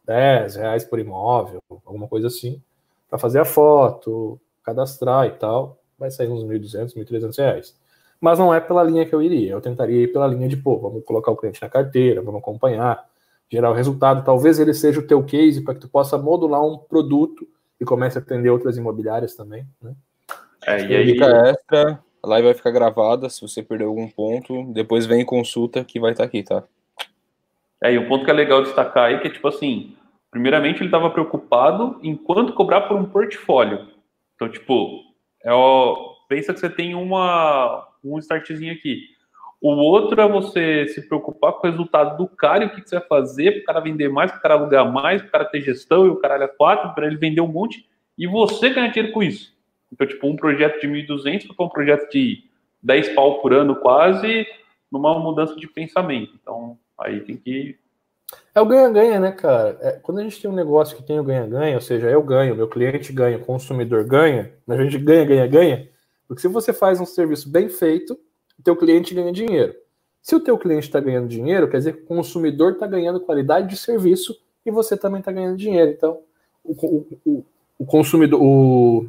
[0.04, 2.62] 10 reais por imóvel, alguma coisa assim,
[3.08, 7.84] para fazer a foto, cadastrar e tal, vai sair uns 1.200, 1.300 reais
[8.24, 9.52] mas não é pela linha que eu iria.
[9.52, 13.06] Eu tentaria ir pela linha de, pô, vamos colocar o cliente na carteira, vamos acompanhar,
[13.50, 14.24] gerar o resultado.
[14.24, 17.46] Talvez ele seja o teu case para que tu possa modular um produto
[17.78, 19.94] e comece a atender outras imobiliárias também, né?
[20.66, 21.06] É, e aí...
[21.06, 25.84] Dica extra, a live vai ficar gravada, se você perdeu algum ponto, depois vem consulta
[25.84, 26.64] que vai estar tá aqui, tá?
[27.82, 29.94] É, e um ponto que é legal destacar aí, que é tipo assim,
[30.30, 33.88] primeiramente ele estava preocupado em quanto cobrar por um portfólio.
[34.34, 35.02] Então, tipo,
[35.42, 39.02] é o, pensa que você tem uma, um startzinho aqui.
[39.60, 42.88] O outro é você se preocupar com o resultado do cara e o que, que
[42.88, 45.32] você vai fazer para o cara vender mais, para o cara alugar mais, para o
[45.32, 47.88] cara ter gestão e o caralho é quatro, para ele vender um monte
[48.18, 49.53] e você ganhar dinheiro com isso.
[49.94, 52.42] Então, tipo, um projeto de 1.200 para um projeto de
[52.82, 54.44] 10 pau por ano quase,
[54.90, 56.32] numa mudança de pensamento.
[56.40, 57.78] Então, aí tem que.
[58.52, 59.78] É o ganha-ganha, né, cara?
[59.80, 62.56] É, quando a gente tem um negócio que tem o ganha-ganha, ou seja, eu ganho,
[62.56, 65.88] meu cliente ganha, o consumidor ganha, a gente ganha, ganha, ganha.
[66.26, 68.18] Porque se você faz um serviço bem feito,
[68.58, 69.74] o teu cliente ganha dinheiro.
[70.20, 73.68] Se o teu cliente está ganhando dinheiro, quer dizer que o consumidor está ganhando qualidade
[73.68, 75.92] de serviço e você também está ganhando dinheiro.
[75.92, 76.20] Então,
[76.64, 77.44] o, o,
[77.78, 79.08] o consumidor, o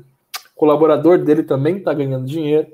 [0.56, 2.68] colaborador dele também está ganhando dinheiro.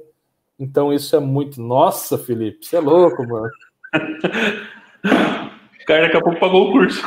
[0.58, 1.60] Então isso é muito.
[1.60, 3.50] Nossa, Felipe, você é louco, mano.
[5.82, 7.02] o cara daqui a pouco pagou o curso.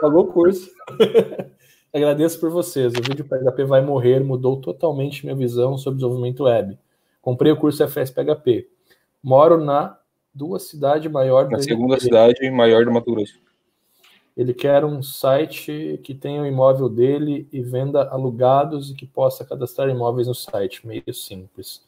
[0.00, 0.70] Pagou o curso.
[1.94, 2.92] Agradeço por vocês.
[2.92, 6.78] O vídeo PHP vai morrer mudou totalmente minha visão sobre desenvolvimento web.
[7.20, 8.68] Comprei o curso FS PHP.
[9.22, 9.98] Moro na
[10.32, 11.50] duas cidade maior.
[11.50, 13.34] Na segunda cidade maior do Mato Grosso.
[14.38, 19.44] Ele quer um site que tenha o imóvel dele e venda alugados e que possa
[19.44, 20.86] cadastrar imóveis no site.
[20.86, 21.84] Meio simples.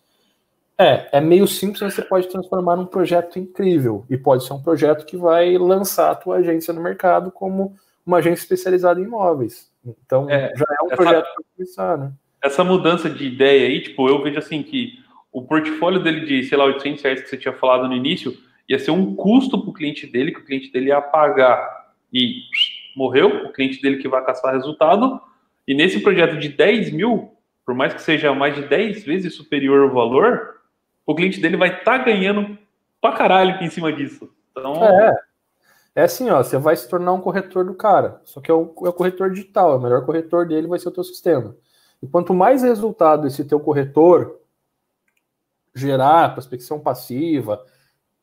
[0.77, 4.05] É, é meio simples, mas você pode transformar num projeto incrível.
[4.11, 8.17] E pode ser um projeto que vai lançar a tua agência no mercado como uma
[8.17, 9.71] agência especializada em imóveis.
[9.87, 12.13] Então, é, já é um essa, projeto para começar, né?
[12.43, 14.95] Essa mudança de ideia aí, tipo, eu vejo assim que
[15.33, 18.37] o portfólio dele de, sei lá, 800 reais que você tinha falado no início,
[18.69, 21.80] ia ser um custo para o cliente dele, que o cliente dele ia pagar
[22.13, 22.43] e
[22.97, 25.21] morreu, o cliente dele que vai caçar resultado.
[25.67, 27.33] E nesse projeto de 10 mil,
[27.65, 30.61] por mais que seja mais de 10 vezes superior ao valor,
[31.07, 32.59] o cliente dele vai estar tá ganhando
[33.01, 34.29] pra caralho em cima disso.
[34.51, 34.85] Então...
[34.85, 35.31] É.
[35.95, 38.21] É assim, ó, você vai se tornar um corretor do cara.
[38.25, 40.89] Só que é o, é o corretor digital, é o melhor corretor dele vai ser
[40.89, 41.57] o teu sistema.
[42.03, 44.39] E quanto mais resultado esse teu corretor
[45.75, 47.65] gerar, prospecção passiva,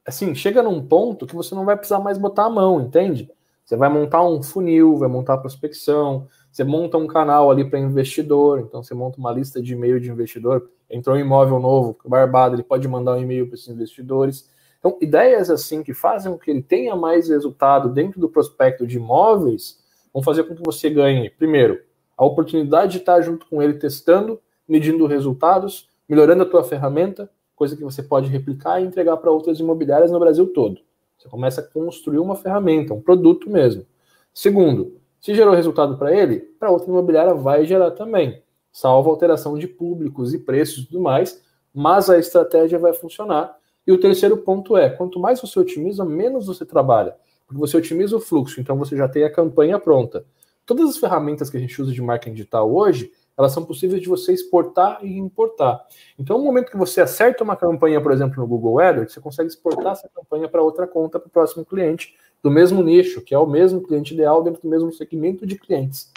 [0.06, 3.30] assim, chega num ponto que você não vai precisar mais botar a mão, entende?
[3.68, 8.62] Você vai montar um funil, vai montar prospecção, você monta um canal ali para investidor,
[8.62, 12.64] então você monta uma lista de e-mail de investidor, entrou um imóvel novo, barbado, ele
[12.64, 14.50] pode mandar um e-mail para esses investidores.
[14.80, 18.96] Então, ideias assim que fazem com que ele tenha mais resultado dentro do prospecto de
[18.96, 19.84] imóveis
[20.14, 21.82] vão fazer com que você ganhe, primeiro,
[22.18, 27.76] a oportunidade de estar junto com ele testando, medindo resultados, melhorando a tua ferramenta, coisa
[27.76, 30.87] que você pode replicar e entregar para outras imobiliárias no Brasil todo.
[31.28, 33.86] Você começa a construir uma ferramenta, um produto mesmo.
[34.34, 38.42] Segundo, se gerou resultado para ele, para outra imobiliária vai gerar também,
[38.72, 41.44] salvo alteração de públicos e preços e tudo mais,
[41.74, 43.58] mas a estratégia vai funcionar.
[43.86, 47.16] E o terceiro ponto é: quanto mais você otimiza, menos você trabalha.
[47.46, 50.26] Porque você otimiza o fluxo, então você já tem a campanha pronta.
[50.66, 54.10] Todas as ferramentas que a gente usa de marketing digital hoje, elas são possíveis de
[54.10, 55.86] você exportar e importar.
[56.18, 59.48] Então, no momento que você acerta uma campanha, por exemplo, no Google AdWords, você consegue
[59.48, 63.38] exportar essa campanha para outra conta, para o próximo cliente, do mesmo nicho, que é
[63.38, 66.12] o mesmo cliente ideal dentro do mesmo segmento de clientes.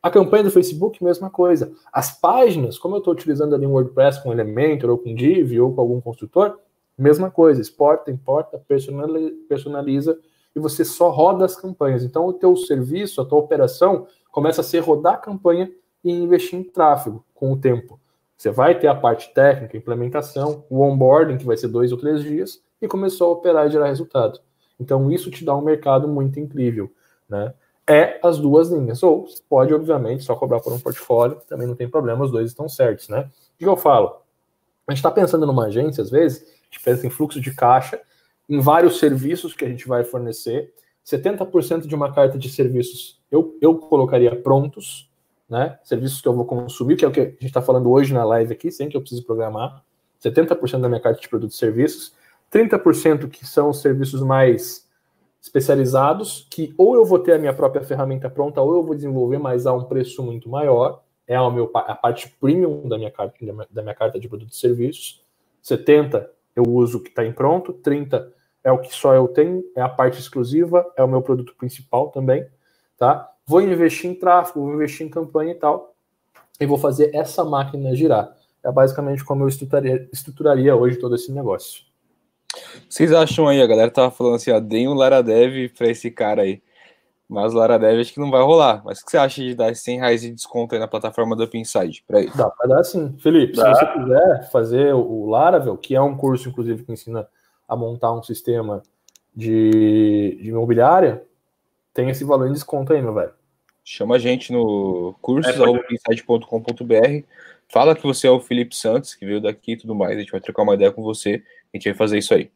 [0.00, 1.72] A campanha do Facebook, mesma coisa.
[1.92, 5.72] As páginas, como eu estou utilizando ali um WordPress com Elementor, ou com Div, ou
[5.72, 6.58] com algum construtor,
[6.98, 7.60] mesma coisa.
[7.60, 8.60] Exporta, importa,
[9.48, 10.18] personaliza,
[10.54, 12.04] e você só roda as campanhas.
[12.04, 15.70] Então, o teu serviço, a tua operação, começa a ser rodar a campanha
[16.04, 17.98] e investir em tráfego com o tempo.
[18.36, 22.22] Você vai ter a parte técnica, implementação, o onboarding, que vai ser dois ou três
[22.22, 24.40] dias, e começou a operar e gerar resultado.
[24.80, 26.90] Então, isso te dá um mercado muito incrível.
[27.28, 27.54] Né?
[27.86, 29.02] É as duas linhas.
[29.02, 32.48] Ou você pode, obviamente, só cobrar por um portfólio, também não tem problema, os dois
[32.48, 33.08] estão certos.
[33.08, 33.28] Né?
[33.54, 34.20] O que eu falo?
[34.88, 38.00] A gente está pensando numa agência, às vezes, a gente pensa em fluxo de caixa,
[38.48, 40.74] em vários serviços que a gente vai fornecer.
[41.06, 45.08] 70% de uma carta de serviços eu, eu colocaria prontos,
[45.52, 45.78] né?
[45.84, 48.24] Serviços que eu vou consumir, que é o que a gente está falando hoje na
[48.24, 49.84] live aqui, sem que eu precise programar.
[50.24, 52.14] 70% da minha carta de produtos e serviços.
[52.50, 54.88] 30% que são os serviços mais
[55.42, 59.38] especializados, que ou eu vou ter a minha própria ferramenta pronta, ou eu vou desenvolver,
[59.38, 61.02] mas a um preço muito maior.
[61.26, 63.36] É a, meu, a parte premium da minha, carta,
[63.70, 65.22] da minha carta de produtos e serviços.
[65.62, 68.26] 70% eu uso o que está em pronto, 30%
[68.64, 72.10] é o que só eu tenho, é a parte exclusiva, é o meu produto principal
[72.10, 72.46] também,
[72.96, 73.31] tá?
[73.46, 75.94] Vou investir em tráfego, vou investir em campanha e tal,
[76.60, 78.36] e vou fazer essa máquina girar.
[78.64, 81.82] É basicamente como eu estruturaria, estruturaria hoje todo esse negócio.
[82.88, 86.42] Vocês acham aí, a galera tava falando assim, ó, deem um Laradev para esse cara
[86.42, 86.62] aí.
[87.28, 88.82] Mas o Laradev acho que não vai rolar.
[88.84, 91.44] Mas o que você acha de dar 100 reais de desconto aí na plataforma do
[91.44, 92.36] Upside para isso?
[92.36, 93.16] Dá para dar sim.
[93.18, 93.74] Felipe, Dá.
[93.74, 97.26] se você quiser fazer o Laravel, que é um curso, inclusive, que ensina
[97.66, 98.82] a montar um sistema
[99.34, 101.24] de, de imobiliária,
[101.92, 103.32] tem esse valor em desconto aí, meu velho.
[103.84, 107.26] Chama a gente no cursos.insight.com.br.
[107.68, 110.16] Fala que você é o Felipe Santos, que veio daqui e tudo mais.
[110.16, 111.42] A gente vai trocar uma ideia com você.
[111.72, 112.50] A gente vai fazer isso aí.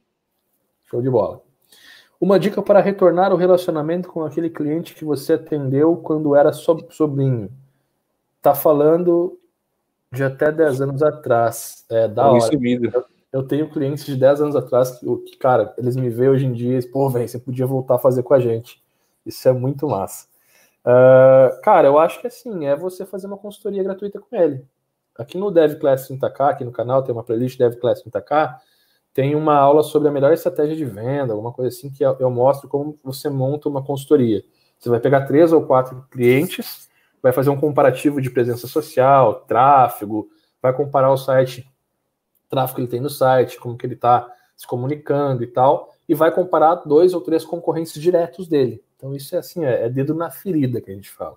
[0.84, 1.42] Show de bola.
[2.20, 7.50] Uma dica para retornar o relacionamento com aquele cliente que você atendeu quando era sobrinho.
[8.40, 9.38] Tá falando
[10.12, 11.84] de até 10 anos atrás.
[11.90, 12.54] É da hora.
[12.54, 16.46] Eu, eu, tenho clientes de 10 anos atrás que, que, cara, eles me veem hoje
[16.46, 18.80] em dia e pô, velho, você podia voltar a fazer com a gente.
[19.26, 20.26] Isso é muito massa.
[20.84, 24.64] Uh, cara, eu acho que assim, é você fazer uma consultoria gratuita com ele.
[25.18, 28.56] Aqui no Dev Class 30K, aqui no canal, tem uma playlist Dev Class 30K
[29.16, 32.68] tem uma aula sobre a melhor estratégia de venda, alguma coisa assim, que eu mostro
[32.68, 34.44] como você monta uma consultoria.
[34.78, 36.86] Você vai pegar três ou quatro clientes,
[37.22, 40.28] vai fazer um comparativo de presença social, tráfego,
[40.60, 41.66] vai comparar o site,
[42.50, 46.14] tráfego que ele tem no site, como que ele está se comunicando e tal, e
[46.14, 48.84] vai comparar dois ou três concorrentes diretos dele.
[48.96, 51.36] Então isso é assim, é, é dedo na ferida que a gente fala.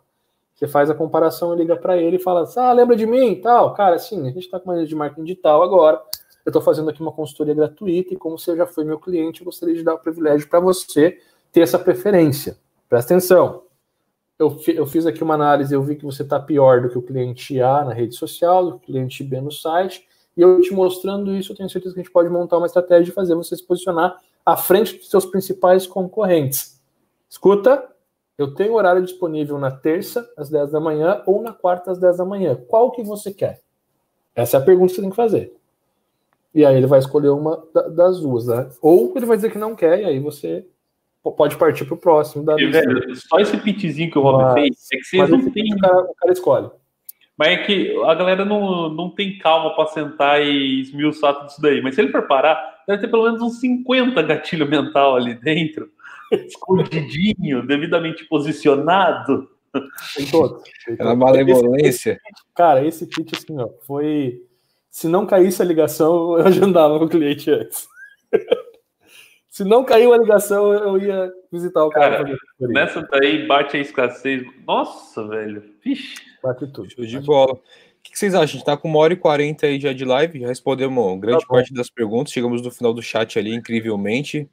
[0.55, 3.73] Você faz a comparação, liga para ele e fala, ah, lembra de mim tal.
[3.73, 6.01] Cara, assim, a gente está com uma de marketing digital agora,
[6.45, 9.45] eu estou fazendo aqui uma consultoria gratuita e como você já foi meu cliente, eu
[9.45, 11.17] gostaria de dar o privilégio para você
[11.51, 12.57] ter essa preferência.
[12.89, 13.63] Presta atenção.
[14.37, 17.01] Eu, eu fiz aqui uma análise, eu vi que você está pior do que o
[17.01, 20.73] cliente A na rede social, do que o cliente B no site, e eu te
[20.73, 23.55] mostrando isso, eu tenho certeza que a gente pode montar uma estratégia de fazer você
[23.55, 26.78] se posicionar à frente dos seus principais concorrentes.
[27.29, 27.87] Escuta,
[28.37, 32.17] eu tenho horário disponível na terça, às 10 da manhã, ou na quarta, às 10
[32.17, 32.55] da manhã.
[32.67, 33.61] Qual que você quer?
[34.35, 35.53] Essa é a pergunta que você tem que fazer.
[36.55, 37.63] E aí ele vai escolher uma
[37.95, 38.69] das duas, né?
[38.81, 40.65] Ou ele vai dizer que não quer, e aí você
[41.23, 42.81] pode partir para o próximo da lista.
[42.81, 45.73] Velho, só esse pitzinho que o Rob fez é que vocês não têm.
[45.73, 46.69] O cara, o cara escolhe.
[47.37, 51.61] Mas é que a galera não, não tem calma para sentar e esmiuçar tudo isso
[51.61, 51.81] daí.
[51.81, 55.89] Mas se ele for parar, deve ter pelo menos uns 50 gatilho mental ali dentro,
[56.31, 59.49] escondidinho, devidamente posicionado.
[60.15, 60.63] Tem todos.
[60.87, 62.11] É uma malevolência.
[62.11, 64.41] Esse, cara, esse pitch assim, ó, foi
[64.89, 67.87] se não caísse a ligação, eu agendava o cliente antes.
[69.49, 72.23] Se não caiu a ligação, eu ia visitar o cara.
[72.23, 74.45] cara nessa daí bate a escassez.
[74.65, 75.61] Nossa, velho.
[75.83, 76.15] Vixe.
[76.41, 76.89] Bate tudo.
[76.89, 77.53] Show de bola.
[77.53, 77.59] O
[78.01, 78.43] que vocês acham?
[78.43, 80.39] A gente tá com uma hora e quarenta aí já de live.
[80.39, 82.31] Já respondemos grande tá parte das perguntas.
[82.31, 84.47] Chegamos no final do chat ali, incrivelmente.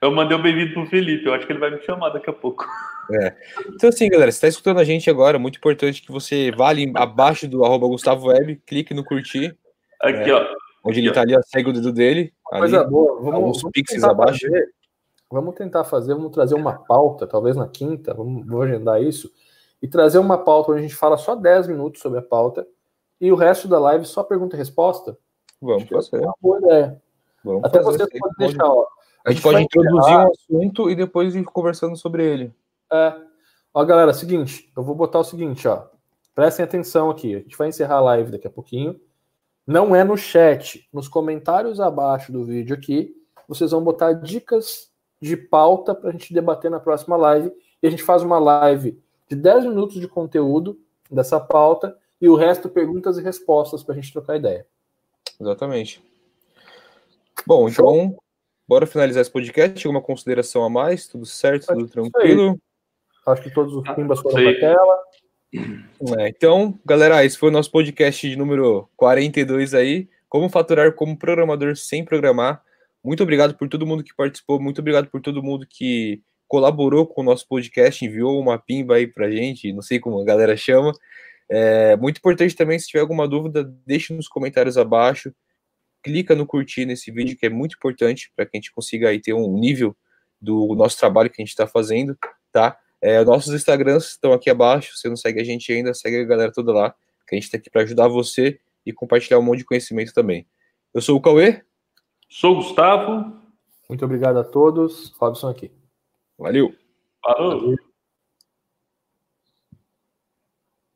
[0.00, 1.26] Eu mandei um bem-vindo pro Felipe.
[1.26, 2.66] Eu acho que ele vai me chamar daqui a pouco.
[3.10, 3.34] É.
[3.68, 6.90] Então, assim, galera, você está escutando a gente agora, muito importante que você vá ali
[6.94, 9.56] abaixo do arroba Gustavo Web, clique no curtir.
[10.00, 10.46] Aqui, é, ó.
[10.84, 12.32] Onde ele está ali, ó, segue o dedo dele.
[12.42, 13.20] Coisa ali, boa.
[13.20, 14.46] Vamos, vamos pixels abaixo.
[14.46, 14.68] Fazer,
[15.30, 19.30] vamos tentar fazer, vamos trazer uma pauta, talvez na quinta, vamos, vamos agendar isso,
[19.80, 22.66] e trazer uma pauta onde a gente fala só 10 minutos sobre a pauta
[23.20, 25.16] e o resto da live só pergunta e resposta.
[25.60, 26.16] Vamos fazer.
[26.16, 27.02] É uma boa ideia.
[27.44, 28.86] Vamos Até fazer, você pode deixar, ó.
[29.24, 32.54] A gente, a gente pode introduzir um assunto e depois ir conversando sobre ele.
[32.92, 33.14] É.
[33.74, 35.86] Ó, galera, seguinte, eu vou botar o seguinte, ó.
[36.34, 37.34] Prestem atenção aqui.
[37.34, 39.00] A gente vai encerrar a live daqui a pouquinho.
[39.66, 43.14] Não é no chat, nos comentários abaixo do vídeo aqui,
[43.48, 44.90] vocês vão botar dicas
[45.20, 47.52] de pauta para a gente debater na próxima live.
[47.82, 50.78] E a gente faz uma live de 10 minutos de conteúdo
[51.10, 54.66] dessa pauta e o resto perguntas e respostas para a gente trocar ideia.
[55.40, 56.02] Exatamente.
[57.46, 58.16] Bom, então,
[58.66, 59.86] bora finalizar esse podcast.
[59.86, 61.06] Alguma consideração a mais?
[61.06, 61.66] Tudo certo?
[61.66, 62.58] Tudo tranquilo?
[63.26, 64.98] Acho que todos os pimbas foram para a tela.
[66.18, 70.08] É, então, galera, esse foi o nosso podcast de número 42 aí.
[70.26, 72.62] Como faturar como programador sem programar.
[73.04, 77.20] Muito obrigado por todo mundo que participou, muito obrigado por todo mundo que colaborou com
[77.20, 80.92] o nosso podcast, enviou uma pimba aí pra gente, não sei como a galera chama.
[81.48, 85.34] É muito importante também, se tiver alguma dúvida, deixe nos comentários abaixo.
[86.02, 89.20] Clica no curtir nesse vídeo, que é muito importante para que a gente consiga aí
[89.20, 89.96] ter um nível
[90.40, 92.18] do nosso trabalho que a gente está fazendo,
[92.50, 92.76] tá?
[93.00, 94.96] É, nossos Instagrams estão aqui abaixo.
[94.96, 96.94] Se não segue a gente ainda, segue a galera toda lá.
[97.26, 100.46] Que a gente está aqui para ajudar você e compartilhar um monte de conhecimento também.
[100.92, 101.62] Eu sou o Cauê.
[102.28, 103.40] Sou o Gustavo.
[103.88, 105.10] Muito obrigado a todos.
[105.18, 105.70] Robson aqui.
[106.38, 106.74] Valeu.
[107.22, 107.60] Falou.
[107.60, 107.91] Valeu.